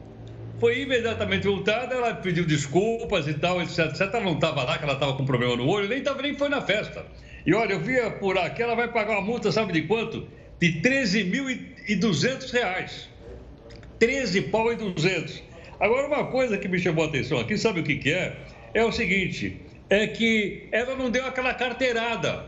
foi 0.59 0.80
imediatamente 0.80 1.47
voltada, 1.47 1.95
ela 1.95 2.14
pediu 2.14 2.47
desculpas 2.47 3.26
e 3.26 3.34
tal, 3.34 3.61
etc, 3.61 3.80
etc. 3.86 4.01
Ela 4.03 4.20
não 4.20 4.34
estava 4.34 4.62
lá, 4.62 4.78
que 4.78 4.84
ela 4.84 4.95
estava 4.95 5.14
com 5.14 5.24
problema 5.24 5.57
no 5.57 5.68
olho, 5.68 5.88
nem, 5.88 6.03
tava, 6.03 6.22
nem 6.22 6.34
foi 6.34 6.49
na 6.49 6.62
festa. 6.62 7.05
E 7.47 7.55
olha, 7.55 7.74
eu 7.74 7.80
vi 7.80 7.95
por 8.18 8.38
aqui, 8.38 8.62
ela 8.62 8.74
vai 8.74 8.88
pagar 8.88 9.12
uma 9.12 9.22
multa, 9.22 9.53
sabe 9.53 9.72
de 9.72 9.82
quanto? 9.82 10.26
De 10.59 10.80
13.200 10.80 12.51
reais. 12.53 13.09
13 13.99 14.42
pau 14.42 14.72
e 14.72 14.76
200. 14.76 15.42
Agora, 15.78 16.07
uma 16.07 16.26
coisa 16.26 16.57
que 16.57 16.68
me 16.68 16.78
chamou 16.78 17.05
a 17.05 17.09
atenção 17.09 17.38
aqui, 17.38 17.59
sabe 17.59 17.80
o 17.80 17.84
que, 17.84 17.97
que 17.97 18.12
é? 18.12 18.36
É 18.72 18.84
o 18.84 18.90
seguinte, 18.90 19.61
é 19.90 20.07
que 20.07 20.68
ela 20.72 20.97
não 20.97 21.11
deu 21.11 21.26
aquela 21.26 21.53
carteirada. 21.53 22.47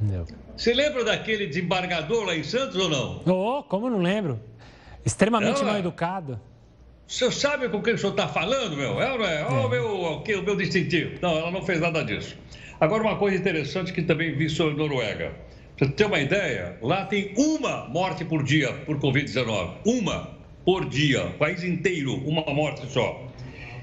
Não. 0.00 0.24
Você 0.56 0.72
lembra 0.72 1.04
daquele 1.04 1.46
desembargador 1.46 2.24
lá 2.24 2.36
em 2.36 2.42
Santos 2.42 2.76
ou 2.76 2.88
não? 2.88 3.22
Oh, 3.26 3.62
como 3.62 3.90
não 3.90 3.98
lembro? 3.98 4.40
Extremamente 5.04 5.64
mal 5.64 5.78
educado. 5.78 6.40
O 7.08 7.10
senhor 7.10 7.32
sabe 7.32 7.70
com 7.70 7.80
quem 7.80 7.94
o 7.94 7.98
senhor 7.98 8.10
está 8.10 8.28
falando, 8.28 8.76
meu? 8.76 9.00
É 9.00 9.10
ou 9.10 9.18
não 9.18 9.24
é? 9.24 9.42
Olha 9.42 9.54
é. 9.54 9.64
o, 9.64 9.68
meu, 9.70 10.40
o 10.40 10.42
meu 10.42 10.56
distintivo. 10.56 11.12
Não, 11.22 11.38
ela 11.38 11.50
não 11.50 11.62
fez 11.62 11.80
nada 11.80 12.04
disso. 12.04 12.36
Agora, 12.78 13.02
uma 13.02 13.16
coisa 13.16 13.34
interessante 13.34 13.94
que 13.94 14.02
também 14.02 14.36
vi 14.36 14.50
sobre 14.50 14.74
a 14.74 14.76
Noruega. 14.76 15.32
Pra 15.78 15.86
você 15.86 15.92
ter 15.94 16.04
uma 16.04 16.20
ideia, 16.20 16.76
lá 16.82 17.06
tem 17.06 17.32
uma 17.34 17.88
morte 17.88 18.26
por 18.26 18.42
dia 18.42 18.74
por 18.84 18.98
Covid-19. 18.98 19.76
Uma 19.86 20.36
por 20.66 20.86
dia. 20.86 21.24
O 21.28 21.32
país 21.38 21.64
inteiro, 21.64 22.14
uma 22.28 22.42
morte 22.52 22.86
só. 22.92 23.26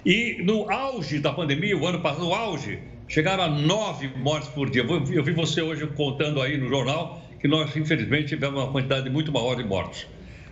E 0.06 0.38
no 0.44 0.70
auge 0.72 1.18
da 1.18 1.34
pandemia, 1.34 1.76
o 1.76 1.88
ano 1.88 2.02
passado, 2.02 2.26
no 2.26 2.34
auge, 2.34 2.78
chegaram 3.08 3.44
a 3.44 3.50
nove 3.50 4.08
mortes 4.18 4.50
por 4.50 4.70
dia. 4.70 4.84
Eu 4.84 5.24
vi 5.24 5.32
você 5.32 5.64
hoje 5.64 5.88
contando 5.88 6.44
aí 6.44 6.60
no 6.60 6.70
jornal 6.70 7.24
que 7.42 7.48
nós, 7.48 7.76
infelizmente, 7.76 8.28
tivemos 8.28 8.62
uma 8.62 8.72
quantidade 8.72 9.10
muito 9.10 9.32
maior 9.32 9.56
de 9.56 9.64
mortes. 9.64 10.06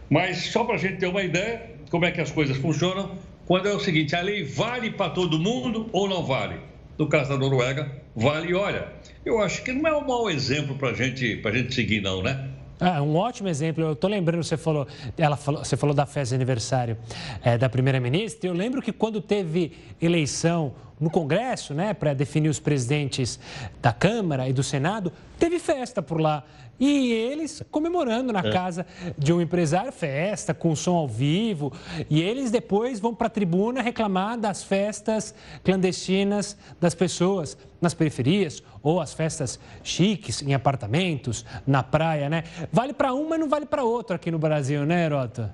Mas 0.09 0.37
só 0.45 0.63
para 0.63 0.75
a 0.75 0.77
gente 0.79 0.97
ter 0.97 1.07
uma 1.07 1.21
ideia, 1.21 1.72
como 1.93 2.05
é 2.05 2.11
que 2.11 2.19
as 2.19 2.31
coisas 2.31 2.57
funcionam, 2.57 3.11
quando 3.45 3.67
é 3.67 3.71
o 3.71 3.79
seguinte, 3.79 4.15
a 4.15 4.21
lei 4.21 4.43
vale 4.43 4.89
para 4.89 5.11
todo 5.11 5.37
mundo 5.37 5.91
ou 5.93 6.09
não 6.09 6.25
vale? 6.25 6.55
No 6.97 7.07
caso 7.07 7.29
da 7.29 7.37
Noruega, 7.37 8.01
vale. 8.15 8.51
Olha, 8.55 8.87
eu 9.23 9.39
acho 9.39 9.61
que 9.61 9.71
não 9.71 9.87
é 9.87 9.95
um 9.95 10.07
mau 10.07 10.27
exemplo 10.27 10.75
para 10.75 10.91
gente, 10.93 11.39
a 11.45 11.51
gente 11.51 11.71
seguir, 11.71 12.01
não, 12.01 12.23
né? 12.23 12.49
Ah, 12.79 12.99
um 13.03 13.15
ótimo 13.15 13.47
exemplo. 13.47 13.83
Eu 13.83 13.93
estou 13.93 14.09
lembrando, 14.09 14.43
você 14.43 14.57
falou, 14.57 14.87
ela 15.15 15.37
falou, 15.37 15.63
você 15.63 15.77
falou 15.77 15.95
da 15.95 16.07
festa 16.07 16.29
de 16.29 16.41
aniversário 16.41 16.97
é, 17.43 17.59
da 17.59 17.69
primeira-ministra. 17.69 18.49
Eu 18.49 18.55
lembro 18.55 18.81
que 18.81 18.91
quando 18.91 19.21
teve 19.21 19.73
eleição 20.01 20.73
no 20.99 21.11
Congresso, 21.11 21.75
né, 21.75 21.93
para 21.93 22.15
definir 22.15 22.49
os 22.49 22.59
presidentes 22.59 23.39
da 23.83 23.93
Câmara 23.93 24.49
e 24.49 24.53
do 24.53 24.63
Senado, 24.63 25.13
teve 25.37 25.59
festa 25.59 26.01
por 26.01 26.19
lá. 26.19 26.43
E 26.79 27.11
eles 27.13 27.63
comemorando 27.69 28.33
na 28.33 28.39
é. 28.39 28.51
casa 28.51 28.85
de 29.17 29.31
um 29.31 29.39
empresário, 29.39 29.91
festa 29.91 30.53
com 30.53 30.75
som 30.75 30.95
ao 30.95 31.07
vivo. 31.07 31.71
E 32.09 32.21
eles 32.21 32.51
depois 32.51 32.99
vão 32.99 33.13
para 33.13 33.27
a 33.27 33.29
tribuna 33.29 33.81
reclamar 33.81 34.37
das 34.37 34.63
festas 34.63 35.33
clandestinas 35.63 36.57
das 36.79 36.95
pessoas 36.95 37.57
nas 37.79 37.93
periferias 37.93 38.63
ou 38.81 38.99
as 38.99 39.13
festas 39.13 39.59
chiques 39.83 40.41
em 40.41 40.53
apartamentos, 40.53 41.45
na 41.65 41.83
praia, 41.83 42.29
né? 42.29 42.43
Vale 42.71 42.93
para 42.93 43.13
um, 43.13 43.27
mas 43.27 43.39
não 43.39 43.49
vale 43.49 43.65
para 43.65 43.83
outro 43.83 44.15
aqui 44.15 44.31
no 44.31 44.39
Brasil, 44.39 44.85
né, 44.85 45.05
Herota? 45.05 45.53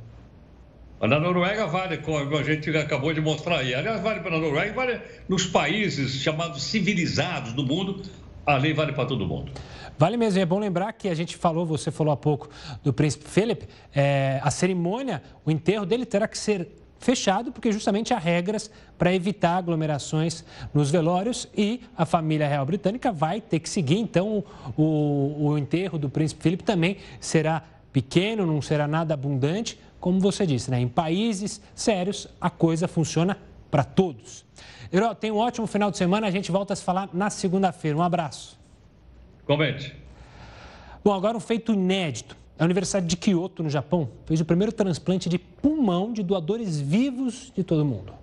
Na 1.01 1.17
Noruega 1.17 1.65
vale, 1.65 1.97
como 1.97 2.35
a 2.35 2.43
gente 2.43 2.75
acabou 2.75 3.13
de 3.13 3.21
mostrar 3.21 3.59
aí. 3.59 3.73
Aliás, 3.73 4.01
vale 4.01 4.19
para 4.19 4.35
a 4.35 4.39
Noruega, 4.39 4.73
vale 4.73 4.99
nos 5.29 5.45
países 5.45 6.21
chamados 6.21 6.63
civilizados 6.63 7.53
do 7.53 7.65
mundo, 7.65 8.01
a 8.45 8.55
lei 8.57 8.73
vale 8.73 8.93
para 8.93 9.05
todo 9.05 9.25
mundo. 9.25 9.51
Vale 9.97 10.15
mesmo, 10.15 10.39
é 10.39 10.45
bom 10.45 10.59
lembrar 10.59 10.93
que 10.93 11.09
a 11.09 11.13
gente 11.13 11.35
falou, 11.35 11.65
você 11.65 11.91
falou 11.91 12.13
há 12.13 12.17
pouco 12.17 12.49
do 12.83 12.93
príncipe 12.93 13.25
Philip, 13.27 13.67
é, 13.93 14.39
a 14.41 14.49
cerimônia, 14.49 15.21
o 15.45 15.51
enterro 15.51 15.85
dele 15.85 16.05
terá 16.05 16.27
que 16.27 16.37
ser 16.37 16.69
fechado, 16.99 17.51
porque 17.51 17.71
justamente 17.71 18.13
há 18.13 18.17
regras 18.17 18.69
para 18.97 19.13
evitar 19.13 19.57
aglomerações 19.57 20.43
nos 20.73 20.91
velórios 20.91 21.47
e 21.55 21.81
a 21.97 22.05
família 22.05 22.47
real 22.47 22.65
britânica 22.65 23.11
vai 23.11 23.41
ter 23.41 23.59
que 23.59 23.69
seguir. 23.69 23.97
Então, 23.97 24.43
o, 24.77 25.47
o 25.49 25.57
enterro 25.57 25.97
do 25.97 26.09
príncipe 26.09 26.43
Felipe 26.43 26.63
também 26.63 26.97
será 27.19 27.63
pequeno, 27.91 28.45
não 28.45 28.61
será 28.61 28.87
nada 28.87 29.13
abundante. 29.13 29.79
Como 29.99 30.19
você 30.19 30.45
disse, 30.45 30.71
né? 30.71 30.79
em 30.79 30.87
países 30.87 31.61
sérios 31.75 32.27
a 32.39 32.49
coisa 32.49 32.87
funciona 32.87 33.37
para 33.69 33.83
todos. 33.83 34.45
Euro, 34.91 35.13
tenha 35.15 35.33
um 35.33 35.37
ótimo 35.37 35.67
final 35.67 35.91
de 35.91 35.97
semana. 35.97 36.27
A 36.27 36.31
gente 36.31 36.51
volta 36.51 36.73
a 36.73 36.75
se 36.75 36.83
falar 36.83 37.09
na 37.13 37.29
segunda-feira. 37.29 37.97
Um 37.97 38.01
abraço. 38.01 38.59
Comente. 39.45 39.95
Bom, 41.03 41.13
agora 41.13 41.37
um 41.37 41.39
feito 41.39 41.73
inédito. 41.73 42.37
A 42.57 42.65
Universidade 42.65 43.05
de 43.05 43.15
Kyoto, 43.15 43.63
no 43.63 43.69
Japão, 43.69 44.09
fez 44.25 44.41
o 44.41 44.45
primeiro 44.45 44.73
transplante 44.73 45.29
de 45.29 45.39
pulmão 45.39 46.11
de 46.11 46.21
doadores 46.21 46.79
vivos 46.79 47.53
de 47.55 47.63
todo 47.63 47.83
o 47.83 47.85
mundo. 47.85 48.13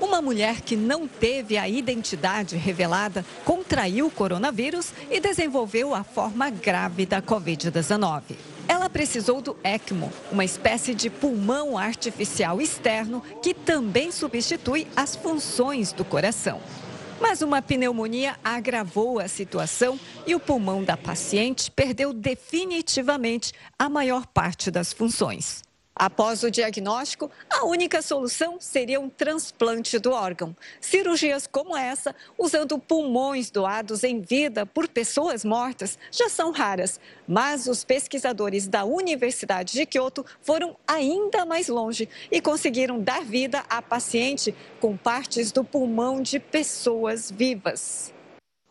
Uma 0.00 0.22
mulher 0.22 0.60
que 0.60 0.76
não 0.76 1.08
teve 1.08 1.56
a 1.56 1.68
identidade 1.68 2.56
revelada 2.56 3.24
contraiu 3.44 4.06
o 4.06 4.10
coronavírus 4.10 4.92
e 5.10 5.18
desenvolveu 5.18 5.94
a 5.94 6.04
forma 6.04 6.48
grave 6.48 7.06
da 7.06 7.20
Covid-19. 7.20 8.22
Ela 8.68 8.90
precisou 8.90 9.40
do 9.40 9.56
ECMO, 9.62 10.12
uma 10.32 10.44
espécie 10.44 10.94
de 10.94 11.08
pulmão 11.08 11.78
artificial 11.78 12.60
externo 12.60 13.22
que 13.42 13.54
também 13.54 14.10
substitui 14.10 14.86
as 14.96 15.14
funções 15.14 15.92
do 15.92 16.04
coração. 16.04 16.60
Mas 17.20 17.42
uma 17.42 17.62
pneumonia 17.62 18.36
agravou 18.44 19.18
a 19.18 19.28
situação 19.28 19.98
e 20.26 20.34
o 20.34 20.40
pulmão 20.40 20.82
da 20.82 20.96
paciente 20.96 21.70
perdeu 21.70 22.12
definitivamente 22.12 23.52
a 23.78 23.88
maior 23.88 24.26
parte 24.26 24.70
das 24.70 24.92
funções. 24.92 25.65
Após 25.98 26.42
o 26.42 26.50
diagnóstico, 26.50 27.30
a 27.48 27.64
única 27.64 28.02
solução 28.02 28.60
seria 28.60 29.00
um 29.00 29.08
transplante 29.08 29.98
do 29.98 30.12
órgão. 30.12 30.54
Cirurgias 30.78 31.46
como 31.46 31.74
essa, 31.74 32.14
usando 32.36 32.78
pulmões 32.78 33.50
doados 33.50 34.04
em 34.04 34.20
vida 34.20 34.66
por 34.66 34.86
pessoas 34.88 35.42
mortas, 35.42 35.98
já 36.10 36.28
são 36.28 36.52
raras. 36.52 37.00
Mas 37.26 37.66
os 37.66 37.82
pesquisadores 37.82 38.68
da 38.68 38.84
Universidade 38.84 39.72
de 39.72 39.86
Kyoto 39.86 40.22
foram 40.42 40.76
ainda 40.86 41.46
mais 41.46 41.66
longe 41.68 42.06
e 42.30 42.42
conseguiram 42.42 43.00
dar 43.00 43.24
vida 43.24 43.64
à 43.66 43.80
paciente 43.80 44.54
com 44.78 44.98
partes 44.98 45.50
do 45.50 45.64
pulmão 45.64 46.20
de 46.20 46.38
pessoas 46.38 47.30
vivas. 47.30 48.12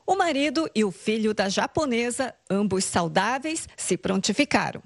O 0.06 0.16
marido 0.16 0.70
e 0.76 0.86
o 0.86 0.92
filho 0.92 1.34
da 1.34 1.50
japonesa, 1.50 2.36
ambos 2.48 2.86
saudáveis, 2.86 3.68
se 3.76 3.98
prontificaram. 3.98 4.84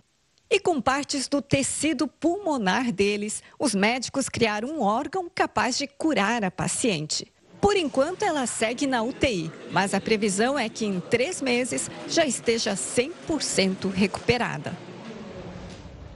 E 0.51 0.59
com 0.59 0.81
partes 0.81 1.27
do 1.27 1.43
tecido 1.43 2.07
pulmonar 2.07 2.91
deles, 2.91 3.43
os 3.59 3.75
médicos 3.75 4.27
criaram 4.27 4.69
um 4.69 4.81
órgão 4.81 5.29
capaz 5.33 5.77
de 5.77 5.85
curar 5.85 6.43
a 6.43 6.49
paciente. 6.49 7.31
Por 7.61 7.75
enquanto, 7.75 8.23
ela 8.23 8.47
segue 8.47 8.87
na 8.87 9.03
UTI, 9.03 9.51
mas 9.71 9.93
a 9.93 10.01
previsão 10.01 10.57
é 10.57 10.67
que 10.67 10.85
em 10.85 10.99
três 10.99 11.39
meses 11.39 11.87
já 12.07 12.25
esteja 12.25 12.73
100% 12.73 13.91
recuperada. 13.91 14.75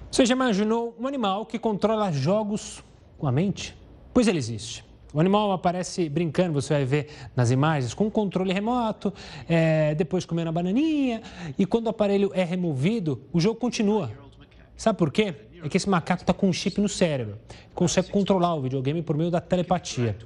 Você 0.10 0.26
já 0.26 0.34
imaginou 0.34 0.96
um 1.00 1.06
animal 1.06 1.46
que 1.46 1.60
controla 1.60 2.12
jogos 2.12 2.84
com 3.20 3.28
a 3.28 3.32
mente? 3.32 3.78
Pois 4.12 4.28
ele 4.28 4.40
existe. 4.40 4.84
O 5.14 5.20
animal 5.20 5.52
aparece 5.52 6.10
brincando, 6.10 6.54
você 6.60 6.74
vai 6.74 6.86
ver 6.86 7.08
nas 7.36 7.52
imagens, 7.52 7.94
com 7.94 8.10
controle 8.10 8.52
remoto, 8.52 9.14
é, 9.48 9.94
depois 9.94 10.26
comendo 10.26 10.50
a 10.50 10.52
bananinha, 10.52 11.22
e 11.58 11.68
quando 11.68 11.86
o 11.86 11.90
aparelho 11.90 12.32
é 12.34 12.44
removido, 12.44 13.22
o 13.32 13.40
jogo 13.40 13.60
continua. 13.60 14.12
Sabe 14.76 14.98
por 14.98 15.12
quê? 15.12 15.36
É 15.64 15.70
que 15.70 15.78
esse 15.78 15.88
macaco 15.88 16.24
está 16.24 16.34
com 16.34 16.50
um 16.50 16.54
chip 16.54 16.82
no 16.82 16.90
cérebro, 16.90 17.38
consegue 17.76 18.10
controlar 18.10 18.56
o 18.56 18.62
videogame 18.62 19.04
por 19.04 19.16
meio 19.16 19.30
da 19.30 19.40
telepatia. 19.40 20.18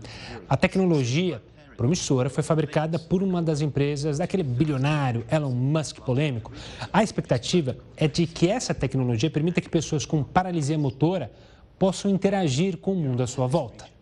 A 0.47 0.55
tecnologia 0.55 1.41
promissora 1.75 2.29
foi 2.29 2.41
fabricada 2.41 2.97
por 2.97 3.21
uma 3.21 3.41
das 3.41 3.59
empresas 3.59 4.19
daquele 4.19 4.41
bilionário 4.41 5.25
Elon 5.29 5.51
Musk 5.51 5.99
polêmico. 5.99 6.51
A 6.91 7.03
expectativa 7.03 7.77
é 7.97 8.07
de 8.07 8.25
que 8.25 8.49
essa 8.49 8.73
tecnologia 8.73 9.29
permita 9.29 9.59
que 9.59 9.69
pessoas 9.69 10.05
com 10.05 10.23
paralisia 10.23 10.77
motora 10.77 11.29
possam 11.77 12.09
interagir 12.09 12.77
com 12.77 12.93
o 12.93 12.95
mundo 12.95 13.21
à 13.21 13.27
sua 13.27 13.45
volta. 13.45 13.96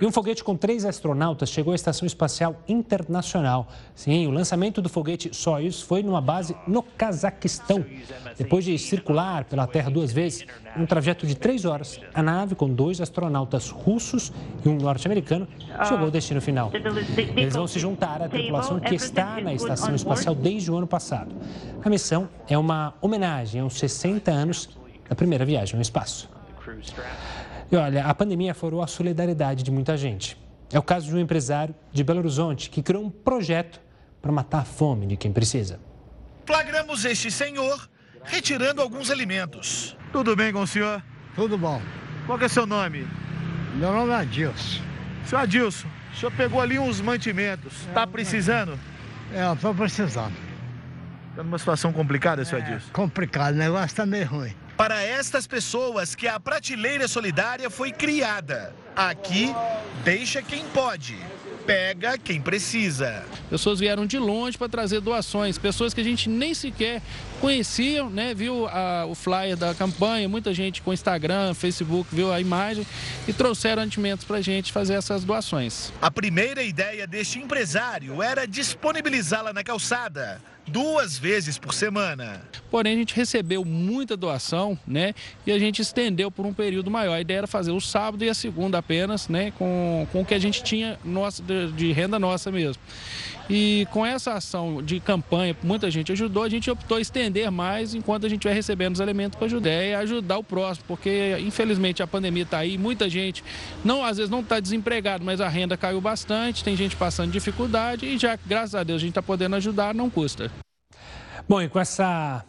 E 0.00 0.06
um 0.06 0.10
foguete 0.10 0.42
com 0.42 0.56
três 0.56 0.84
astronautas 0.84 1.48
chegou 1.48 1.72
à 1.72 1.76
Estação 1.76 2.06
Espacial 2.06 2.56
Internacional. 2.66 3.68
Sim, 3.94 4.26
o 4.26 4.30
lançamento 4.30 4.82
do 4.82 4.88
foguete 4.88 5.34
Soyuz 5.34 5.80
foi 5.80 6.02
numa 6.02 6.20
base 6.20 6.56
no 6.66 6.82
Cazaquistão. 6.82 7.84
Depois 8.36 8.64
de 8.64 8.78
circular 8.78 9.44
pela 9.44 9.66
Terra 9.66 9.90
duas 9.90 10.12
vezes, 10.12 10.46
um 10.76 10.86
trajeto 10.86 11.26
de 11.26 11.34
três 11.34 11.64
horas, 11.64 12.00
a 12.14 12.22
nave 12.22 12.54
com 12.54 12.68
dois 12.68 13.00
astronautas 13.00 13.70
russos 13.70 14.32
e 14.64 14.68
um 14.68 14.76
norte-americano 14.76 15.46
chegou 15.86 16.06
ao 16.06 16.10
destino 16.10 16.40
final. 16.40 16.70
Eles 17.36 17.54
vão 17.54 17.66
se 17.66 17.78
juntar 17.78 18.22
à 18.22 18.28
tripulação 18.28 18.80
que 18.80 18.94
está 18.94 19.40
na 19.40 19.54
Estação 19.54 19.94
Espacial 19.94 20.34
desde 20.34 20.70
o 20.70 20.76
ano 20.76 20.86
passado. 20.86 21.34
A 21.84 21.88
missão 21.88 22.28
é 22.48 22.56
uma 22.56 22.94
homenagem 23.00 23.60
aos 23.60 23.74
60 23.78 24.30
anos 24.30 24.68
da 25.08 25.14
primeira 25.14 25.44
viagem 25.44 25.76
ao 25.76 25.82
espaço. 25.82 26.28
E 27.72 27.76
olha, 27.76 28.04
a 28.04 28.14
pandemia 28.14 28.52
forou 28.52 28.82
a 28.82 28.86
solidariedade 28.86 29.62
de 29.62 29.70
muita 29.70 29.96
gente. 29.96 30.36
É 30.70 30.78
o 30.78 30.82
caso 30.82 31.08
de 31.08 31.16
um 31.16 31.18
empresário 31.18 31.74
de 31.90 32.04
Belo 32.04 32.18
Horizonte 32.18 32.68
que 32.68 32.82
criou 32.82 33.02
um 33.02 33.08
projeto 33.08 33.80
para 34.20 34.30
matar 34.30 34.58
a 34.58 34.64
fome 34.64 35.06
de 35.06 35.16
quem 35.16 35.32
precisa. 35.32 35.80
Flagramos 36.44 37.06
este 37.06 37.30
senhor 37.30 37.88
retirando 38.24 38.82
alguns 38.82 39.10
alimentos. 39.10 39.96
Tudo 40.12 40.36
bem 40.36 40.52
com 40.52 40.60
o 40.60 40.66
senhor? 40.66 41.02
Tudo 41.34 41.56
bom. 41.56 41.80
Qual 42.26 42.38
é 42.38 42.46
seu 42.46 42.66
nome? 42.66 43.08
Meu 43.76 43.90
nome 43.90 44.12
é 44.12 44.16
Adilson. 44.16 44.82
Senhor 45.24 45.40
Adilson, 45.40 45.88
o 46.12 46.16
senhor 46.16 46.32
pegou 46.32 46.60
ali 46.60 46.78
uns 46.78 47.00
mantimentos. 47.00 47.72
Está 47.88 48.06
precisando? 48.06 48.78
É, 49.32 49.50
estou 49.50 49.74
precisando. 49.74 50.34
Está 51.30 51.42
numa 51.42 51.58
situação 51.58 51.90
complicada, 51.90 52.44
senhor 52.44 52.60
é, 52.60 52.66
Adilson? 52.66 52.92
Complicado, 52.92 53.54
o 53.54 53.58
negócio 53.58 53.86
está 53.86 54.04
meio 54.04 54.26
ruim 54.26 54.61
para 54.76 55.02
estas 55.02 55.46
pessoas 55.46 56.14
que 56.14 56.26
a 56.26 56.40
prateleira 56.40 57.06
solidária 57.06 57.68
foi 57.70 57.92
criada. 57.92 58.74
Aqui, 58.94 59.54
deixa 60.04 60.42
quem 60.42 60.64
pode 60.66 61.16
pega 61.62 62.18
quem 62.18 62.40
precisa. 62.40 63.24
Pessoas 63.48 63.78
vieram 63.78 64.06
de 64.06 64.18
longe 64.18 64.58
para 64.58 64.68
trazer 64.68 65.00
doações, 65.00 65.58
pessoas 65.58 65.94
que 65.94 66.00
a 66.00 66.04
gente 66.04 66.28
nem 66.28 66.54
sequer 66.54 67.00
conheciam, 67.40 68.10
né? 68.10 68.34
Viu 68.34 68.66
a, 68.68 69.06
o 69.06 69.14
flyer 69.14 69.56
da 69.56 69.74
campanha, 69.74 70.28
muita 70.28 70.52
gente 70.52 70.82
com 70.82 70.92
Instagram, 70.92 71.54
Facebook, 71.54 72.14
viu 72.14 72.32
a 72.32 72.40
imagem 72.40 72.86
e 73.26 73.32
trouxeram 73.32 73.82
alimentos 73.82 74.24
para 74.24 74.38
a 74.38 74.40
gente 74.40 74.72
fazer 74.72 74.94
essas 74.94 75.24
doações. 75.24 75.92
A 76.00 76.10
primeira 76.10 76.62
ideia 76.62 77.06
deste 77.06 77.38
empresário 77.38 78.22
era 78.22 78.46
disponibilizá-la 78.46 79.52
na 79.52 79.62
calçada 79.62 80.40
duas 80.66 81.18
vezes 81.18 81.58
por 81.58 81.74
semana. 81.74 82.42
Porém, 82.70 82.94
a 82.94 82.96
gente 82.96 83.14
recebeu 83.14 83.64
muita 83.64 84.16
doação, 84.16 84.78
né? 84.86 85.14
E 85.46 85.52
a 85.52 85.58
gente 85.58 85.82
estendeu 85.82 86.30
por 86.30 86.46
um 86.46 86.52
período 86.52 86.90
maior. 86.90 87.14
A 87.14 87.20
ideia 87.20 87.38
era 87.38 87.46
fazer 87.46 87.72
o 87.72 87.80
sábado 87.80 88.24
e 88.24 88.28
a 88.28 88.34
segunda 88.34 88.78
apenas, 88.78 89.28
né? 89.28 89.52
Com, 89.52 90.06
com 90.12 90.22
o 90.22 90.24
que 90.24 90.34
a 90.34 90.38
gente 90.38 90.62
tinha 90.62 90.98
nossa, 91.04 91.42
de, 91.42 91.72
de 91.72 91.92
renda 91.92 92.18
nossa 92.18 92.50
mesmo. 92.50 92.82
E 93.54 93.86
com 93.90 94.06
essa 94.06 94.32
ação 94.32 94.82
de 94.82 94.98
campanha, 94.98 95.54
muita 95.62 95.90
gente 95.90 96.10
ajudou, 96.10 96.42
a 96.42 96.48
gente 96.48 96.70
optou 96.70 96.98
estender 96.98 97.50
mais 97.50 97.94
enquanto 97.94 98.24
a 98.24 98.28
gente 98.30 98.44
vai 98.44 98.54
recebendo 98.54 98.94
os 98.94 99.00
elementos 99.00 99.36
para 99.36 99.44
ajudar 99.44 99.68
e 99.68 99.94
ajudar 99.94 100.38
o 100.38 100.42
próximo, 100.42 100.86
porque 100.88 101.36
infelizmente 101.38 102.02
a 102.02 102.06
pandemia 102.06 102.44
está 102.44 102.60
aí, 102.60 102.78
muita 102.78 103.10
gente 103.10 103.44
não 103.84 104.02
às 104.02 104.16
vezes 104.16 104.30
não 104.30 104.40
está 104.40 104.58
desempregado, 104.58 105.22
mas 105.22 105.38
a 105.38 105.50
renda 105.50 105.76
caiu 105.76 106.00
bastante, 106.00 106.64
tem 106.64 106.74
gente 106.74 106.96
passando 106.96 107.30
dificuldade 107.30 108.06
e 108.06 108.16
já, 108.16 108.38
graças 108.46 108.74
a 108.74 108.82
Deus, 108.82 108.96
a 108.96 109.00
gente 109.00 109.10
está 109.10 109.22
podendo 109.22 109.54
ajudar, 109.56 109.94
não 109.94 110.08
custa. 110.08 110.50
Bom, 111.46 111.60
e 111.60 111.68
com 111.68 111.78
essa 111.78 112.42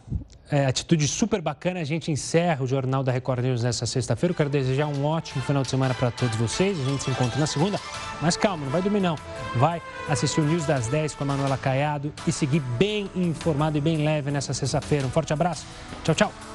é, 0.50 0.66
atitude 0.66 1.08
super 1.08 1.40
bacana, 1.40 1.80
a 1.80 1.84
gente 1.84 2.10
encerra 2.10 2.62
o 2.62 2.66
Jornal 2.66 3.02
da 3.02 3.10
Record 3.10 3.42
News 3.44 3.62
nessa 3.62 3.86
sexta-feira. 3.86 4.32
Eu 4.32 4.36
quero 4.36 4.50
desejar 4.50 4.86
um 4.86 5.04
ótimo 5.04 5.42
final 5.42 5.62
de 5.62 5.70
semana 5.70 5.94
para 5.94 6.10
todos 6.10 6.36
vocês. 6.36 6.78
A 6.78 6.84
gente 6.84 7.02
se 7.02 7.10
encontra 7.10 7.38
na 7.38 7.46
segunda. 7.46 7.80
Mas 8.20 8.36
calma, 8.36 8.64
não 8.64 8.72
vai 8.72 8.82
dormir 8.82 9.00
não. 9.00 9.16
Vai 9.56 9.80
assistir 10.08 10.40
o 10.40 10.44
News 10.44 10.66
das 10.66 10.86
10 10.88 11.14
com 11.14 11.24
a 11.24 11.26
Manuela 11.26 11.56
Caiado 11.56 12.12
e 12.26 12.32
seguir 12.32 12.60
bem 12.60 13.10
informado 13.14 13.78
e 13.78 13.80
bem 13.80 14.04
leve 14.04 14.30
nessa 14.30 14.52
sexta-feira. 14.52 15.06
Um 15.06 15.10
forte 15.10 15.32
abraço. 15.32 15.66
Tchau, 16.04 16.14
tchau. 16.14 16.53